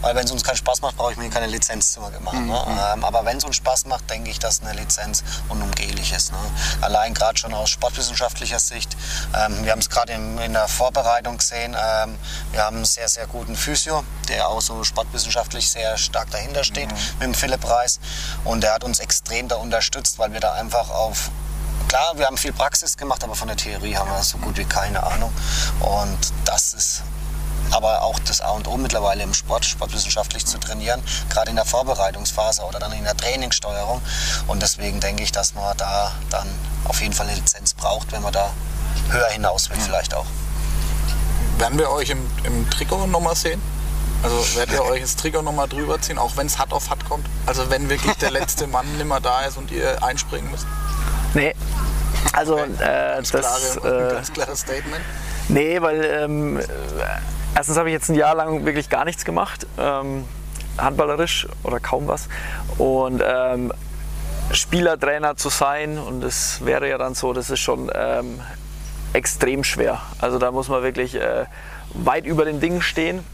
Weil 0.00 0.14
wenn 0.16 0.24
es 0.24 0.32
uns 0.32 0.42
keinen 0.42 0.56
Spaß 0.56 0.80
macht, 0.80 0.96
brauche 0.96 1.12
ich 1.12 1.18
mir 1.18 1.28
keine 1.28 1.46
Lizenz 1.46 1.92
zu 1.92 2.00
machen. 2.00 2.44
Mhm. 2.44 2.50
Ne? 2.50 2.64
Ähm, 2.94 3.04
aber 3.04 3.24
wenn 3.26 3.36
es 3.36 3.44
uns 3.44 3.56
Spaß 3.56 3.84
macht, 3.84 4.08
denke 4.08 4.30
ich, 4.30 4.38
dass 4.38 4.62
eine 4.62 4.72
Lizenz 4.72 5.22
unumgehlich 5.50 6.12
ist. 6.12 6.32
Ne? 6.32 6.38
Allein 6.80 7.12
gerade 7.12 7.38
schon 7.38 7.52
aus 7.52 7.68
sportwissenschaftlicher 7.68 8.58
Sicht. 8.58 8.96
Ähm, 9.34 9.64
wir 9.64 9.72
haben 9.72 9.80
es 9.80 9.90
gerade 9.90 10.14
in, 10.14 10.38
in, 10.38 10.54
der 10.54 10.68
Vorbereitung 10.68 11.36
gesehen. 11.36 11.76
Ähm, 11.78 12.18
wir 12.52 12.64
haben 12.64 12.76
einen 12.76 12.84
sehr, 12.86 13.08
sehr 13.08 13.26
guten 13.26 13.56
Physio, 13.56 14.04
der 14.28 14.48
auch 14.48 14.62
so 14.62 14.84
sportwissenschaftlich 14.84 15.70
sehr 15.70 15.98
stark 15.98 16.30
dahinter 16.30 16.64
steht, 16.64 16.90
mhm. 16.90 16.98
mit 17.18 17.22
dem 17.22 17.34
Philipp 17.34 17.68
Reis. 17.68 18.00
Und 18.44 18.62
der 18.62 18.72
hat 18.72 18.84
uns 18.84 19.00
extrem 19.00 19.48
da 19.48 19.56
unterstützt, 19.56 20.18
weil 20.18 20.32
wir 20.32 20.40
da 20.40 20.54
einfach 20.54 20.88
auf 20.88 21.30
Klar, 21.88 22.18
wir 22.18 22.26
haben 22.26 22.36
viel 22.36 22.52
Praxis 22.52 22.96
gemacht, 22.96 23.22
aber 23.22 23.34
von 23.34 23.48
der 23.48 23.56
Theorie 23.56 23.96
haben 23.96 24.10
wir 24.10 24.22
so 24.22 24.38
gut 24.38 24.56
wie 24.56 24.64
keine 24.64 25.02
Ahnung. 25.02 25.32
Und 25.80 26.18
das 26.44 26.74
ist 26.74 27.02
aber 27.70 28.02
auch 28.02 28.18
das 28.20 28.40
A 28.40 28.50
und 28.50 28.68
O 28.68 28.76
mittlerweile 28.76 29.22
im 29.22 29.34
Sport, 29.34 29.64
sportwissenschaftlich 29.64 30.46
zu 30.46 30.58
trainieren, 30.58 31.02
gerade 31.30 31.50
in 31.50 31.56
der 31.56 31.64
Vorbereitungsphase 31.64 32.62
oder 32.62 32.78
dann 32.78 32.92
in 32.92 33.04
der 33.04 33.16
Trainingssteuerung. 33.16 34.00
Und 34.46 34.62
deswegen 34.62 35.00
denke 35.00 35.22
ich, 35.22 35.32
dass 35.32 35.54
man 35.54 35.76
da 35.76 36.12
dann 36.30 36.48
auf 36.84 37.00
jeden 37.00 37.12
Fall 37.12 37.26
eine 37.26 37.36
Lizenz 37.36 37.74
braucht, 37.74 38.12
wenn 38.12 38.22
man 38.22 38.32
da 38.32 38.50
höher 39.10 39.28
hinaus 39.28 39.70
will, 39.70 39.78
vielleicht 39.80 40.14
auch. 40.14 40.26
Werden 41.58 41.78
wir 41.78 41.90
euch 41.90 42.10
im, 42.10 42.30
im 42.44 42.68
Trikot 42.70 43.06
nochmal 43.06 43.36
sehen? 43.36 43.62
Also 44.22 44.56
werdet 44.56 44.74
ihr 44.74 44.84
euch 44.90 45.02
das 45.02 45.16
Trigger 45.16 45.42
nochmal 45.42 45.68
drüber 45.68 46.00
ziehen, 46.00 46.18
auch 46.18 46.36
wenn 46.36 46.46
es 46.46 46.58
hart 46.58 46.72
auf 46.72 46.90
hart 46.90 47.04
kommt? 47.04 47.26
Also 47.46 47.70
wenn 47.70 47.88
wirklich 47.88 48.14
der 48.16 48.30
letzte 48.30 48.66
Mann 48.66 48.96
nimmer 48.96 49.20
da 49.20 49.42
ist 49.42 49.56
und 49.56 49.70
ihr 49.70 50.02
einspringen 50.02 50.50
müsst? 50.50 50.66
Nee. 51.36 51.54
Also 52.32 52.54
okay. 52.54 52.72
äh, 52.80 53.22
das 53.22 53.30
klare, 53.30 54.08
äh, 54.08 54.14
ganz 54.14 54.32
klares 54.32 54.60
Statement. 54.60 55.04
Nee, 55.48 55.80
weil 55.82 56.02
ähm, 56.04 56.60
erstens 57.54 57.76
habe 57.76 57.90
ich 57.90 57.92
jetzt 57.92 58.08
ein 58.08 58.14
Jahr 58.14 58.34
lang 58.34 58.64
wirklich 58.64 58.88
gar 58.88 59.04
nichts 59.04 59.24
gemacht, 59.24 59.66
ähm, 59.78 60.24
handballerisch 60.78 61.46
oder 61.62 61.78
kaum 61.78 62.08
was. 62.08 62.28
Und 62.78 63.22
ähm, 63.24 63.70
Spielertrainer 64.50 65.36
zu 65.36 65.50
sein. 65.50 65.98
Und 65.98 66.22
das 66.22 66.64
wäre 66.64 66.88
ja 66.88 66.96
dann 66.96 67.14
so, 67.14 67.34
das 67.34 67.50
ist 67.50 67.60
schon 67.60 67.90
ähm, 67.94 68.40
extrem 69.12 69.62
schwer. 69.62 70.00
Also 70.18 70.38
da 70.38 70.50
muss 70.50 70.68
man 70.68 70.82
wirklich 70.82 71.16
äh, 71.16 71.44
weit 71.92 72.24
über 72.24 72.46
den 72.46 72.60
Dingen 72.60 72.80
stehen. 72.80 73.24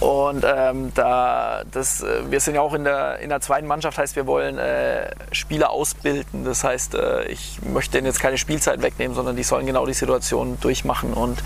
Und 0.00 0.44
ähm, 0.44 0.92
da, 0.94 1.62
das, 1.70 2.02
äh, 2.02 2.30
wir 2.30 2.40
sind 2.40 2.54
ja 2.54 2.60
auch 2.60 2.74
in 2.74 2.84
der, 2.84 3.18
in 3.20 3.28
der 3.28 3.40
zweiten 3.40 3.66
Mannschaft, 3.66 3.98
heißt 3.98 4.16
wir 4.16 4.26
wollen 4.26 4.58
äh, 4.58 5.10
Spieler 5.32 5.70
ausbilden. 5.70 6.44
Das 6.44 6.64
heißt, 6.64 6.94
äh, 6.94 7.24
ich 7.24 7.60
möchte 7.62 7.92
denen 7.92 8.06
jetzt 8.06 8.20
keine 8.20 8.38
Spielzeit 8.38 8.82
wegnehmen, 8.82 9.14
sondern 9.14 9.36
die 9.36 9.42
sollen 9.42 9.66
genau 9.66 9.86
die 9.86 9.94
Situation 9.94 10.58
durchmachen. 10.60 11.14
Und 11.14 11.42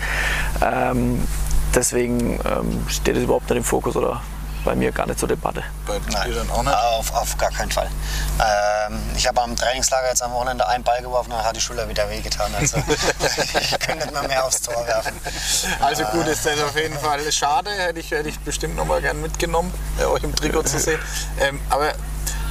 ähm, 0.61 1.27
deswegen 1.75 2.39
ähm, 2.45 2.85
steht 2.87 3.17
es 3.17 3.23
überhaupt 3.23 3.49
nicht 3.49 3.57
im 3.57 3.63
Fokus 3.63 3.95
oder 3.95 4.21
bei 4.63 4.75
mir 4.75 4.91
gar 4.91 5.07
nicht 5.07 5.19
zur 5.19 5.27
Debatte. 5.27 5.63
Bei 5.85 5.99
Nein, 6.11 6.29
dir 6.29 6.35
dann 6.35 6.49
auch 6.51 6.63
nicht? 6.63 6.73
Auf, 6.73 7.13
auf 7.13 7.37
gar 7.37 7.51
keinen 7.51 7.71
Fall. 7.71 7.89
Ähm, 8.39 8.99
ich 9.15 9.27
habe 9.27 9.41
am 9.41 9.55
Trainingslager 9.55 10.09
jetzt 10.09 10.21
am 10.21 10.33
Wochenende 10.33 10.67
einen 10.67 10.83
Ball 10.83 11.01
geworfen, 11.01 11.31
dann 11.31 11.43
hat 11.43 11.55
die 11.55 11.61
Schulter 11.61 11.87
wieder 11.87 12.09
wehgetan. 12.09 12.53
Also 12.55 12.77
ich 13.59 13.79
könnte 13.79 14.05
nicht 14.05 14.11
mehr, 14.11 14.27
mehr 14.27 14.45
aufs 14.45 14.61
Tor 14.61 14.85
werfen. 14.87 15.19
Also 15.81 16.03
gut, 16.05 16.27
ist 16.27 16.45
das 16.45 16.61
auf 16.61 16.75
jeden 16.75 16.97
Fall 16.97 17.31
schade. 17.31 17.69
Hätte 17.71 17.99
ich, 17.99 18.11
hätte 18.11 18.29
ich 18.29 18.39
bestimmt 18.39 18.75
noch 18.75 18.85
mal 18.85 19.01
gern 19.01 19.21
mitgenommen, 19.21 19.73
äh, 19.99 20.05
euch 20.05 20.23
im 20.23 20.35
Trikot 20.35 20.63
zu 20.63 20.79
sehen. 20.79 20.99
Ähm, 21.39 21.59
aber 21.69 21.93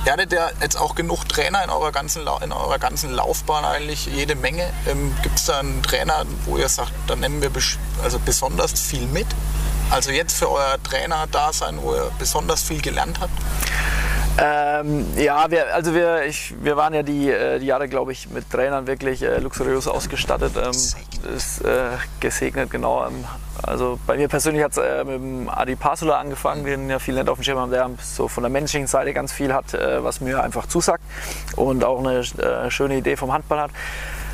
ihr 0.07 0.13
hattet 0.13 0.33
ja 0.33 0.51
jetzt 0.61 0.77
auch 0.77 0.95
genug 0.95 1.29
Trainer 1.29 1.63
in 1.65 1.71
eurer 1.71 1.93
ganzen, 1.93 2.23
in 2.23 2.53
eurer 2.53 2.79
ganzen 2.79 3.13
Laufbahn 3.13 3.65
eigentlich, 3.65 4.07
jede 4.07 4.35
Menge. 4.35 4.73
Ähm, 4.87 5.15
Gibt 5.23 5.39
es 5.39 5.47
da 5.47 5.59
einen 5.59 5.83
Trainer, 5.83 6.25
wo 6.47 6.57
ihr 6.57 6.69
sagt, 6.69 6.93
da 7.07 7.17
nehmen 7.17 7.43
wir 7.43 7.51
also 8.03 8.19
besonders 8.19 8.73
viel 8.73 9.07
mit? 9.07 9.27
Also 9.91 10.11
jetzt 10.11 10.39
für 10.39 10.51
euer 10.51 10.77
Trainer-Dasein, 10.83 11.79
wo 11.83 11.95
ihr 11.95 12.11
besonders 12.19 12.63
viel 12.63 12.81
gelernt 12.83 13.21
habt? 13.21 13.33
Ähm, 14.41 15.07
ja, 15.17 15.51
wir, 15.51 15.75
also 15.75 15.95
wir, 15.95 16.25
ich, 16.25 16.55
wir 16.63 16.77
waren 16.77 16.95
ja 16.95 17.03
die, 17.03 17.29
äh, 17.29 17.59
die 17.59 17.67
Jahre, 17.67 17.89
glaube 17.89 18.13
ich, 18.13 18.31
mit 18.31 18.49
Trainern 18.51 18.87
wirklich 18.87 19.23
äh, 19.23 19.39
luxuriös 19.39 19.89
ausgestattet. 19.89 20.53
Ähm, 20.57 20.71
ist 21.35 21.65
äh, 21.65 21.97
gesegnet, 22.21 22.71
genau. 22.71 23.07
Ähm, 23.07 23.25
also 23.63 23.99
bei 24.07 24.17
mir 24.17 24.29
persönlich 24.29 24.63
hat 24.63 24.73
es 24.73 24.79
äh, 24.79 25.05
mit 25.05 25.15
dem 25.15 25.49
Adi 25.49 25.75
Pasula 25.75 26.21
angefangen, 26.21 26.65
den 26.65 26.89
ja 26.89 27.01
viele 27.01 27.21
nicht 27.21 27.29
auf 27.29 27.39
dem 27.39 27.43
Schirm 27.43 27.59
haben, 27.59 27.73
der 27.73 27.91
so 28.01 28.29
von 28.29 28.45
der 28.45 28.51
menschlichen 28.51 28.87
Seite 28.87 29.13
ganz 29.13 29.33
viel 29.33 29.53
hat, 29.53 29.75
äh, 29.75 30.05
was 30.05 30.21
mir 30.21 30.43
einfach 30.43 30.67
zusagt 30.67 31.03
und 31.57 31.83
auch 31.83 31.99
eine 31.99 32.21
äh, 32.21 32.71
schöne 32.71 32.99
Idee 32.99 33.17
vom 33.17 33.33
Handball 33.33 33.61
hat. 33.61 33.71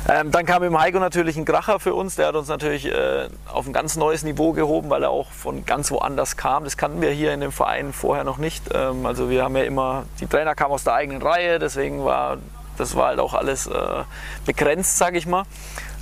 Ähm, 0.07 0.29
dann 0.29 0.45
kam 0.45 0.61
im 0.61 0.79
Heiko 0.79 0.99
natürlich 0.99 1.35
ein 1.35 1.45
Kracher 1.45 1.79
für 1.79 1.95
uns. 1.95 2.15
Der 2.15 2.27
hat 2.27 2.35
uns 2.35 2.47
natürlich 2.47 2.85
äh, 2.85 3.27
auf 3.51 3.65
ein 3.65 3.73
ganz 3.73 3.95
neues 3.95 4.23
Niveau 4.23 4.53
gehoben, 4.53 4.89
weil 4.89 5.01
er 5.01 5.09
auch 5.09 5.31
von 5.31 5.65
ganz 5.65 5.89
woanders 5.89 6.37
kam. 6.37 6.63
Das 6.63 6.77
kannten 6.77 7.01
wir 7.01 7.09
hier 7.09 7.33
in 7.33 7.41
dem 7.41 7.51
Verein 7.51 7.91
vorher 7.91 8.23
noch 8.23 8.37
nicht. 8.37 8.69
Ähm, 8.71 9.05
also 9.05 9.29
wir 9.31 9.43
haben 9.43 9.55
ja 9.57 9.63
immer, 9.63 10.05
die 10.19 10.27
Trainer 10.27 10.53
kamen 10.53 10.73
aus 10.73 10.83
der 10.83 10.93
eigenen 10.93 11.21
Reihe, 11.23 11.57
deswegen 11.57 12.05
war 12.05 12.37
das 12.77 12.95
war 12.95 13.07
halt 13.07 13.19
auch 13.19 13.33
alles 13.33 13.67
äh, 13.67 14.03
begrenzt, 14.45 14.97
sage 14.97 15.17
ich 15.17 15.25
mal. 15.25 15.43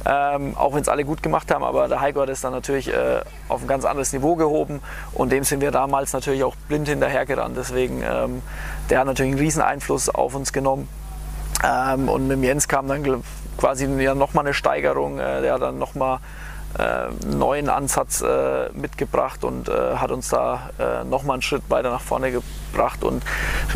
Ähm, 0.05 0.57
auch 0.57 0.73
wenn 0.73 0.81
es 0.81 0.89
alle 0.89 1.05
gut 1.05 1.23
gemacht 1.23 1.49
haben, 1.51 1.63
aber 1.63 1.87
der 1.87 2.01
Heiko 2.01 2.21
hat 2.21 2.29
es 2.29 2.41
dann 2.41 2.51
natürlich 2.51 2.89
äh, 2.89 3.21
auf 3.47 3.61
ein 3.61 3.67
ganz 3.67 3.85
anderes 3.85 4.11
Niveau 4.11 4.35
gehoben 4.35 4.81
und 5.13 5.31
dem 5.31 5.43
sind 5.43 5.61
wir 5.61 5.71
damals 5.71 6.11
natürlich 6.11 6.43
auch 6.43 6.55
blind 6.67 6.89
hinterhergerannt. 6.89 7.55
Deswegen, 7.55 8.01
ähm, 8.03 8.41
der 8.89 8.99
hat 8.99 9.05
natürlich 9.05 9.31
einen 9.31 9.39
riesen 9.39 9.61
Einfluss 9.61 10.09
auf 10.09 10.35
uns 10.35 10.51
genommen. 10.51 10.89
Ähm, 11.63 12.09
und 12.09 12.27
mit 12.27 12.41
Jens 12.43 12.67
kam 12.67 12.87
dann 12.87 13.23
quasi 13.57 13.85
ja 13.85 14.15
nochmal 14.15 14.45
eine 14.45 14.53
Steigerung. 14.53 15.19
Äh, 15.19 15.41
der 15.41 15.53
hat 15.53 15.61
dann 15.61 15.79
nochmal 15.79 16.19
äh, 16.77 16.81
einen 16.81 17.37
neuen 17.37 17.69
Ansatz 17.69 18.21
äh, 18.21 18.69
mitgebracht 18.73 19.43
und 19.43 19.69
äh, 19.69 19.95
hat 19.95 20.11
uns 20.11 20.29
da 20.29 20.69
äh, 20.79 21.03
nochmal 21.03 21.35
einen 21.35 21.41
Schritt 21.41 21.63
weiter 21.69 21.91
nach 21.91 22.01
vorne 22.01 22.31
gebracht. 22.31 23.03
Und 23.03 23.23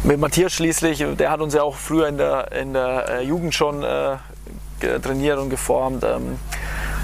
mit 0.03 0.19
Matthias 0.19 0.53
schließlich, 0.53 1.05
der 1.17 1.29
hat 1.29 1.39
uns 1.39 1.53
ja 1.53 1.63
auch 1.63 1.75
früher 1.75 2.07
in 2.07 2.17
der, 2.17 2.51
in 2.51 2.73
der 2.73 3.09
äh, 3.09 3.23
Jugend 3.23 3.53
schon 3.53 3.83
äh, 3.83 4.17
trainiert 4.79 5.39
und 5.39 5.49
geformt. 5.49 6.03
Ähm, 6.03 6.39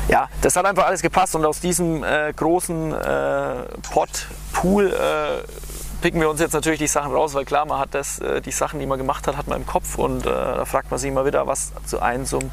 ja, 0.10 0.28
das 0.42 0.56
hat 0.56 0.66
einfach 0.66 0.86
alles 0.86 1.02
gepasst 1.02 1.36
und 1.36 1.46
aus 1.46 1.60
diesem 1.60 2.04
äh, 2.04 2.34
großen 2.34 2.94
äh, 2.94 3.54
Pot, 3.92 4.28
Pool 4.52 4.88
äh, 4.88 5.44
picken 6.04 6.20
wir 6.20 6.30
uns 6.30 6.42
jetzt 6.42 6.52
natürlich 6.52 6.80
die 6.80 6.88
Sachen 6.88 7.14
raus, 7.14 7.34
weil 7.34 7.46
klar, 7.46 7.66
man 7.66 7.80
hat 7.80 7.96
das, 7.96 8.20
äh, 8.20 8.42
die 8.42 8.52
Sachen, 8.52 8.82
die 8.82 8.86
man 8.86 8.98
gemacht 8.98 9.26
hat, 9.26 9.38
hat 9.38 9.48
man 9.48 9.62
im 9.62 9.66
Kopf 9.66 9.98
und 9.98 10.26
äh, 10.26 10.30
da 10.30 10.66
fragt 10.66 10.92
man 10.92 11.00
sich 11.00 11.10
immer 11.10 11.26
wieder, 11.26 11.48
was 11.48 11.72
zu 11.86 12.02
einem 12.02 12.26
zum 12.26 12.52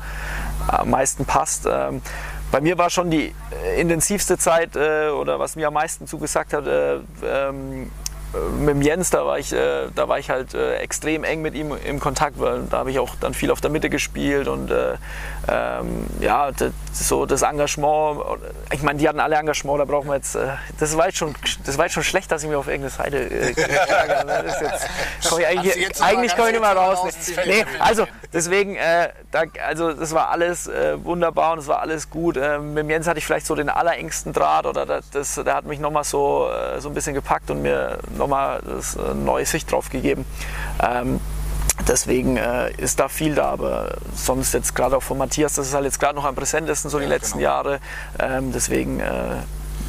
am 0.69 0.91
meisten 0.91 1.25
passt. 1.25 1.67
Ähm, 1.69 2.01
bei 2.53 2.61
mir 2.61 2.79
war 2.79 2.91
schon 2.91 3.11
die 3.11 3.35
äh, 3.65 3.81
intensivste 3.81 4.39
Zeit 4.39 4.77
äh, 4.77 5.09
oder 5.09 5.41
was 5.41 5.57
mir 5.57 5.67
am 5.67 5.75
meisten 5.75 6.07
zugesagt 6.07 6.53
hat, 6.53 6.69
äh, 6.69 7.01
ähm, 7.25 7.83
äh, 7.83 8.10
mit 8.59 8.69
dem 8.69 8.83
Jens, 8.83 9.11
da 9.11 9.27
war 9.27 9.39
ich, 9.39 9.53
äh, 9.53 9.89
da 9.95 10.09
war 10.09 10.19
ich 10.19 10.31
halt 10.31 10.55
äh, 10.55 10.77
extrem 10.77 11.25
eng 11.25 11.43
mit 11.43 11.55
ihm 11.55 11.75
im 11.85 11.99
Kontakt, 11.99 12.39
weil 12.39 12.63
da 12.71 12.79
habe 12.79 12.91
ich 12.91 12.99
auch 12.99 13.15
dann 13.21 13.35
viel 13.35 13.51
auf 13.51 13.61
der 13.61 13.71
Mitte 13.71 13.91
gespielt 13.91 14.47
und 14.47 14.71
äh, 14.71 14.95
ähm, 15.49 16.07
ja, 16.21 16.53
das, 16.53 16.73
so 16.93 17.27
das 17.27 17.43
Engagement, 17.43 18.21
ich 18.73 18.83
meine, 18.83 18.99
die 18.99 19.09
hatten 19.09 19.21
alle 19.21 19.37
Engagement, 19.37 19.81
da 19.81 19.85
brauchen 19.85 20.09
wir 20.09 20.17
jetzt, 20.17 20.37
äh, 20.37 20.49
das 20.79 20.97
war 20.97 21.07
jetzt 21.07 21.19
schon, 21.19 21.35
das 21.65 21.77
war 21.77 21.87
jetzt 21.87 21.95
schon 21.95 22.05
schlecht, 22.05 22.31
dass 22.31 22.43
ich 22.43 22.49
mich 22.49 22.57
auf 22.57 22.69
irgendeine 22.69 22.91
Seite 22.91 23.19
äh, 23.19 23.53
ärgere. 23.53 24.43
Das 24.45 24.55
ist 24.55 24.63
jetzt, 24.63 24.89
komm 25.29 25.41
ich 25.41 25.47
Hast 25.47 25.57
du 25.57 25.59
eigentlich, 25.59 25.77
jetzt 25.77 26.03
eigentlich 26.03 26.37
kann 26.37 26.47
ich 26.47 26.53
nicht 26.53 26.61
mehr 26.61 26.77
raus. 26.77 27.01
Nee, 27.47 27.65
also 27.81 28.07
deswegen, 28.33 28.77
äh, 28.77 29.09
da, 29.33 29.43
also 29.67 29.93
das 29.93 30.15
war 30.15 30.31
alles 30.31 30.69
äh, 30.69 31.03
wunderbar 31.05 31.55
und 31.55 31.59
es 31.59 31.67
war 31.67 31.81
alles 31.81 32.11
gut. 32.11 32.37
Mit 32.37 32.79
dem 32.79 32.91
Jens 32.91 33.07
hatte 33.09 33.19
ich 33.19 33.27
vielleicht 33.27 33.47
so 33.47 33.55
den 33.55 33.69
allerengsten 33.69 34.33
Draht 34.33 34.67
oder 34.67 34.87
das, 34.87 35.35
der 35.35 35.55
hat 35.55 35.65
mich 35.65 35.81
nochmal 35.81 36.05
so, 36.05 36.49
äh, 36.49 36.81
so 36.81 36.89
ein 36.89 36.95
bisschen 36.95 37.15
gepackt 37.15 37.51
und 37.51 37.63
mir 37.63 37.99
nochmal 38.21 38.61
das 38.65 38.95
äh, 38.97 39.15
neue 39.15 39.45
Sicht 39.47 39.71
drauf 39.73 39.89
gegeben. 39.91 40.25
Ähm, 40.83 41.21
Deswegen 41.89 42.37
äh, 42.37 42.71
ist 42.77 43.01
da 43.01 43.09
viel 43.09 43.35
da, 43.35 43.51
aber 43.51 43.97
sonst 44.15 44.53
jetzt 44.53 44.75
gerade 44.75 44.97
auch 44.99 45.03
von 45.03 45.17
Matthias, 45.17 45.55
das 45.55 45.69
ist 45.69 45.75
halt 45.75 45.85
jetzt 45.85 45.99
gerade 45.99 46.15
noch 46.15 46.25
am 46.27 46.35
präsentesten 46.35 46.91
so 46.91 46.99
die 46.99 47.05
Ja, 47.05 47.09
letzten 47.11 47.39
genau. 47.39 47.51
Jahre. 47.51 47.81
Ähm, 48.19 48.53
deswegen, 48.53 49.01
äh, 49.01 49.37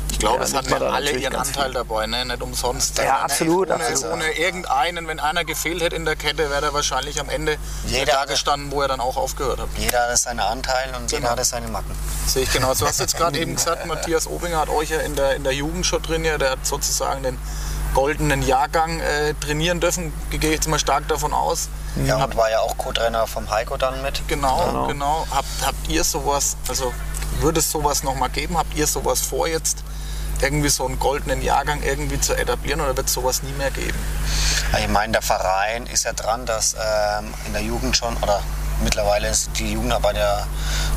Ich 0.10 0.17
glaube, 0.20 0.38
Ja, 0.38 0.44
es 0.44 0.54
hatten 0.54 0.70
man 0.70 0.82
ja 0.82 0.88
alle 0.89 1.12
ihren 1.12 1.36
Anteil 1.36 1.65
viel. 1.65 1.74
dabei, 1.74 2.08
ne? 2.08 2.26
nicht 2.26 2.41
umsonst. 2.41 2.98
Ja, 2.98 3.20
absolut, 3.20 3.70
Ohne, 3.70 3.84
absolut. 3.84 4.13
ohne 4.13 4.32
irgendeinen, 4.38 5.06
wenn 5.08 5.20
einer 5.20 5.44
gefehlt 5.44 5.82
hätte 5.82 5.98
in 5.98 6.06
der 6.06 6.15
Kette, 6.15 6.50
wäre 6.50 6.67
er 6.67 6.74
wahrscheinlich 6.74 7.20
am 7.20 7.28
Ende 7.30 7.58
Jeder 7.88 8.13
da 8.13 8.26
gestanden, 8.26 8.72
wo 8.72 8.82
er 8.82 8.88
dann 8.88 9.02
auch 9.02 9.17
aufgehört 9.17 9.60
hat. 9.60 9.67
Jeder 9.78 10.08
hat 10.10 10.17
seinen 10.17 10.39
Anteil 10.39 10.89
und 10.98 11.10
Genau. 11.10 11.22
jeder 11.30 11.30
hat 11.32 11.46
seine 11.46 11.67
Macken. 11.67 11.91
Sehe 12.26 12.44
ich 12.44 12.54
genau. 12.54 12.74
Du 12.74 12.86
hast 12.86 13.02
jetzt 13.02 13.17
gerade 13.17 13.38
eben 13.41 13.56
gesagt, 13.56 13.86
Matthias 13.86 14.28
Obinger 14.28 14.60
hat 14.62 14.70
euch 14.70 14.91
ja 14.91 15.00
in 15.00 15.15
der, 15.17 15.36
in 15.36 15.44
der 15.44 15.54
Jugend 15.54 15.86
schon 15.86 16.02
drin, 16.02 16.24
ja, 16.24 16.38
der 16.38 16.52
hat 16.52 16.65
sozusagen 16.65 17.22
den 17.24 17.38
goldenen 17.93 18.41
Jahrgang 18.41 18.99
äh, 18.99 19.34
trainieren 19.36 19.80
dürfen. 19.80 20.13
Gehe 20.30 20.39
ich 20.49 20.56
jetzt 20.56 20.67
mal 20.67 20.80
stark 20.80 21.08
davon 21.08 21.34
aus. 21.34 21.69
Ja, 22.06 22.23
und 22.23 22.36
war 22.38 22.49
ja 22.49 22.60
auch 22.62 22.77
Co-Trainer 22.77 23.27
vom 23.27 23.49
Heiko 23.49 23.77
dann 23.77 24.01
mit. 24.01 24.21
Genau, 24.27 24.65
Genau. 24.65 24.88
genau. 24.88 25.27
Habt, 25.32 25.47
habt 25.65 25.88
ihr 25.89 26.04
sowas, 26.04 26.56
also 26.69 26.93
würde 27.39 27.60
es 27.60 27.69
sowas 27.71 28.04
nochmal 28.04 28.30
geben? 28.30 28.58
Habt 28.58 28.73
ihr 28.75 28.88
sowas 28.88 29.21
vor 29.21 29.47
jetzt? 29.47 29.80
Irgendwie 30.41 30.69
so 30.69 30.86
einen 30.88 30.97
goldenen 30.97 31.41
Jahrgang 31.43 31.84
irgendwie 31.84 32.19
zu 32.19 32.34
etablieren 32.36 32.82
oder 32.82 32.95
wird 32.97 33.08
es 33.08 33.13
sowas 33.13 33.43
nie 33.43 33.51
mehr 33.54 33.69
geben? 33.71 33.97
Ich 34.80 34.88
meine, 34.88 35.12
der 35.12 35.21
Verein 35.21 35.86
ist 35.86 36.06
ja 36.06 36.13
dran, 36.13 36.45
dass 36.45 36.73
ähm, 36.75 37.32
in 37.45 37.54
der 37.54 37.62
Jugend 37.62 37.95
schon, 37.95 38.15
oder 38.23 38.41
mittlerweile 38.84 39.27
ist 39.27 39.51
die 39.60 39.73
Jugendarbeit 39.73 40.17
ja 40.17 40.47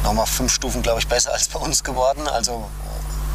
nochmal 0.02 0.26
fünf 0.26 0.50
Stufen, 0.52 0.80
glaube 0.80 1.00
ich, 1.00 1.08
besser 1.08 1.32
als 1.32 1.48
bei 1.48 1.58
uns 1.58 1.84
geworden. 1.84 2.26
Also 2.26 2.70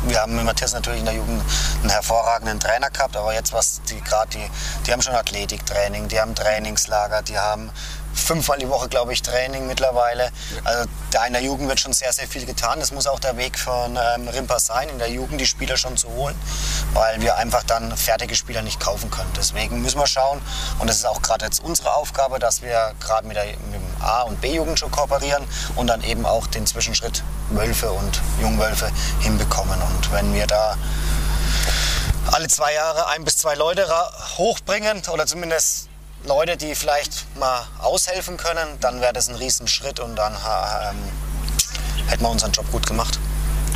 wir 0.03 0.21
haben 0.21 0.35
mit 0.35 0.45
Matthias 0.45 0.73
natürlich 0.73 0.99
in 0.99 1.05
der 1.05 1.15
Jugend 1.15 1.41
einen 1.81 1.89
hervorragenden 1.89 2.59
Trainer 2.59 2.89
gehabt, 2.89 3.15
aber 3.17 3.33
jetzt 3.33 3.53
was 3.53 3.81
die 3.89 4.01
gerade 4.01 4.29
die, 4.29 4.49
die 4.85 4.93
haben 4.93 5.01
schon 5.01 5.15
Athletiktraining, 5.15 6.07
die 6.07 6.19
haben 6.19 6.35
Trainingslager, 6.35 7.21
die 7.21 7.37
haben 7.37 7.69
fünfmal 8.13 8.57
die 8.59 8.69
Woche, 8.69 8.89
glaube 8.89 9.13
ich, 9.13 9.21
Training 9.21 9.67
mittlerweile. 9.67 10.31
Also 10.63 10.89
da 11.11 11.25
in 11.25 11.33
der 11.33 11.41
Jugend 11.41 11.67
wird 11.69 11.79
schon 11.79 11.93
sehr, 11.93 12.11
sehr 12.13 12.27
viel 12.27 12.45
getan. 12.45 12.79
Das 12.79 12.91
muss 12.91 13.07
auch 13.07 13.19
der 13.19 13.37
Weg 13.37 13.57
von 13.57 13.97
ähm, 13.97 14.27
Rimpa 14.27 14.59
sein, 14.59 14.89
in 14.89 14.99
der 14.99 15.09
Jugend 15.09 15.39
die 15.41 15.45
Spieler 15.47 15.77
schon 15.77 15.97
zu 15.97 16.07
holen, 16.09 16.35
weil 16.93 17.21
wir 17.21 17.37
einfach 17.37 17.63
dann 17.63 17.95
fertige 17.95 18.35
Spieler 18.35 18.61
nicht 18.61 18.79
kaufen 18.79 19.09
können. 19.11 19.31
Deswegen 19.37 19.81
müssen 19.81 19.99
wir 19.99 20.07
schauen, 20.07 20.41
und 20.79 20.87
das 20.87 20.97
ist 20.97 21.05
auch 21.05 21.21
gerade 21.21 21.45
jetzt 21.45 21.63
unsere 21.63 21.95
Aufgabe, 21.95 22.39
dass 22.39 22.61
wir 22.61 22.93
gerade 22.99 23.27
mit, 23.27 23.37
der- 23.37 23.45
mit 23.45 23.73
dem 23.75 24.01
A- 24.01 24.23
und 24.23 24.39
B-Jugend 24.41 24.79
schon 24.79 24.91
kooperieren 24.91 25.43
und 25.75 25.87
dann 25.87 26.03
eben 26.03 26.25
auch 26.25 26.47
den 26.47 26.65
Zwischenschritt 26.65 27.23
Wölfe 27.49 27.91
und 27.91 28.21
Jungwölfe 28.41 28.91
hinbekommen. 29.21 29.81
Und 29.81 30.11
wenn 30.11 30.33
wir 30.33 30.47
da 30.47 30.77
alle 32.31 32.47
zwei 32.47 32.73
Jahre 32.73 33.07
ein 33.07 33.23
bis 33.23 33.37
zwei 33.37 33.55
Leute 33.55 33.87
hochbringen 34.37 35.01
oder 35.11 35.25
zumindest 35.25 35.88
Leute, 36.25 36.57
die 36.57 36.75
vielleicht 36.75 37.25
mal 37.37 37.65
aushelfen 37.79 38.37
können, 38.37 38.77
dann 38.81 39.01
wäre 39.01 39.13
das 39.13 39.29
ein 39.29 39.35
Riesenschritt 39.35 39.99
und 39.99 40.15
dann 40.15 40.33
ähm, 40.33 40.97
hätten 42.07 42.23
wir 42.23 42.29
unseren 42.29 42.51
Job 42.51 42.69
gut 42.71 42.85
gemacht. 42.85 43.19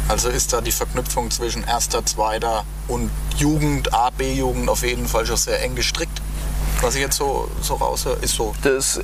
Also 0.09 0.29
ist 0.29 0.51
da 0.51 0.59
die 0.59 0.71
Verknüpfung 0.71 1.31
zwischen 1.31 1.63
erster, 1.63 2.05
zweiter 2.05 2.65
und 2.87 3.09
Jugend, 3.37 3.93
A, 3.93 4.09
B-Jugend 4.09 4.69
auf 4.69 4.83
jeden 4.83 5.07
Fall 5.07 5.25
schon 5.25 5.37
sehr 5.37 5.61
eng 5.63 5.75
gestrickt. 5.75 6.21
Was 6.81 6.95
ich 6.95 7.01
jetzt 7.01 7.15
so, 7.15 7.49
so 7.61 7.75
raushöre, 7.75 8.17
ist 8.21 8.35
so. 8.35 8.53
Das 8.63 8.99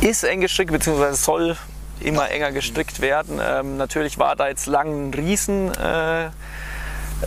ist 0.00 0.22
eng 0.22 0.40
gestrickt, 0.40 0.70
beziehungsweise 0.70 1.16
soll 1.16 1.56
immer 1.98 2.30
enger 2.30 2.52
gestrickt 2.52 3.00
werden. 3.00 3.40
Ähm, 3.42 3.76
natürlich 3.76 4.18
war 4.18 4.36
da 4.36 4.48
jetzt 4.48 4.66
lang 4.66 5.08
ein 5.08 5.14
Riesen, 5.14 5.74
äh, 5.74 6.26
äh, 6.26 6.30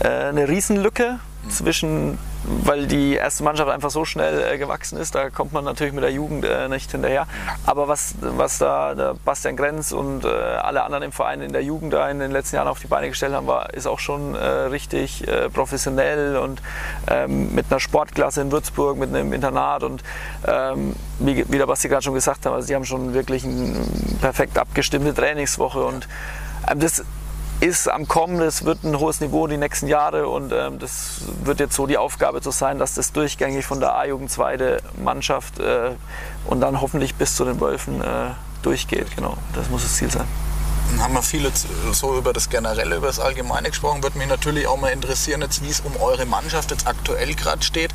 eine 0.00 0.48
Riesenlücke 0.48 1.18
zwischen 1.50 2.18
weil 2.44 2.86
die 2.86 3.14
erste 3.14 3.42
Mannschaft 3.44 3.70
einfach 3.70 3.90
so 3.90 4.04
schnell 4.04 4.54
äh, 4.54 4.58
gewachsen 4.58 4.98
ist. 4.98 5.14
Da 5.14 5.30
kommt 5.30 5.52
man 5.52 5.64
natürlich 5.64 5.92
mit 5.92 6.04
der 6.04 6.12
Jugend 6.12 6.44
äh, 6.44 6.68
nicht 6.68 6.90
hinterher. 6.90 7.26
Aber 7.64 7.88
was, 7.88 8.14
was 8.20 8.58
da 8.58 9.14
Bastian 9.24 9.56
Grenz 9.56 9.92
und 9.92 10.24
äh, 10.24 10.28
alle 10.28 10.84
anderen 10.84 11.04
im 11.04 11.12
Verein 11.12 11.40
in 11.40 11.52
der 11.52 11.62
Jugend 11.62 11.92
da 11.92 12.08
in 12.08 12.18
den 12.18 12.30
letzten 12.30 12.56
Jahren 12.56 12.68
auf 12.68 12.80
die 12.80 12.86
Beine 12.86 13.08
gestellt 13.08 13.34
haben, 13.34 13.46
war, 13.46 13.74
ist 13.74 13.86
auch 13.86 13.98
schon 13.98 14.34
äh, 14.34 14.38
richtig 14.38 15.26
äh, 15.26 15.48
professionell 15.48 16.36
und 16.36 16.62
ähm, 17.08 17.54
mit 17.54 17.66
einer 17.70 17.80
Sportklasse 17.80 18.42
in 18.42 18.52
Würzburg, 18.52 18.96
mit 18.98 19.08
einem 19.08 19.32
Internat 19.32 19.82
und 19.82 20.02
ähm, 20.46 20.94
wie, 21.18 21.44
wie 21.48 21.58
der 21.58 21.66
Basti 21.66 21.88
gerade 21.88 22.02
schon 22.02 22.14
gesagt 22.14 22.46
hat, 22.46 22.52
also 22.52 22.74
haben 22.74 22.84
schon 22.84 23.14
wirklich 23.14 23.44
eine 23.44 23.74
perfekt 24.20 24.58
abgestimmte 24.58 25.14
Trainingswoche 25.14 25.84
und 25.84 26.08
ähm, 26.70 26.80
das 26.80 27.04
ist 27.60 27.88
am 27.88 28.06
Kommen, 28.06 28.38
das 28.38 28.64
wird 28.64 28.84
ein 28.84 28.98
hohes 28.98 29.20
Niveau 29.20 29.46
die 29.46 29.56
nächsten 29.56 29.86
Jahre 29.86 30.28
und 30.28 30.52
ähm, 30.52 30.78
das 30.78 31.22
wird 31.42 31.60
jetzt 31.60 31.74
so 31.74 31.86
die 31.86 31.96
Aufgabe 31.96 32.42
zu 32.42 32.50
sein, 32.50 32.78
dass 32.78 32.94
das 32.94 33.12
durchgängig 33.12 33.64
von 33.64 33.80
der 33.80 33.94
A-Jugend 33.94 34.30
zweite 34.30 34.82
Mannschaft 35.02 35.58
äh, 35.58 35.92
und 36.46 36.60
dann 36.60 36.80
hoffentlich 36.80 37.14
bis 37.14 37.34
zu 37.34 37.44
den 37.44 37.60
Wölfen 37.60 38.02
äh, 38.02 38.30
durchgeht. 38.62 39.16
Genau, 39.16 39.36
das 39.54 39.70
muss 39.70 39.82
das 39.82 39.96
Ziel 39.96 40.10
sein. 40.10 40.26
Dann 40.90 41.02
haben 41.02 41.14
wir 41.14 41.22
viel 41.22 41.50
so 41.92 42.16
über 42.16 42.32
das 42.32 42.48
Generelle, 42.48 42.96
über 42.96 43.08
das 43.08 43.18
Allgemeine 43.18 43.70
gesprochen. 43.70 44.02
Würde 44.02 44.18
mich 44.18 44.28
natürlich 44.28 44.66
auch 44.66 44.78
mal 44.78 44.88
interessieren, 44.90 45.40
jetzt, 45.40 45.64
wie 45.64 45.70
es 45.70 45.80
um 45.80 45.96
eure 46.00 46.26
Mannschaft 46.26 46.70
jetzt 46.70 46.86
aktuell 46.86 47.34
gerade 47.34 47.62
steht. 47.62 47.92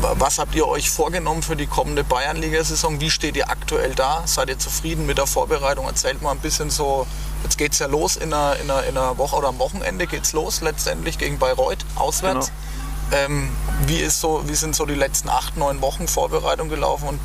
Was 0.00 0.38
habt 0.38 0.54
ihr 0.54 0.66
euch 0.66 0.90
vorgenommen 0.90 1.42
für 1.42 1.56
die 1.56 1.66
kommende 1.66 2.04
Bayernliga-Saison? 2.04 3.00
Wie 3.00 3.10
steht 3.10 3.36
ihr 3.36 3.50
aktuell 3.50 3.94
da? 3.94 4.22
Seid 4.24 4.48
ihr 4.48 4.58
zufrieden 4.58 5.06
mit 5.06 5.18
der 5.18 5.26
Vorbereitung? 5.26 5.86
Erzählt 5.86 6.22
mal 6.22 6.30
ein 6.30 6.38
bisschen 6.38 6.70
so, 6.70 7.06
jetzt 7.42 7.58
geht 7.58 7.72
es 7.72 7.78
ja 7.78 7.86
los 7.86 8.16
in 8.16 8.32
einer, 8.32 8.56
in, 8.56 8.70
einer, 8.70 8.84
in 8.84 8.96
einer, 8.96 9.18
Woche 9.18 9.36
oder 9.36 9.48
am 9.48 9.58
Wochenende 9.58 10.06
geht 10.06 10.24
es 10.24 10.32
los, 10.32 10.60
letztendlich 10.60 11.18
gegen 11.18 11.38
Bayreuth, 11.38 11.84
auswärts. 11.96 12.52
Genau. 13.10 13.22
Ähm, 13.22 13.50
wie, 13.86 13.98
ist 13.98 14.20
so, 14.20 14.48
wie 14.48 14.54
sind 14.54 14.76
so 14.76 14.86
die 14.86 14.94
letzten 14.94 15.28
acht, 15.28 15.56
neun 15.56 15.80
Wochen 15.80 16.06
Vorbereitung 16.06 16.68
gelaufen 16.68 17.08
und 17.08 17.20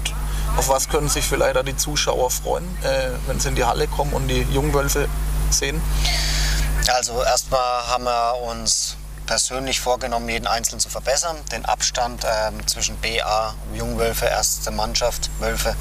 auf 0.57 0.69
was 0.69 0.89
können 0.89 1.09
sich 1.09 1.25
vielleicht 1.25 1.57
auch 1.57 1.63
die 1.63 1.75
Zuschauer 1.75 2.31
freuen, 2.31 2.65
äh, 2.83 3.09
wenn 3.27 3.39
sie 3.39 3.49
in 3.49 3.55
die 3.55 3.65
Halle 3.65 3.87
kommen 3.87 4.13
und 4.13 4.27
die 4.27 4.41
Jungwölfe 4.51 5.07
sehen? 5.51 5.81
Also 6.87 7.21
erstmal 7.23 7.87
haben 7.87 8.05
wir 8.05 8.41
uns 8.49 8.95
persönlich 9.25 9.79
vorgenommen, 9.79 10.29
jeden 10.29 10.47
Einzelnen 10.47 10.79
zu 10.79 10.89
verbessern, 10.89 11.37
den 11.51 11.65
Abstand 11.65 12.25
ähm, 12.25 12.65
zwischen 12.67 12.97
BA, 12.97 13.55
Jungwölfe, 13.73 14.25
erste 14.25 14.71
Mannschaft, 14.71 15.29
Wölfe 15.39 15.75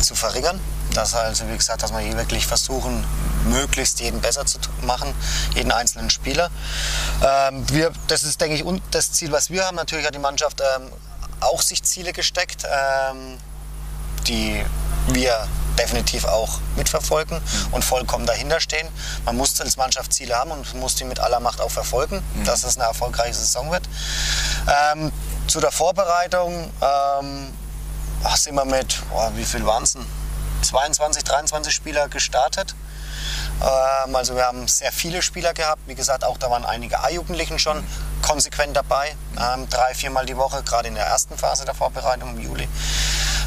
zu 0.00 0.14
verringern. 0.14 0.60
Das 0.94 1.14
also, 1.14 1.48
wie 1.48 1.56
gesagt, 1.56 1.82
dass 1.82 1.92
wir 1.92 2.00
hier 2.00 2.16
wirklich 2.16 2.46
versuchen, 2.46 3.04
möglichst 3.44 4.00
jeden 4.00 4.20
besser 4.20 4.44
zu 4.44 4.58
machen, 4.82 5.14
jeden 5.54 5.72
einzelnen 5.72 6.10
Spieler. 6.10 6.50
Ähm, 7.24 7.68
wir, 7.70 7.92
das 8.08 8.24
ist, 8.24 8.40
denke 8.40 8.56
ich, 8.56 8.82
das 8.90 9.12
Ziel, 9.12 9.32
was 9.32 9.50
wir 9.50 9.64
haben. 9.64 9.76
Natürlich 9.76 10.06
hat 10.06 10.14
die 10.14 10.20
Mannschaft 10.20 10.60
ähm, 10.60 10.90
auch 11.40 11.62
sich 11.62 11.82
Ziele 11.82 12.12
gesteckt, 12.12 12.64
ähm, 12.64 13.38
die 14.26 14.64
wir 15.08 15.48
definitiv 15.78 16.24
auch 16.26 16.60
mitverfolgen 16.76 17.38
mhm. 17.38 17.74
und 17.74 17.84
vollkommen 17.84 18.26
dahinter 18.26 18.60
stehen. 18.60 18.88
Man 19.24 19.36
muss 19.36 19.60
als 19.60 19.76
Mannschaft 19.76 20.12
Ziele 20.12 20.36
haben 20.36 20.50
und 20.50 20.74
muss 20.74 20.94
die 20.96 21.04
mit 21.04 21.20
aller 21.20 21.40
Macht 21.40 21.60
auch 21.60 21.70
verfolgen, 21.70 22.22
mhm. 22.34 22.44
dass 22.44 22.64
es 22.64 22.76
eine 22.76 22.86
erfolgreiche 22.86 23.34
Saison 23.34 23.70
wird. 23.70 23.88
Ähm, 24.94 25.10
zu 25.46 25.60
der 25.60 25.72
Vorbereitung 25.72 26.70
ähm, 26.82 27.52
sind 28.36 28.54
wir 28.54 28.64
mit, 28.64 29.00
oh, 29.14 29.30
wie 29.34 29.44
viel 29.44 29.64
waren 29.64 29.84
es 29.84 29.94
denn? 29.94 30.19
22, 30.62 31.24
23 31.24 31.74
Spieler 31.74 32.08
gestartet. 32.08 32.74
Ähm, 33.62 34.14
also 34.14 34.34
wir 34.34 34.46
haben 34.46 34.66
sehr 34.68 34.92
viele 34.92 35.22
Spieler 35.22 35.52
gehabt. 35.54 35.82
Wie 35.86 35.94
gesagt, 35.94 36.24
auch 36.24 36.38
da 36.38 36.50
waren 36.50 36.64
einige 36.64 37.00
A-Jugendlichen 37.00 37.58
schon 37.58 37.84
konsequent 38.22 38.76
dabei. 38.76 39.14
Ähm, 39.38 39.68
drei, 39.68 39.94
viermal 39.94 40.26
die 40.26 40.36
Woche, 40.36 40.62
gerade 40.62 40.88
in 40.88 40.94
der 40.94 41.06
ersten 41.06 41.36
Phase 41.36 41.64
der 41.64 41.74
Vorbereitung 41.74 42.30
im 42.30 42.40
Juli. 42.40 42.68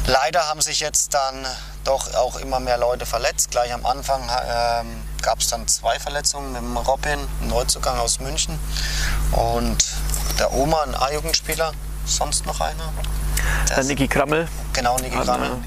Leider 0.06 0.48
haben 0.48 0.60
sich 0.60 0.80
jetzt 0.80 1.14
dann 1.14 1.46
doch 1.84 2.14
auch 2.14 2.36
immer 2.36 2.60
mehr 2.60 2.78
Leute 2.78 3.06
verletzt. 3.06 3.50
Gleich 3.50 3.72
am 3.72 3.86
Anfang 3.86 4.22
ähm, 4.22 5.02
gab 5.22 5.40
es 5.40 5.48
dann 5.48 5.66
zwei 5.66 5.98
Verletzungen 5.98 6.52
mit 6.52 6.60
dem 6.60 6.76
Robin, 6.76 7.18
Neuzugang 7.40 7.98
aus 7.98 8.20
München 8.20 8.58
und 9.32 9.84
der 10.38 10.52
Oma, 10.52 10.82
ein 10.82 10.94
A-Jugendspieler. 10.94 11.72
Sonst 12.06 12.44
noch 12.44 12.60
einer? 12.60 12.92
Der 13.70 13.82
Niki 13.84 14.08
Krammel. 14.08 14.46
Genau, 14.74 14.98
Niki 14.98 15.18
Krammel. 15.18 15.62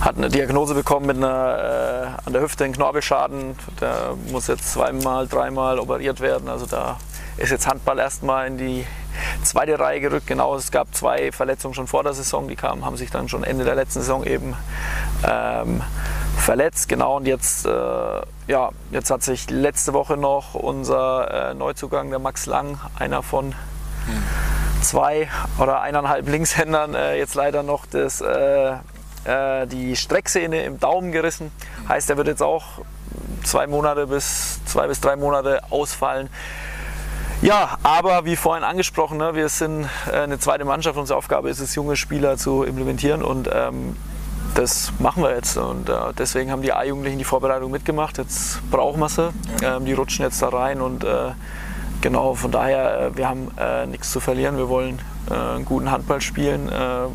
Hat 0.00 0.16
eine 0.16 0.28
Diagnose 0.28 0.74
bekommen 0.74 1.06
mit 1.06 1.16
einer 1.16 2.16
äh, 2.24 2.26
an 2.26 2.32
der 2.32 2.42
Hüfte 2.42 2.64
einen 2.64 2.72
Knorpelschaden. 2.72 3.56
Der 3.80 4.14
muss 4.30 4.46
jetzt 4.46 4.72
zweimal, 4.72 5.26
dreimal 5.26 5.78
operiert 5.78 6.20
werden. 6.20 6.48
Also 6.48 6.66
da 6.66 6.98
ist 7.36 7.50
jetzt 7.50 7.66
Handball 7.66 7.98
erstmal 7.98 8.46
in 8.46 8.58
die 8.58 8.86
zweite 9.42 9.78
Reihe 9.78 10.00
gerückt. 10.00 10.26
Genau, 10.26 10.54
es 10.54 10.70
gab 10.70 10.94
zwei 10.94 11.32
Verletzungen 11.32 11.74
schon 11.74 11.86
vor 11.86 12.02
der 12.02 12.12
Saison, 12.12 12.48
die 12.48 12.56
kamen, 12.56 12.84
haben 12.84 12.96
sich 12.96 13.10
dann 13.10 13.28
schon 13.28 13.44
Ende 13.44 13.64
der 13.64 13.74
letzten 13.74 14.00
Saison 14.00 14.24
eben 14.24 14.56
ähm, 15.26 15.82
verletzt. 16.36 16.88
Genau, 16.88 17.16
und 17.16 17.26
jetzt, 17.26 17.66
äh, 17.66 17.70
ja, 18.46 18.70
jetzt 18.90 19.10
hat 19.10 19.22
sich 19.22 19.50
letzte 19.50 19.92
Woche 19.92 20.16
noch 20.16 20.54
unser 20.54 21.50
äh, 21.50 21.54
Neuzugang, 21.54 22.10
der 22.10 22.18
Max 22.18 22.46
Lang, 22.46 22.78
einer 22.98 23.22
von 23.22 23.54
zwei 24.82 25.28
oder 25.58 25.80
eineinhalb 25.80 26.28
Linkshändern, 26.28 26.94
äh, 26.94 27.16
jetzt 27.18 27.34
leider 27.34 27.62
noch 27.62 27.86
das, 27.86 28.20
äh, 28.20 28.76
äh, 29.28 29.66
die 29.66 29.94
Strecksehne 29.94 30.62
im 30.62 30.80
Daumen 30.80 31.12
gerissen. 31.12 31.52
Heißt, 31.88 32.08
er 32.10 32.16
wird 32.16 32.28
jetzt 32.28 32.42
auch 32.42 32.64
zwei 33.44 33.66
Monate 33.66 34.06
bis 34.06 34.64
zwei 34.64 34.86
bis 34.86 35.00
drei 35.00 35.16
Monate 35.16 35.60
ausfallen. 35.70 36.28
Ja, 37.40 37.78
aber 37.84 38.24
wie 38.24 38.34
vorhin 38.34 38.64
angesprochen, 38.64 39.18
ne, 39.18 39.34
wir 39.34 39.48
sind 39.48 39.88
äh, 40.10 40.16
eine 40.16 40.40
zweite 40.40 40.64
Mannschaft. 40.64 40.98
Unsere 40.98 41.16
Aufgabe 41.16 41.50
ist 41.50 41.60
es, 41.60 41.74
junge 41.76 41.96
Spieler 41.96 42.36
zu 42.36 42.64
implementieren 42.64 43.22
und 43.22 43.48
ähm, 43.52 43.96
das 44.54 44.92
machen 44.98 45.22
wir 45.22 45.34
jetzt. 45.34 45.56
Und 45.56 45.88
äh, 45.88 45.92
deswegen 46.18 46.50
haben 46.50 46.62
die 46.62 46.72
A-Jugendlichen 46.72 47.18
die 47.18 47.24
Vorbereitung 47.24 47.70
mitgemacht. 47.70 48.18
Jetzt 48.18 48.58
brauchen 48.72 48.98
wir 48.98 49.08
sie. 49.08 49.30
Ähm, 49.62 49.84
die 49.84 49.92
rutschen 49.92 50.24
jetzt 50.24 50.42
da 50.42 50.48
rein 50.48 50.80
und 50.80 51.04
äh, 51.04 51.30
genau, 52.00 52.34
von 52.34 52.50
daher, 52.50 53.00
äh, 53.00 53.16
wir 53.16 53.28
haben 53.28 53.52
äh, 53.56 53.86
nichts 53.86 54.10
zu 54.10 54.18
verlieren. 54.18 54.56
Wir 54.56 54.68
wollen 54.68 55.00
einen 55.30 55.66
guten 55.66 55.90
Handball 55.90 56.22
spielen, 56.22 56.70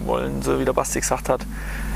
wollen, 0.06 0.44
so 0.44 0.60
wie 0.60 0.66
der 0.66 0.74
Basti 0.74 1.00
gesagt 1.00 1.30
hat, 1.30 1.48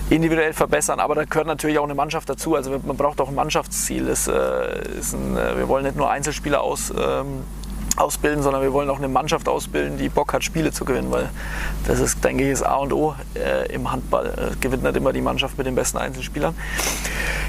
individuell 0.10 0.54
verbessern, 0.54 1.00
aber 1.00 1.16
da 1.16 1.26
gehört 1.26 1.48
natürlich 1.48 1.80
auch 1.80 1.84
eine 1.84 1.96
Mannschaft 1.96 2.30
dazu. 2.30 2.56
Also 2.56 2.72
man 2.72 2.98
braucht 2.98 3.20
auch 3.20 3.30
ein 3.30 3.36
Mannschaftsziel. 3.36 4.08
Es, 4.08 4.28
ist 4.28 5.14
ein, 5.14 5.36
wir 5.36 5.68
wollen 5.68 5.84
nicht 5.84 5.98
nur 5.98 6.10
Einzelspieler 6.10 6.62
aus, 6.62 6.94
ähm, 6.98 7.44
ausbilden, 7.98 8.44
sondern 8.44 8.62
wir 8.62 8.72
wollen 8.74 8.90
auch 8.90 8.98
eine 8.98 9.08
Mannschaft 9.08 9.50
ausbilden, 9.50 9.98
die 9.98 10.10
Bock 10.10 10.34
hat, 10.34 10.44
Spiele 10.44 10.72
zu 10.72 10.86
gewinnen, 10.86 11.12
weil 11.12 11.30
das 11.86 12.00
ist, 12.00 12.24
denke 12.24 12.44
ich, 12.44 12.52
das 12.52 12.64
A 12.64 12.76
und 12.76 12.94
O 12.94 13.16
äh, 13.36 13.72
im 13.74 13.92
Handball. 13.92 14.28
Äh, 14.28 14.56
gewinnt 14.62 14.84
nicht 14.84 14.96
immer 14.96 15.14
die 15.14 15.22
Mannschaft 15.22 15.58
mit 15.58 15.68
den 15.68 15.76
besten 15.76 15.98
Einzelspielern. 15.98 16.56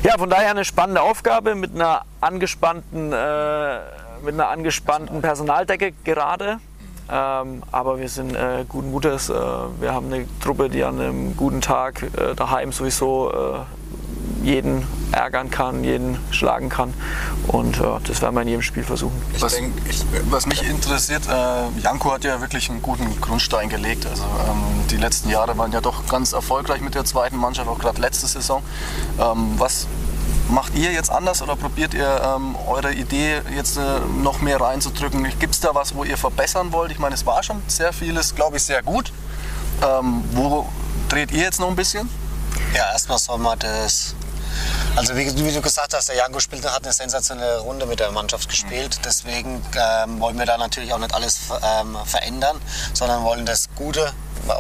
Ja, 0.02 0.16
von 0.16 0.30
daher 0.30 0.50
eine 0.50 0.64
spannende 0.64 1.02
Aufgabe 1.02 1.54
mit 1.54 1.74
einer 1.74 2.02
angespannten, 2.20 3.12
äh, 3.12 3.78
mit 4.22 4.34
einer 4.34 4.48
angespannten 4.48 5.20
Personaldecke 5.20 5.92
gerade. 6.04 6.58
Ähm, 7.10 7.62
aber 7.72 7.98
wir 7.98 8.08
sind 8.08 8.34
äh, 8.34 8.64
guten 8.68 8.90
Mutes. 8.90 9.30
Äh, 9.30 9.34
wir 9.34 9.92
haben 9.92 10.12
eine 10.12 10.26
Truppe, 10.40 10.68
die 10.68 10.84
an 10.84 11.00
einem 11.00 11.36
guten 11.36 11.60
Tag 11.60 12.02
äh, 12.02 12.34
daheim 12.34 12.72
sowieso 12.72 13.32
äh, 13.32 14.46
jeden 14.46 14.86
ärgern 15.12 15.50
kann, 15.50 15.84
jeden 15.84 16.18
schlagen 16.30 16.68
kann. 16.68 16.92
Und 17.46 17.78
äh, 17.78 17.82
das 18.04 18.20
werden 18.20 18.34
wir 18.34 18.42
in 18.42 18.48
jedem 18.48 18.62
Spiel 18.62 18.84
versuchen. 18.84 19.20
Ich 19.34 19.42
was, 19.42 19.54
denk, 19.54 19.72
ich, 19.88 20.04
was 20.30 20.46
mich 20.46 20.68
interessiert, 20.68 21.22
äh, 21.28 21.80
Janko 21.80 22.12
hat 22.12 22.24
ja 22.24 22.40
wirklich 22.40 22.70
einen 22.70 22.82
guten 22.82 23.20
Grundstein 23.20 23.68
gelegt. 23.68 24.06
Also 24.06 24.24
ähm, 24.24 24.86
die 24.90 24.96
letzten 24.96 25.30
Jahre 25.30 25.56
waren 25.56 25.72
ja 25.72 25.80
doch 25.80 26.06
ganz 26.06 26.32
erfolgreich 26.32 26.80
mit 26.80 26.94
der 26.94 27.04
zweiten 27.04 27.36
Mannschaft, 27.36 27.68
auch 27.68 27.78
gerade 27.78 28.00
letzte 28.00 28.26
Saison. 28.26 28.62
Ähm, 29.18 29.54
was 29.56 29.86
macht 30.48 30.74
ihr 30.74 30.92
jetzt 30.92 31.10
anders 31.10 31.42
oder 31.42 31.56
probiert 31.56 31.94
ihr 31.94 32.20
ähm, 32.24 32.56
eure 32.66 32.92
Idee 32.92 33.42
jetzt 33.54 33.76
äh, 33.76 34.00
noch 34.22 34.40
mehr 34.40 34.60
reinzudrücken? 34.60 35.26
Gibt 35.38 35.54
es 35.54 35.60
da 35.60 35.74
was, 35.74 35.94
wo 35.94 36.04
ihr 36.04 36.18
verbessern 36.18 36.72
wollt? 36.72 36.90
Ich 36.90 36.98
meine, 36.98 37.14
es 37.14 37.26
war 37.26 37.42
schon 37.42 37.62
sehr 37.66 37.92
vieles, 37.92 38.34
glaube 38.34 38.56
ich, 38.56 38.62
sehr 38.62 38.82
gut. 38.82 39.12
Ähm, 39.82 40.24
wo 40.32 40.68
dreht 41.08 41.30
ihr 41.30 41.42
jetzt 41.42 41.60
noch 41.60 41.68
ein 41.68 41.76
bisschen? 41.76 42.08
Ja, 42.74 42.92
erstmal 42.92 43.18
soll 43.18 43.38
man 43.38 43.58
das 43.58 44.14
also 44.96 45.14
wie, 45.16 45.26
wie, 45.26 45.52
du 45.52 45.60
gesagt 45.60 45.94
hast, 45.94 46.08
der 46.08 46.16
Janko 46.16 46.40
spielt, 46.40 46.64
hat 46.68 46.82
eine 46.82 46.92
sensationelle 46.92 47.60
Runde 47.60 47.86
mit 47.86 48.00
der 48.00 48.10
Mannschaft 48.10 48.48
gespielt. 48.48 48.98
Deswegen 49.04 49.62
ähm, 49.76 50.18
wollen 50.20 50.38
wir 50.38 50.46
da 50.46 50.58
natürlich 50.58 50.92
auch 50.92 50.98
nicht 50.98 51.14
alles 51.14 51.38
ähm, 51.62 51.96
verändern, 52.04 52.60
sondern 52.94 53.22
wollen 53.22 53.46
das 53.46 53.68
Gute 53.76 54.12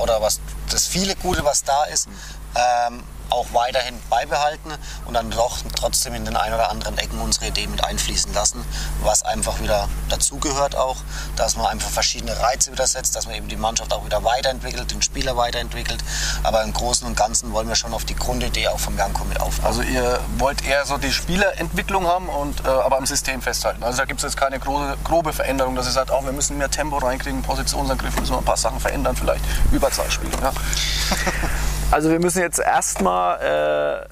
oder 0.02 0.20
was, 0.20 0.40
das 0.70 0.86
viele 0.86 1.16
Gute, 1.16 1.44
was 1.44 1.64
da 1.64 1.84
ist, 1.84 2.08
ähm, 2.54 3.02
auch 3.30 3.46
weiterhin 3.52 3.94
beibehalten 4.10 4.70
und 5.04 5.14
dann 5.14 5.30
doch 5.30 5.58
trotzdem 5.74 6.14
in 6.14 6.24
den 6.24 6.36
ein 6.36 6.52
oder 6.52 6.70
anderen 6.70 6.98
Ecken 6.98 7.20
unsere 7.20 7.46
Idee 7.46 7.66
mit 7.66 7.84
einfließen 7.84 8.32
lassen, 8.34 8.64
was 9.02 9.24
einfach 9.24 9.60
wieder 9.60 9.88
dazugehört 10.08 10.76
auch, 10.76 10.96
dass 11.36 11.56
man 11.56 11.66
einfach 11.66 11.90
verschiedene 11.90 12.38
Reize 12.38 12.72
wieder 12.72 12.86
setzt, 12.86 13.16
dass 13.16 13.26
man 13.26 13.34
eben 13.34 13.48
die 13.48 13.56
Mannschaft 13.56 13.92
auch 13.92 14.04
wieder 14.04 14.24
weiterentwickelt, 14.24 14.90
den 14.90 15.02
Spieler 15.02 15.36
weiterentwickelt. 15.36 16.02
Aber 16.42 16.62
im 16.62 16.72
Großen 16.72 17.06
und 17.06 17.16
Ganzen 17.16 17.52
wollen 17.52 17.68
wir 17.68 17.76
schon 17.76 17.92
auf 17.92 18.04
die 18.04 18.14
Grundidee 18.14 18.68
auch 18.68 18.78
vom 18.78 18.96
Janko 18.96 19.24
mit 19.24 19.40
aufbauen. 19.40 19.66
Also 19.66 19.82
ihr 19.82 20.20
wollt 20.38 20.64
eher 20.64 20.84
so 20.86 20.98
die 20.98 21.12
Spielerentwicklung 21.12 22.06
haben 22.06 22.28
und 22.28 22.64
äh, 22.64 22.68
aber 22.68 22.98
am 22.98 23.06
System 23.06 23.42
festhalten. 23.42 23.82
Also 23.82 23.98
da 23.98 24.04
gibt 24.04 24.20
es 24.20 24.24
jetzt 24.24 24.36
keine 24.36 24.58
grobe, 24.58 24.96
grobe 25.04 25.32
Veränderung, 25.32 25.74
dass 25.74 25.86
ihr 25.86 25.92
sagt, 25.92 26.10
auch 26.10 26.24
wir 26.24 26.32
müssen 26.32 26.58
mehr 26.58 26.70
Tempo 26.70 26.98
reinkriegen, 26.98 27.42
Positionsangriff, 27.42 28.18
müssen 28.18 28.32
wir 28.32 28.38
ein 28.38 28.44
paar 28.44 28.56
Sachen 28.56 28.80
verändern, 28.80 29.16
vielleicht 29.16 29.44
Überzahlspiel. 29.72 30.30
Ja. 30.42 30.52
Also 31.90 32.10
wir 32.10 32.20
müssen 32.20 32.40
jetzt 32.40 32.58
erstmal 32.58 34.08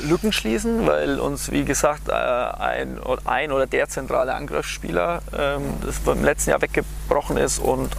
äh, 0.00 0.02
Lücken 0.02 0.32
schließen, 0.32 0.86
weil 0.86 1.20
uns, 1.20 1.50
wie 1.50 1.64
gesagt, 1.64 2.08
äh, 2.08 2.12
ein, 2.12 2.98
ein 3.24 3.52
oder 3.52 3.66
der 3.66 3.88
zentrale 3.88 4.34
Angriffsspieler 4.34 5.20
ähm, 5.36 5.74
das 5.84 5.98
beim 6.00 6.24
letzten 6.24 6.50
Jahr 6.50 6.62
weggebrochen 6.62 7.36
ist 7.36 7.58
und 7.58 7.90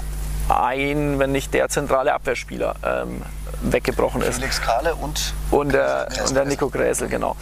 ein, 0.50 1.20
wenn 1.20 1.32
nicht 1.32 1.54
der 1.54 1.70
zentrale 1.70 2.14
Abwehrspieler 2.14 2.76
ähm, 2.84 3.22
weggebrochen 3.62 4.22
ist. 4.24 4.36
Felix 4.36 4.62
Kahle 4.62 4.96
und 4.96 5.34
Und 5.52 5.74
der, 5.74 6.08
und 6.26 6.36
der 6.36 6.46
Nico 6.46 6.70
Gräsel, 6.70 7.08
genau. 7.08 7.36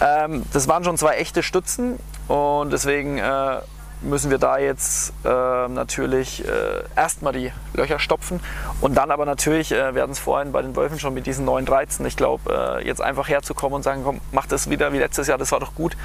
Ähm, 0.00 0.44
das 0.52 0.68
waren 0.68 0.84
schon 0.84 0.98
zwei 0.98 1.16
echte 1.16 1.42
Stützen 1.42 1.98
und 2.28 2.70
deswegen 2.70 3.16
äh, 3.16 3.60
müssen 4.02 4.30
wir 4.30 4.38
da 4.38 4.58
jetzt 4.58 5.12
äh, 5.24 5.28
natürlich 5.68 6.44
äh, 6.44 6.50
erstmal 6.96 7.32
die 7.32 7.52
Löcher 7.74 7.98
stopfen 7.98 8.40
und 8.80 8.96
dann 8.96 9.10
aber 9.10 9.26
natürlich, 9.26 9.72
äh, 9.72 9.94
wir 9.94 10.02
hatten 10.02 10.12
es 10.12 10.18
vorhin 10.18 10.52
bei 10.52 10.62
den 10.62 10.74
Wölfen 10.74 10.98
schon 10.98 11.14
mit 11.14 11.26
diesen 11.26 11.44
neuen 11.44 11.66
Reizen, 11.68 12.06
ich 12.06 12.16
glaube, 12.16 12.78
äh, 12.80 12.86
jetzt 12.86 13.00
einfach 13.00 13.28
herzukommen 13.28 13.76
und 13.76 13.82
sagen, 13.82 14.02
komm, 14.04 14.20
mach 14.32 14.46
das 14.46 14.70
wieder 14.70 14.92
wie 14.92 14.98
letztes 14.98 15.26
Jahr, 15.26 15.38
das 15.38 15.52
war 15.52 15.60
doch 15.60 15.74
gut. 15.74 15.96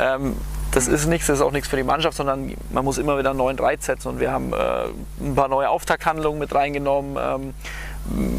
Ähm, 0.00 0.36
das 0.72 0.86
ist 0.86 1.06
nichts, 1.06 1.26
das 1.26 1.38
ist 1.38 1.42
auch 1.42 1.50
nichts 1.50 1.68
für 1.68 1.76
die 1.76 1.82
Mannschaft, 1.82 2.16
sondern 2.16 2.54
man 2.70 2.84
muss 2.84 2.98
immer 2.98 3.18
wieder 3.18 3.30
einen 3.30 3.38
neuen 3.38 3.58
Reiz 3.58 3.86
setzen 3.86 4.08
und 4.08 4.20
wir 4.20 4.30
haben 4.30 4.52
äh, 4.52 4.84
ein 5.20 5.34
paar 5.34 5.48
neue 5.48 5.68
Auftakthandlungen 5.68 6.38
mit 6.38 6.54
reingenommen. 6.54 7.16
Ähm, 7.20 7.54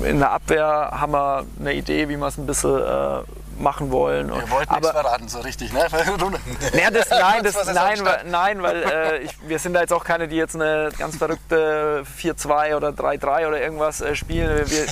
in 0.03 0.20
der 0.20 0.32
Abwehr 0.32 0.91
haben 0.91 1.12
wir 1.12 1.45
eine 1.59 1.74
Idee, 1.74 2.09
wie 2.09 2.18
wir 2.18 2.28
es 2.28 2.38
ein 2.38 2.45
bisschen 2.45 2.82
äh, 2.82 3.22
machen 3.62 3.91
wollen. 3.91 4.32
Und, 4.32 4.41
ihr 4.41 4.51
wollt 4.51 4.70
nichts 4.70 4.89
verraten, 4.89 5.28
so 5.28 5.39
richtig, 5.39 5.72
ne? 5.74 5.86
naja, 6.74 6.91
das, 6.91 7.09
nein, 7.09 7.43
das, 7.43 7.74
nein, 7.74 7.99
weil, 8.03 8.24
nein, 8.26 8.62
weil 8.62 8.84
äh, 8.84 9.18
ich, 9.20 9.32
wir 9.47 9.59
sind 9.59 9.74
da 9.74 9.82
jetzt 9.82 9.93
auch 9.93 10.03
keine, 10.03 10.28
die 10.28 10.36
jetzt 10.36 10.55
eine 10.55 10.89
ganz 10.97 11.18
verrückte 11.18 12.03
4-2 12.20 12.76
oder 12.76 12.89
3-3 12.89 13.47
oder 13.47 13.62
irgendwas 13.62 14.01
äh, 14.01 14.16
spielen. 14.16 14.70
Wir, 14.70 14.86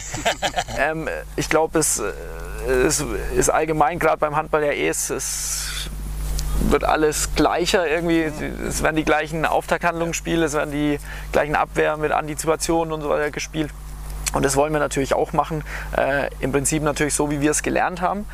ähm, 0.78 1.10
ich 1.36 1.50
glaube, 1.50 1.80
es, 1.80 2.00
äh, 2.00 2.72
es 2.72 3.04
ist 3.36 3.50
allgemein 3.50 4.00
gerade 4.00 4.18
beim 4.18 4.36
Handball 4.36 4.64
ja 4.64 4.72
eh, 4.72 4.88
es, 4.88 5.10
es 5.10 5.90
wird 6.70 6.84
alles 6.84 7.36
gleicher 7.36 7.88
irgendwie. 7.88 8.32
Es 8.68 8.84
werden 8.84 8.96
die 8.96 9.06
gleichen 9.06 9.46
Auftakthandlungen 9.46 10.12
gespielt, 10.12 10.44
es 10.44 10.54
werden 10.54 10.72
die 10.72 11.00
gleichen 11.32 11.56
Abwehr 11.56 11.98
mit 11.98 12.12
Antizipationen 12.12 12.94
und 12.94 13.02
so 13.02 13.10
weiter 13.10 13.32
gespielt. 13.32 13.72
Und 14.34 14.46
das 14.46 14.56
wollen 14.56 14.74
wir 14.74 14.80
natürlich 14.80 15.14
auch 15.14 15.34
machen. 15.34 15.64
Äh, 15.98 16.30
Im 16.40 16.52
Prinzip 16.52 16.84
natürlich 16.84 17.16
so, 17.16 17.32
wie 17.32 17.42
wir 17.42 17.52
es 17.52 17.64
gelernt 17.64 18.02
haben, 18.02 18.26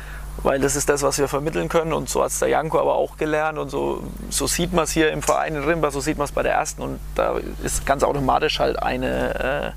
weil 0.42 0.60
das 0.60 0.76
ist 0.76 0.88
das, 0.88 1.02
was 1.02 1.18
wir 1.18 1.28
vermitteln 1.28 1.68
können. 1.68 1.92
Und 1.92 2.08
so 2.08 2.22
hat 2.22 2.30
es 2.30 2.38
der 2.38 2.48
Janko 2.48 2.80
aber 2.80 2.94
auch 2.94 3.16
gelernt. 3.16 3.58
Und 3.58 3.70
so, 3.70 4.02
so 4.30 4.46
sieht 4.46 4.72
man 4.72 4.84
es 4.84 4.90
hier 4.90 5.10
im 5.12 5.22
Verein 5.22 5.54
in 5.54 5.64
Rimba, 5.64 5.90
so 5.90 6.00
sieht 6.00 6.18
man 6.18 6.26
es 6.26 6.32
bei 6.32 6.42
der 6.42 6.52
ersten. 6.52 6.82
Und 6.82 7.00
da 7.14 7.36
ist 7.62 7.86
ganz 7.86 8.02
automatisch 8.02 8.58
halt 8.58 8.82
eine, 8.82 9.74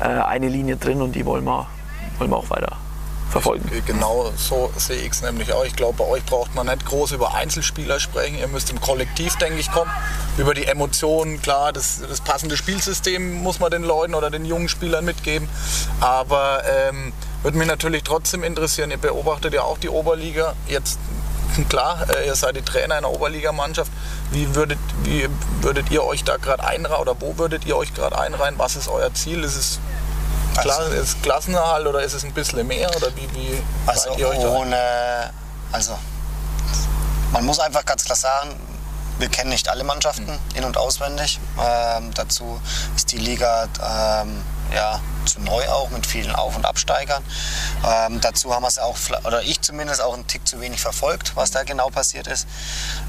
äh, 0.00 0.04
äh, 0.04 0.22
eine 0.22 0.48
Linie 0.48 0.76
drin 0.76 1.02
und 1.02 1.12
die 1.12 1.24
wollen 1.24 1.44
wir, 1.44 1.66
wollen 2.18 2.30
wir 2.30 2.36
auch 2.36 2.50
weiter 2.50 2.76
verfolgen. 3.30 3.70
Genau 3.86 4.30
so 4.36 4.70
sehe 4.76 4.96
ich 4.98 5.12
es 5.12 5.22
nämlich 5.22 5.52
auch. 5.52 5.64
Ich 5.64 5.76
glaube, 5.76 5.98
bei 5.98 6.04
euch 6.04 6.24
braucht 6.24 6.54
man 6.54 6.66
nicht 6.66 6.86
groß 6.86 7.12
über 7.12 7.34
Einzelspieler 7.34 8.00
sprechen. 8.00 8.38
Ihr 8.38 8.48
müsst 8.48 8.70
im 8.70 8.80
Kollektiv, 8.80 9.36
denke 9.36 9.58
ich, 9.58 9.70
kommen. 9.70 9.90
Über 10.38 10.54
die 10.54 10.66
Emotionen, 10.66 11.42
klar, 11.42 11.72
das, 11.72 12.02
das 12.08 12.20
passende 12.20 12.56
Spielsystem 12.56 13.42
muss 13.42 13.60
man 13.60 13.70
den 13.70 13.82
Leuten 13.82 14.14
oder 14.14 14.30
den 14.30 14.44
jungen 14.44 14.68
Spielern 14.68 15.04
mitgeben. 15.04 15.48
Aber 16.00 16.62
ähm, 16.66 17.12
würde 17.46 17.58
mich 17.58 17.68
natürlich 17.68 18.02
trotzdem 18.02 18.42
interessieren, 18.42 18.90
ihr 18.90 18.96
beobachtet 18.96 19.54
ja 19.54 19.62
auch 19.62 19.78
die 19.78 19.88
Oberliga. 19.88 20.54
Jetzt 20.66 20.98
klar, 21.68 22.04
äh, 22.10 22.26
ihr 22.26 22.34
seid 22.34 22.56
die 22.56 22.62
Trainer 22.62 22.96
einer 22.96 23.08
Oberligamannschaft. 23.08 23.92
Wie 24.32 24.52
würdet, 24.56 24.80
wie 25.04 25.28
würdet 25.60 25.88
ihr 25.92 26.02
euch 26.02 26.24
da 26.24 26.38
gerade 26.38 26.64
einreihen 26.64 27.00
oder 27.00 27.14
wo 27.20 27.38
würdet 27.38 27.64
ihr 27.64 27.76
euch 27.76 27.94
gerade 27.94 28.18
einreihen? 28.18 28.58
Was 28.58 28.74
ist 28.74 28.88
euer 28.88 29.14
Ziel? 29.14 29.44
Ist 29.44 29.54
es 29.54 29.78
Klar, 30.60 30.88
ist 30.88 30.94
es 30.94 31.22
Klassenerhalt 31.22 31.86
oder 31.86 32.02
ist 32.02 32.14
es 32.14 32.24
ein 32.24 32.32
bisschen 32.32 32.66
mehr? 32.66 32.90
Oder 32.96 33.14
wie, 33.14 33.32
wie 33.32 33.62
Also 33.86 34.16
ihr 34.16 34.26
euch 34.26 34.40
da? 34.40 34.48
ohne, 34.48 35.30
also 35.70 35.96
man 37.30 37.44
muss 37.44 37.60
einfach 37.60 37.84
ganz 37.84 38.04
klar 38.04 38.16
sagen, 38.16 38.56
wir 39.20 39.28
kennen 39.28 39.50
nicht 39.50 39.68
alle 39.68 39.84
Mannschaften 39.84 40.36
in- 40.54 40.64
und 40.64 40.76
auswendig. 40.76 41.38
Ähm, 41.64 42.12
dazu 42.12 42.60
ist 42.96 43.12
die 43.12 43.18
Liga 43.18 43.68
ähm, 43.80 44.42
ja, 44.74 45.00
zu 45.24 45.40
neu 45.40 45.66
auch 45.68 45.90
mit 45.90 46.06
vielen 46.06 46.34
Auf- 46.34 46.56
und 46.56 46.64
Absteigern. 46.64 47.22
Ähm, 47.84 48.20
dazu 48.20 48.54
haben 48.54 48.62
wir 48.62 48.68
es 48.68 48.78
auch, 48.78 48.96
oder 49.24 49.42
ich 49.42 49.60
zumindest 49.60 50.00
auch 50.00 50.14
einen 50.14 50.26
Tick 50.26 50.46
zu 50.46 50.60
wenig 50.60 50.80
verfolgt, 50.80 51.32
was 51.34 51.50
da 51.50 51.64
genau 51.64 51.90
passiert 51.90 52.26
ist. 52.26 52.46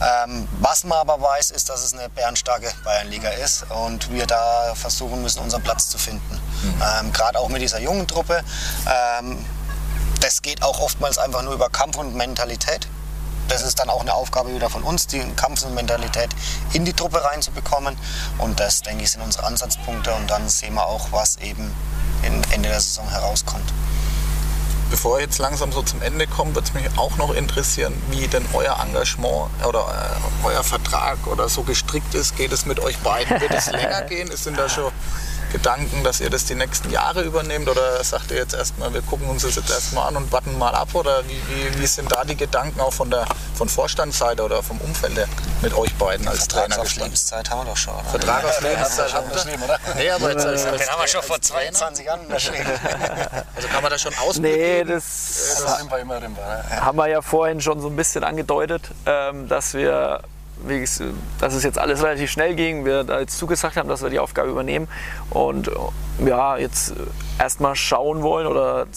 Ähm, 0.02 0.48
was 0.60 0.84
man 0.84 0.98
aber 0.98 1.22
weiß, 1.22 1.52
ist, 1.52 1.70
dass 1.70 1.84
es 1.84 1.94
eine 1.94 2.10
bärenstarke 2.10 2.72
Bayernliga 2.84 3.30
ist 3.30 3.66
und 3.70 4.12
wir 4.12 4.26
da 4.26 4.74
versuchen 4.76 5.22
müssen, 5.22 5.40
unseren 5.40 5.64
Platz 5.64 5.90
zu 5.90 5.98
finden. 5.98 6.42
Ähm, 6.64 7.12
Gerade 7.14 7.40
auch 7.40 7.50
mit 7.50 7.62
dieser 7.62 7.80
jungen 7.80 8.08
Truppe. 8.08 8.44
Ähm, 8.88 9.46
das 10.22 10.42
geht 10.42 10.64
auch 10.64 10.80
oftmals 10.80 11.18
einfach 11.18 11.44
nur 11.44 11.54
über 11.54 11.70
Kampf 11.70 11.98
und 11.98 12.16
Mentalität. 12.16 12.88
Das 13.48 13.62
ist 13.62 13.80
dann 13.80 13.90
auch 13.90 14.02
eine 14.02 14.14
Aufgabe 14.14 14.54
wieder 14.54 14.70
von 14.70 14.84
uns, 14.84 15.08
die 15.08 15.20
Kampf 15.36 15.64
und 15.64 15.74
Mentalität 15.74 16.30
in 16.74 16.86
die 16.86 16.94
Truppe 16.94 17.24
reinzubekommen. 17.24 17.98
Und 18.38 18.60
das, 18.60 18.82
denke 18.82 19.04
ich, 19.04 19.12
sind 19.12 19.22
unsere 19.22 19.46
Ansatzpunkte. 19.46 20.14
Und 20.14 20.30
dann 20.30 20.50
sehen 20.50 20.74
wir 20.74 20.86
auch, 20.86 21.12
was 21.12 21.38
eben 21.38 21.74
Ende 22.24 22.70
der 22.70 22.82
Saison 22.82 23.08
herauskommt. 23.10 23.72
Bevor 24.90 25.18
wir 25.18 25.22
jetzt 25.22 25.38
langsam 25.38 25.72
so 25.72 25.82
zum 25.82 26.02
Ende 26.02 26.28
kommen, 26.28 26.56
würde 26.56 26.68
es 26.68 26.74
mich 26.74 26.86
auch 26.98 27.18
noch 27.18 27.34
interessieren, 27.34 27.94
wie 28.10 28.28
denn 28.28 28.46
euer 28.54 28.80
Engagement 28.82 29.50
oder 29.66 29.82
äh, 29.82 30.48
euer 30.48 30.64
Vertrag 30.64 31.28
oder 31.28 31.50
so 31.50 31.64
gestrickt 31.64 32.16
ist. 32.16 32.38
Geht 32.38 32.54
es 32.54 32.66
mit 32.66 32.80
euch 32.80 32.98
beiden? 33.00 33.42
Wird 33.42 33.54
es 33.54 33.66
länger 33.72 34.04
gehen? 34.04 34.30
Sind 34.36 34.58
da 34.58 34.70
schon 34.70 34.92
Gedanken, 35.52 36.04
dass 36.04 36.20
ihr 36.20 36.30
das 36.30 36.46
die 36.46 36.56
nächsten 36.56 36.90
Jahre 36.90 37.22
übernehmt? 37.22 37.70
Oder 37.70 38.04
sagt 38.04 38.32
ihr 38.32 38.38
jetzt 38.38 38.54
erstmal, 38.54 38.94
wir 38.94 39.02
gucken 39.02 39.28
uns 39.30 39.44
das 39.44 39.56
jetzt 39.56 39.70
erstmal 39.70 40.08
an 40.08 40.18
und 40.18 40.32
warten 40.32 40.58
mal 40.58 40.74
ab? 40.74 40.90
Oder 40.94 41.24
wie, 41.28 41.42
wie, 41.50 41.82
wie 41.82 41.88
sind 41.88 42.12
da 42.12 42.24
die 42.24 42.36
Gedanken 42.36 42.80
auch 42.80 42.94
von 42.94 43.10
der 43.10 43.26
von 43.56 43.68
Vorstandsseite 43.70 44.44
oder 44.44 44.62
vom 44.62 44.80
Umfeld 44.82 45.18
her 45.18 45.28
mit 45.62 45.74
euch 45.74 45.94
beiden 45.96 46.28
als 46.28 46.48
Trainer 46.48 46.68
gestaltet? 46.68 47.18
Vertragsauflebenszeit 47.18 47.50
haben 47.50 47.60
wir 47.62 47.72
doch 47.72 47.78
schon. 47.78 47.94
Oder? 47.96 48.04
Vertrag 48.04 48.46
auf 48.46 48.62
Lebenszeit 48.62 49.14
habt 49.14 49.46
ihr? 49.46 49.96
Nee, 49.96 50.10
aber 50.12 50.32
jetzt 50.32 50.46
als, 50.46 50.66
als, 50.66 50.82
Den 50.82 50.90
haben 50.90 51.02
wir 51.02 51.08
schon 51.08 51.24
vor 51.24 51.36
als 51.38 51.48
Trainer, 51.48 51.74
22 51.74 52.06
Jahren 52.06 52.20
unterschrieben. 52.22 52.66
Also 53.56 53.68
kann 53.70 53.82
man 53.82 53.92
da 53.92 53.98
schon 53.98 54.14
ausblicken? 54.16 54.60
Nee, 54.60 54.84
das 54.84 55.04
Das 55.64 55.78
sind 55.78 55.90
wir 55.90 56.00
immer 56.00 56.20
drin. 56.20 56.34
Ne? 56.34 56.82
haben 56.82 56.98
wir 56.98 57.08
ja 57.08 57.22
vorhin 57.22 57.60
schon 57.62 57.82
so 57.82 57.88
ein 57.88 57.96
bisschen 57.96 58.24
angedeutet, 58.24 58.84
ähm, 59.06 59.48
dass 59.48 59.74
wir, 59.74 60.22
dass 61.40 61.54
es 61.54 61.64
jetzt 61.64 61.78
alles 61.78 62.04
relativ 62.04 62.32
schnell 62.32 62.56
ging, 62.56 62.86
wir 62.86 63.04
da 63.04 63.20
jetzt 63.20 63.38
zugesagt 63.38 63.78
haben, 63.78 63.90
dass 63.90 64.02
wir 64.02 64.10
die 64.10 64.20
Aufgabe 64.20 64.50
übernehmen 64.50 64.88
und 65.30 65.68
äh, 65.68 65.72
ja, 66.28 66.58
jetzt 66.58 66.94
erstmal 67.40 67.76
schauen 67.76 68.22
wollen 68.24 68.48
oder 68.48 68.88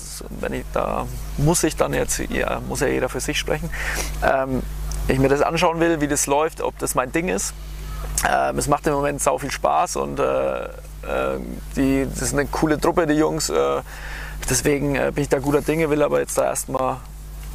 wenn 0.40 0.52
ich 0.52 0.64
da 0.72 1.06
muss 1.36 1.62
ich 1.64 1.76
dann 1.76 1.92
jetzt, 1.92 2.18
ja, 2.30 2.61
muss 2.68 2.80
ja 2.80 2.88
jeder 2.88 3.08
für 3.08 3.20
sich 3.20 3.38
sprechen, 3.38 3.70
ähm, 4.22 4.62
ich 5.08 5.18
mir 5.18 5.28
das 5.28 5.42
anschauen 5.42 5.80
will, 5.80 6.00
wie 6.00 6.08
das 6.08 6.26
läuft, 6.26 6.61
ob 6.61 6.78
das 6.78 6.94
mein 6.94 7.12
Ding 7.12 7.28
ist. 7.28 7.54
Ähm, 8.28 8.58
es 8.58 8.68
macht 8.68 8.86
im 8.86 8.92
Moment 8.92 9.20
sau 9.20 9.38
viel 9.38 9.50
Spaß 9.50 9.96
und 9.96 10.18
äh, 10.18 10.64
äh, 10.64 10.68
die, 11.76 12.06
das 12.08 12.22
ist 12.22 12.32
eine 12.34 12.46
coole 12.46 12.80
Truppe, 12.80 13.06
die 13.06 13.14
Jungs. 13.14 13.48
Äh, 13.48 13.82
deswegen 14.48 14.96
äh, 14.96 15.11
bin 15.14 15.22
ich 15.22 15.28
da 15.28 15.38
guter 15.38 15.62
Dinge, 15.62 15.90
will 15.90 16.02
aber 16.02 16.20
jetzt 16.20 16.36
da 16.36 16.44
erstmal 16.44 16.98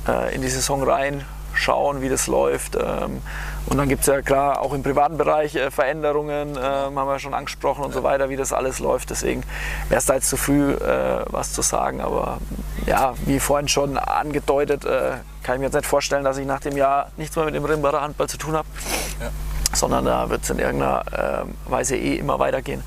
äh, 0.07 0.33
in 0.35 0.41
die 0.41 0.49
Saison 0.49 0.83
rein 0.83 1.23
schauen, 1.53 2.01
wie 2.01 2.09
das 2.09 2.27
läuft. 2.27 2.75
Ähm, 2.75 3.21
und 3.67 3.77
dann 3.77 3.89
gibt 3.89 4.01
es 4.01 4.07
ja 4.07 4.21
klar 4.21 4.61
auch 4.61 4.73
im 4.73 4.83
privaten 4.83 5.17
Bereich 5.17 5.55
äh, 5.55 5.71
Veränderungen, 5.71 6.49
ähm, 6.49 6.99
haben 6.99 7.07
wir 7.07 7.19
schon 7.19 7.33
angesprochen 7.33 7.83
und 7.83 7.93
so 7.93 8.03
weiter, 8.03 8.29
wie 8.29 8.35
das 8.35 8.53
alles 8.53 8.79
läuft. 8.79 9.09
Deswegen 9.09 9.43
wäre 9.89 9.99
es 9.99 10.05
da 10.05 10.15
jetzt 10.15 10.29
zu 10.29 10.37
früh, 10.37 10.73
äh, 10.73 11.25
was 11.27 11.53
zu 11.53 11.61
sagen. 11.61 12.01
Aber 12.01 12.37
ja, 12.85 13.13
wie 13.25 13.39
vorhin 13.39 13.67
schon 13.67 13.97
angedeutet, 13.97 14.85
äh, 14.85 15.13
kann 15.43 15.55
ich 15.55 15.59
mir 15.59 15.65
jetzt 15.65 15.75
nicht 15.75 15.85
vorstellen, 15.85 16.23
dass 16.23 16.37
ich 16.37 16.45
nach 16.45 16.59
dem 16.59 16.77
Jahr 16.77 17.11
nichts 17.17 17.35
mehr 17.35 17.45
mit 17.45 17.55
dem 17.55 17.65
Rimbacher 17.65 18.01
Handball 18.01 18.27
zu 18.27 18.37
tun 18.37 18.55
habe 18.55 18.67
sondern 19.75 20.05
da 20.05 20.29
wird 20.29 20.43
es 20.43 20.49
in 20.49 20.59
irgendeiner 20.59 21.03
ähm, 21.43 21.55
Weise 21.65 21.95
eh 21.95 22.15
immer 22.15 22.39
weitergehen 22.39 22.83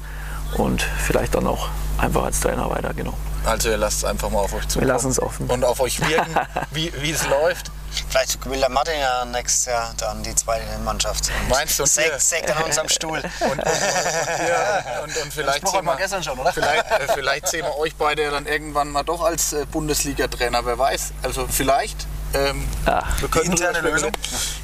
und 0.57 0.83
vielleicht 0.83 1.35
dann 1.35 1.47
auch 1.47 1.69
einfach 1.99 2.25
als 2.25 2.41
Trainer 2.41 2.71
weiter, 2.71 2.95
genau. 2.95 3.15
Also 3.45 3.71
ihr 3.71 3.77
lasst 3.77 3.99
es 3.99 4.05
einfach 4.05 4.31
mal 4.31 4.41
auf 4.41 4.55
euch 4.55 4.67
zu. 4.69 4.81
Wir 4.81 4.87
lassen 4.89 5.11
es 5.11 5.21
offen. 5.21 5.47
Und 5.47 5.65
auf 5.65 5.81
euch 5.81 6.01
wirken, 6.07 6.35
wie, 6.71 6.93
wie 7.01 7.11
es 7.11 7.29
läuft. 7.29 7.71
Vielleicht 8.09 8.45
will 8.49 8.59
der 8.61 8.69
Martin 8.69 8.99
ja 8.99 9.25
nächstes 9.25 9.67
Jahr 9.67 9.93
dann 9.99 10.23
die 10.23 10.35
zweite 10.35 10.65
Mannschaft. 10.85 11.31
Meinst 11.49 11.79
du, 11.79 11.87
Sägt, 11.87 12.21
sägt 12.21 12.51
an 12.57 12.63
unserem 12.65 12.89
Stuhl. 12.89 13.19
Und, 13.41 13.51
und, 13.51 13.59
ja, 13.59 15.03
und, 15.03 15.17
und 15.17 15.33
vielleicht, 15.33 15.67
sehen 15.67 15.85
wir 15.85 15.93
wir, 15.93 15.97
gestern 15.97 16.23
schon, 16.23 16.39
oder? 16.39 16.53
vielleicht, 16.53 16.85
äh, 16.91 17.07
vielleicht 17.15 17.49
sehen 17.49 17.65
wir 17.65 17.77
euch 17.79 17.95
beide 17.97 18.23
ja 18.25 18.31
dann 18.31 18.47
irgendwann 18.47 18.89
mal 18.91 19.03
doch 19.03 19.23
als 19.23 19.53
äh, 19.53 19.65
Bundesliga-Trainer, 19.67 20.65
wer 20.65 20.79
weiß. 20.79 21.13
Also 21.23 21.47
vielleicht. 21.49 22.07
Ähm, 22.35 22.69
Ja. 22.87 23.03
wir 23.21 23.29
können 23.29 23.53
interne 23.53 23.81
Lösung. 23.81 24.13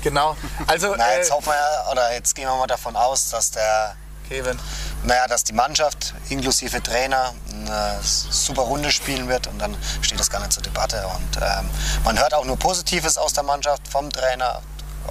Genau. 0.02 0.36
Also, 0.66 0.94
Na, 0.98 1.14
jetzt 1.14 1.30
äh, 1.30 1.32
hoffen 1.32 1.46
wir 1.52 1.92
oder 1.92 2.12
jetzt 2.12 2.34
gehen 2.34 2.46
wir 2.46 2.54
mal 2.56 2.66
davon 2.66 2.94
aus, 2.96 3.30
dass 3.30 3.50
der 3.52 3.96
Kevin. 4.28 4.58
Naja, 5.04 5.26
dass 5.28 5.44
die 5.44 5.52
Mannschaft 5.52 6.14
inklusive 6.28 6.82
Trainer 6.82 7.34
eine 7.50 7.98
super 8.02 8.62
Runde 8.62 8.90
spielen 8.90 9.28
wird 9.28 9.46
und 9.46 9.58
dann 9.58 9.76
steht 10.00 10.18
das 10.18 10.30
gar 10.30 10.40
nicht 10.40 10.52
zur 10.52 10.62
Debatte. 10.62 11.06
Und 11.06 11.36
ähm, 11.36 11.68
man 12.04 12.18
hört 12.18 12.34
auch 12.34 12.44
nur 12.44 12.56
Positives 12.58 13.18
aus 13.18 13.32
der 13.32 13.44
Mannschaft, 13.44 13.86
vom 13.88 14.10
Trainer, 14.10 14.62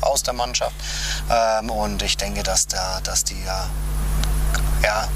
aus 0.01 0.23
der 0.23 0.33
Mannschaft. 0.33 0.75
Ähm, 1.29 1.69
und 1.69 2.01
ich 2.01 2.17
denke, 2.17 2.43
dass, 2.43 2.67
der, 2.67 3.01
dass 3.03 3.23
die 3.23 3.41
ja, 3.43 3.67
ja, 4.83 5.07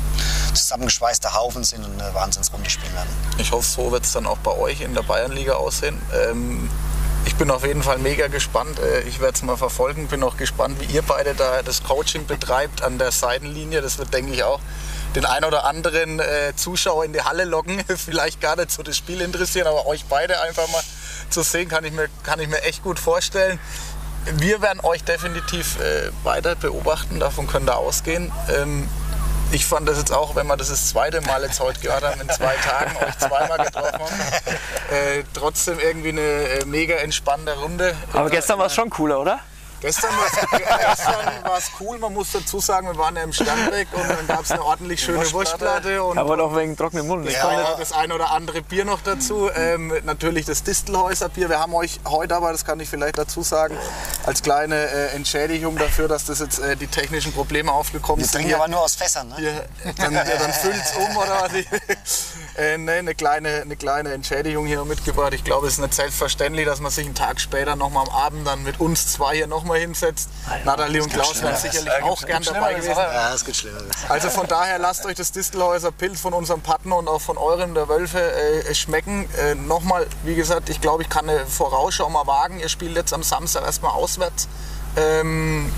zusammengeschweißter 0.54 1.34
Haufen 1.34 1.64
sind 1.64 1.84
und 1.84 2.02
eine 2.02 2.14
Wahnsinnsrunde 2.14 2.70
spielen 2.70 2.94
werden. 2.94 3.10
Ich 3.38 3.52
hoffe, 3.52 3.68
so 3.68 3.92
wird 3.92 4.06
es 4.06 4.12
dann 4.12 4.26
auch 4.26 4.38
bei 4.38 4.52
euch 4.52 4.82
in 4.82 4.94
der 4.94 5.04
Bayernliga 5.04 5.54
aussehen. 5.54 6.02
Ähm, 6.14 6.70
ich 7.28 7.36
bin 7.36 7.52
auf 7.52 7.66
jeden 7.66 7.84
Fall 7.84 7.98
mega 7.98 8.28
gespannt. 8.28 8.80
Äh, 8.80 9.02
Ich 9.02 9.20
werde 9.20 9.34
es 9.36 9.44
mal 9.44 9.58
verfolgen. 9.58 10.08
Bin 10.08 10.24
auch 10.24 10.38
gespannt, 10.38 10.80
wie 10.80 10.86
ihr 10.86 11.02
beide 11.02 11.36
da 11.36 11.62
das 11.62 11.84
Coaching 11.84 12.26
betreibt 12.26 12.82
an 12.82 12.98
der 12.98 13.12
Seitenlinie. 13.12 13.82
Das 13.82 13.98
wird, 13.98 14.14
denke 14.14 14.34
ich, 14.34 14.44
auch 14.44 14.62
den 15.14 15.26
ein 15.26 15.44
oder 15.44 15.66
anderen 15.66 16.20
äh, 16.22 16.54
Zuschauer 16.56 17.04
in 17.04 17.12
die 17.12 17.22
Halle 17.22 17.44
locken. 17.44 17.84
Vielleicht 17.98 18.40
gar 18.40 18.56
nicht 18.56 18.72
so 18.72 18.82
das 18.82 18.96
Spiel 18.96 19.20
interessieren, 19.20 19.68
aber 19.68 19.86
euch 19.88 20.06
beide 20.06 20.40
einfach 20.42 20.68
mal 20.70 20.82
zu 21.30 21.42
sehen, 21.44 21.68
kann 21.68 21.84
ich 21.84 21.92
mir, 21.92 22.08
kann 22.24 22.40
ich 22.40 22.48
mir 22.48 22.62
echt 22.64 22.82
gut 22.82 22.98
vorstellen. 22.98 23.60
Wir 24.38 24.62
werden 24.62 24.80
euch 24.84 25.04
definitiv 25.04 25.80
äh, 25.80 26.12
weiter 26.24 26.56
beobachten, 26.56 27.20
davon 27.20 27.48
könnt 27.48 27.70
ihr 27.70 27.78
ausgehen. 27.78 28.32
Ähm, 28.50 28.90
ich 29.52 29.66
fand 29.66 29.88
das 29.88 29.98
jetzt 29.98 30.12
auch, 30.12 30.36
wenn 30.36 30.48
wir 30.48 30.58
das 30.58 30.70
das 30.70 30.90
zweite 30.90 31.22
Mal 31.22 31.42
jetzt 31.44 31.60
heute 31.60 31.80
gehört 31.80 32.04
haben, 32.04 32.20
in 32.20 32.30
zwei 32.30 32.56
Tagen 32.56 32.98
euch 32.98 33.18
zweimal 33.18 33.58
getroffen 33.66 33.97
äh, 34.98 35.24
trotzdem 35.34 35.80
irgendwie 35.80 36.10
eine 36.10 36.22
äh, 36.22 36.66
mega 36.66 36.96
entspannte 36.96 37.58
Runde. 37.58 37.96
Aber 38.14 38.30
gestern 38.30 38.60
war 38.60 38.68
es 38.68 38.76
schon 38.76 38.90
cooler, 38.90 39.20
oder? 39.20 39.40
Gestern 39.82 40.12
war 41.44 41.58
es 41.58 41.72
cool, 41.80 41.98
man 42.00 42.14
muss 42.14 42.32
dazu 42.32 42.60
sagen, 42.60 42.88
wir 42.88 42.98
waren 42.98 43.16
ja 43.16 43.24
im 43.24 43.34
Sternbeck 43.34 43.88
und 43.94 44.10
dann 44.10 44.26
gab 44.28 44.42
es 44.42 44.52
eine 44.52 44.64
ordentlich 44.64 45.02
schöne 45.02 45.32
Wurstplatte 45.32 46.04
und 46.04 46.18
Aber 46.18 46.36
doch 46.38 46.56
wegen 46.56 46.76
trockenen 46.76 47.08
Mund. 47.08 47.28
Ich 47.28 47.34
Ja. 47.36 47.52
ja, 47.52 47.76
das 47.78 47.92
eine 47.92 48.16
oder 48.16 48.32
andere 48.32 48.62
Bier 48.62 48.86
noch 48.86 49.02
dazu. 49.02 49.50
Ähm, 49.56 49.94
natürlich 50.04 50.46
das 50.46 50.64
Distelhäuser 50.64 51.30
Bier. 51.30 51.50
Wir 51.50 51.60
haben 51.60 51.74
euch 51.76 52.00
heute 52.08 52.36
aber, 52.36 52.52
das 52.52 52.66
kann 52.66 52.80
ich 52.80 52.90
vielleicht 52.90 53.18
dazu 53.18 53.44
sagen, 53.44 53.78
als 54.26 54.42
kleine 54.42 54.76
äh, 54.76 55.08
Entschädigung 55.16 55.78
dafür, 55.78 56.08
dass 56.08 56.26
das 56.26 56.40
jetzt 56.40 56.60
äh, 56.60 56.76
die 56.76 56.88
technischen 56.88 57.32
Probleme 57.34 57.72
aufgekommen 57.72 58.20
Wir 58.20 58.26
sind. 58.26 58.34
trinken 58.34 58.48
hier- 58.48 58.58
aber 58.58 58.68
nur 58.68 58.82
aus 58.82 58.96
Fässern. 58.96 59.30
Ne? 59.30 59.36
Ihr, 59.40 59.94
dann, 59.98 60.14
ja, 60.14 60.24
dann 60.24 60.54
füllt's 60.54 60.94
um 60.96 61.18
oder 61.18 61.42
was? 61.44 61.52
äh, 62.58 62.78
ne, 62.78 62.94
eine, 62.94 63.14
kleine, 63.16 63.62
eine 63.62 63.76
kleine 63.76 64.14
Entschädigung 64.14 64.66
hier 64.66 64.84
mitgebracht. 64.86 65.34
Ich 65.34 65.44
glaube, 65.44 65.68
es 65.68 65.74
ist 65.74 65.80
nicht 65.80 65.94
selbstverständlich, 65.94 66.66
dass 66.66 66.80
man 66.80 66.92
sich 66.92 67.06
einen 67.06 67.16
Tag 67.16 67.40
später 67.40 67.76
noch 67.76 67.90
mal 67.92 68.02
am 68.02 68.10
Abend 68.10 68.48
dann 68.48 68.64
mit 68.64 68.80
uns 68.80 69.12
zwei 69.14 69.36
hier 69.36 69.48
noch 69.48 69.67
mal 69.68 69.78
hinsetzt. 69.80 70.30
Nathalie 70.66 71.04
und 71.04 71.12
Klaus 71.14 71.42
wären 71.42 71.56
sicherlich 71.56 71.86
Ja, 72.00 72.04
auch 72.06 72.22
gern 72.26 72.44
dabei 72.44 72.74
Schlimmeres, 72.74 72.86
gewesen. 72.86 72.98
Ja, 73.00 73.34
es 73.34 73.46
geht 73.46 73.56
schlimmer. 73.56 73.80
Also 74.10 74.30
von 74.30 74.48
daher 74.48 74.80
lasst 74.80 75.06
euch 75.06 75.16
das 75.16 75.32
Distelhäuser 75.32 75.92
Pilz 75.92 76.20
von 76.22 76.34
unserem 76.34 76.62
Partner 76.62 76.98
und 76.98 77.08
auch 77.08 77.22
von 77.22 77.38
eurem 77.38 77.74
der 77.74 77.88
Wölfe 77.88 78.20
äh, 78.20 78.74
schmecken. 78.74 79.30
Äh, 79.38 79.56
Nochmal, 79.56 80.08
wie 80.24 80.36
gesagt, 80.36 80.70
ich 80.70 80.82
glaube, 80.82 81.04
ich 81.04 81.10
kann 81.10 81.30
eine 81.30 81.46
Vorausschau 81.46 82.10
mal 82.10 82.26
wagen. 82.28 82.60
Ihr 82.60 82.70
spielt 82.70 82.96
jetzt 82.96 83.14
am 83.14 83.24
Samstag 83.24 83.64
erstmal 83.64 83.92
auswärts 83.92 84.48
ähm, 84.96 85.72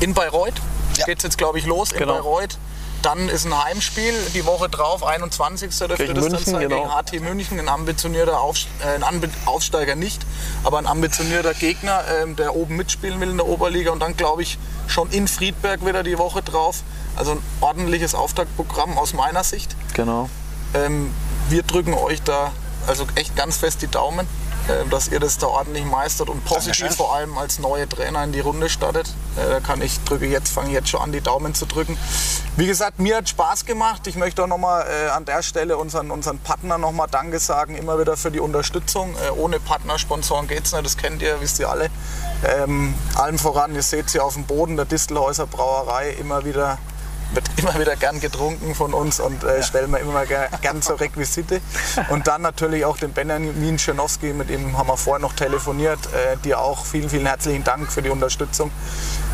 in 0.00 0.14
Bayreuth. 0.14 0.54
Ja. 0.96 1.04
Geht's 1.06 1.22
jetzt, 1.24 1.38
glaube 1.38 1.58
ich, 1.58 1.66
los 1.66 1.92
in 1.92 1.98
Genau. 1.98 2.14
Bayreuth. 2.14 2.58
Dann 3.02 3.28
ist 3.28 3.46
ein 3.46 3.64
Heimspiel, 3.64 4.12
die 4.34 4.44
Woche 4.44 4.68
drauf, 4.68 5.04
21. 5.04 5.70
dürfte 5.70 5.96
Gegen 5.98 6.14
das 6.14 6.24
dann 6.24 6.32
München, 6.32 6.52
sein, 6.52 6.68
genau. 6.68 6.82
gegen 6.82 7.20
HT 7.20 7.28
München, 7.28 7.60
ein 7.60 7.68
ambitionierter 7.68 8.40
Aufst 8.40 8.66
äh, 8.84 8.94
ein 8.94 9.04
Anbe 9.04 9.28
Aufsteiger 9.46 9.94
nicht, 9.94 10.20
aber 10.64 10.78
ein 10.78 10.86
ambitionierter 10.86 11.54
Gegner, 11.54 12.02
ähm, 12.20 12.34
der 12.34 12.56
oben 12.56 12.76
mitspielen 12.76 13.20
will 13.20 13.30
in 13.30 13.36
der 13.36 13.46
Oberliga 13.46 13.92
und 13.92 14.00
dann 14.00 14.16
glaube 14.16 14.42
ich 14.42 14.58
schon 14.88 15.10
in 15.10 15.28
Friedberg 15.28 15.86
wieder 15.86 16.02
die 16.02 16.18
Woche 16.18 16.42
drauf. 16.42 16.82
Also 17.16 17.32
ein 17.32 17.42
ordentliches 17.60 18.14
Auftaktprogramm 18.14 18.98
aus 18.98 19.12
meiner 19.12 19.44
Sicht. 19.44 19.76
Genau. 19.94 20.28
Ähm, 20.74 21.12
wir 21.48 21.62
drücken 21.62 21.94
euch 21.94 22.22
da 22.22 22.52
also 22.88 23.06
echt 23.14 23.36
ganz 23.36 23.58
fest 23.58 23.82
die 23.82 23.88
Daumen, 23.88 24.26
dass 24.90 25.08
ihr 25.08 25.20
das 25.20 25.38
da 25.38 25.46
ordentlich 25.46 25.84
meistert 25.84 26.28
und 26.28 26.44
positiv 26.44 26.94
vor 26.94 27.14
allem 27.14 27.36
als 27.38 27.58
neue 27.58 27.88
Trainer 27.88 28.24
in 28.24 28.32
die 28.32 28.40
Runde 28.40 28.68
startet. 28.68 29.08
Äh, 29.36 29.48
da 29.48 29.60
kann 29.60 29.82
ich 29.82 29.98
drücke 30.04 30.26
jetzt, 30.26 30.52
fange 30.52 30.70
jetzt 30.70 30.88
schon 30.88 31.00
an, 31.00 31.12
die 31.12 31.20
Daumen 31.20 31.54
zu 31.54 31.66
drücken. 31.66 31.96
Wie 32.56 32.66
gesagt, 32.66 32.98
mir 32.98 33.16
hat 33.16 33.28
Spaß 33.28 33.64
gemacht. 33.64 34.06
Ich 34.06 34.16
möchte 34.16 34.42
auch 34.42 34.46
nochmal 34.46 34.86
äh, 34.86 35.08
an 35.10 35.24
der 35.24 35.42
Stelle 35.42 35.76
unseren, 35.76 36.10
unseren 36.10 36.38
Partner 36.38 36.78
nochmal 36.78 37.08
Danke 37.10 37.38
sagen, 37.38 37.76
immer 37.76 37.98
wieder 37.98 38.16
für 38.16 38.30
die 38.30 38.40
Unterstützung. 38.40 39.14
Äh, 39.14 39.30
ohne 39.38 39.60
Partner, 39.60 39.98
Sponsoren 39.98 40.48
geht's 40.48 40.72
nicht, 40.72 40.84
das 40.84 40.96
kennt 40.96 41.22
ihr, 41.22 41.40
wisst 41.40 41.58
ihr 41.58 41.68
alle. 41.68 41.90
Ähm, 42.44 42.94
allem 43.14 43.38
voran, 43.38 43.74
ihr 43.74 43.82
seht 43.82 44.10
sie 44.10 44.20
auf 44.20 44.34
dem 44.34 44.44
Boden 44.44 44.76
der 44.76 44.84
Distelhäuser 44.84 45.46
Brauerei 45.46 46.10
immer 46.10 46.44
wieder 46.44 46.78
immer 47.58 47.78
wieder 47.78 47.96
gern 47.96 48.20
getrunken 48.20 48.74
von 48.74 48.94
uns 48.94 49.20
und 49.20 49.44
äh, 49.44 49.62
stellen 49.62 49.90
wir 49.90 49.98
immer 50.00 50.26
ger 50.26 50.48
gern 50.62 50.82
zur 50.82 51.00
Requisite. 51.00 51.60
Und 52.08 52.26
dann 52.26 52.42
natürlich 52.42 52.84
auch 52.84 52.96
den 52.96 53.12
Benjamin 53.12 53.78
Schönowski, 53.78 54.32
mit 54.32 54.50
dem 54.50 54.76
haben 54.76 54.88
wir 54.88 54.96
vorher 54.96 55.20
noch 55.20 55.32
telefoniert. 55.34 55.98
Äh, 56.12 56.36
dir 56.38 56.60
auch 56.60 56.84
vielen, 56.84 57.10
vielen 57.10 57.26
herzlichen 57.26 57.64
Dank 57.64 57.90
für 57.90 58.02
die 58.02 58.10
Unterstützung. 58.10 58.70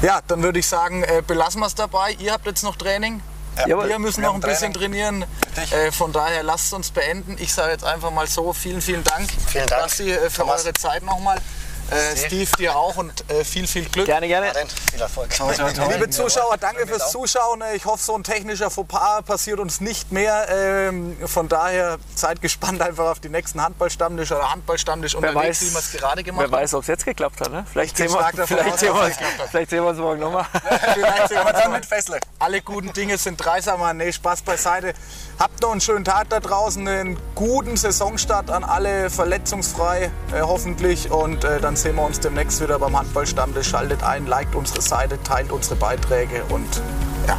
Ja, 0.03 0.21
dann 0.27 0.43
würde 0.43 0.59
ich 0.59 0.67
sagen, 0.67 1.03
äh, 1.05 1.23
belassen 1.27 1.61
wir 1.61 1.67
es 1.67 1.75
dabei. 1.75 2.13
Ihr 2.19 2.33
habt 2.33 2.47
jetzt 2.47 2.63
noch 2.63 2.77
Training. 2.77 3.21
Jawohl. 3.67 3.89
Wir 3.89 3.99
müssen 3.99 4.23
wir 4.23 4.29
noch 4.29 4.35
ein 4.35 4.41
bisschen 4.41 4.73
trainieren. 4.73 5.25
Äh, 5.71 5.93
von 5.93 6.13
daher 6.13 6.43
lasst 6.43 6.73
uns 6.75 6.91
beenden. 6.91 7.37
Ich 7.39 7.55
sage 7.55 7.73
jetzt 7.73 7.85
einfach 7.85 8.11
mal 8.11 8.27
so, 8.27 8.53
vielen, 8.53 8.81
vielen 8.81 9.05
Dank. 9.05 9.29
Vielen 9.47 9.67
Dank, 9.67 9.83
Basti, 9.83 10.11
äh, 10.11 10.29
für 10.31 10.43
Thomas. 10.43 10.65
eure 10.65 10.75
Zeit 10.75 11.05
nochmal. 11.05 11.39
Äh, 11.91 12.17
Steve, 12.17 12.51
dir 12.59 12.77
auch 12.77 12.97
und 12.97 13.13
äh, 13.31 13.45
viel, 13.45 13.67
viel 13.67 13.85
Glück. 13.85 14.07
Gerne, 14.07 14.27
gerne. 14.27 14.47
Martin, 14.47 14.69
viel 14.91 15.01
Erfolg. 15.01 15.29
Liebe 15.93 16.11
Zuschauer, 16.11 16.57
danke 16.59 16.87
fürs 16.87 17.11
Zuschauen. 17.11 17.63
Ich 17.75 17.85
hoffe, 17.85 18.03
so 18.03 18.15
ein 18.15 18.25
technischer 18.25 18.71
Fauxpas 18.71 19.23
passiert 19.23 19.59
uns 19.61 19.81
nicht 19.81 20.11
mehr. 20.11 20.47
Ähm, 20.49 21.17
Von 21.27 21.49
daher 21.49 21.99
seid 22.15 22.41
gespannt 22.41 22.81
einfach 22.81 23.11
auf 23.11 23.21
die 23.21 23.29
nächsten 23.29 23.63
Handballstammtisch 23.63 24.33
oder 24.33 24.51
Handballstammtisch 24.51 25.15
Wer 25.15 25.31
unterwegs, 25.31 25.61
weiß, 25.61 25.69
wie 25.69 25.75
wir 25.75 25.79
es 25.81 25.93
gerade 25.93 26.23
gemacht 26.23 26.47
wer 26.51 26.59
weiß, 26.59 26.75
ob 26.75 26.83
es 26.83 26.89
jetzt 26.89 27.05
geklappt 27.05 27.41
hat. 27.41 27.51
Ne? 27.53 27.67
Vielleicht, 27.71 27.97
sehen 27.97 28.11
wir, 28.13 28.47
vielleicht, 28.47 28.79
sehen 28.79 28.95
wir 28.95 29.11
vielleicht 29.51 29.71
sehen 29.71 29.83
wir 29.83 29.91
uns 29.91 29.99
morgen 29.99 30.21
nochmal. 30.21 30.45
haben. 30.45 30.79
Vielleicht 30.95 31.29
sehen 31.29 31.39
wir 31.39 31.47
uns 31.47 31.53
Dann 31.53 31.71
mal. 31.71 31.77
mit 31.77 31.87
Fessle. 31.87 32.19
Alle 32.39 32.61
guten 32.63 32.93
Dinge 32.93 33.19
sind 33.19 33.37
dreisamer. 33.37 33.93
Nee, 33.95 34.13
Spaß 34.13 34.43
beiseite. 34.43 34.95
Habt 35.39 35.61
noch 35.63 35.73
einen 35.73 35.81
schönen 35.81 36.05
Tag 36.05 36.29
da 36.31 36.41
draußen, 36.41 36.87
einen 36.87 37.19
guten 37.35 37.77
Saisonstart 37.77 38.51
an 38.51 38.65
alle, 38.65 39.11
verletzungsfrei 39.11 40.11
äh, 40.33 40.41
hoffentlich. 40.41 41.11
Und 41.11 41.45
äh, 41.45 41.61
dann 41.75 41.83
sehen 41.83 41.97
wir 41.97 42.05
uns 42.05 42.21
demnächst 42.21 42.61
wieder 42.61 42.79
beim 42.79 42.97
Handballstammtisch. 42.97 43.71
Schaltet 43.71 44.01
ein, 44.05 44.27
liked 44.27 44.55
unsere 44.55 44.81
Seite, 44.81 45.21
teilt 45.25 45.51
unsere 45.51 45.75
Beiträge 45.75 46.45
und 46.51 46.69
ja, 47.27 47.37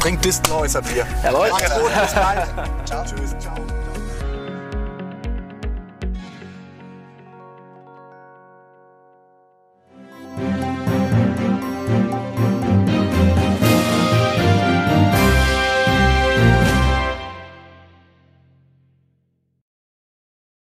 trinkt 0.00 0.24
Distelhäuser 0.24 0.80
Bier. 0.80 1.06
Jawohl. 1.22 1.50
Macht's 1.50 1.74
gut, 1.74 1.90
bis 2.00 2.14
bald. 2.14 2.46
ciao. 2.86 3.04
Tschüss, 3.04 3.36
ciao. 3.38 3.75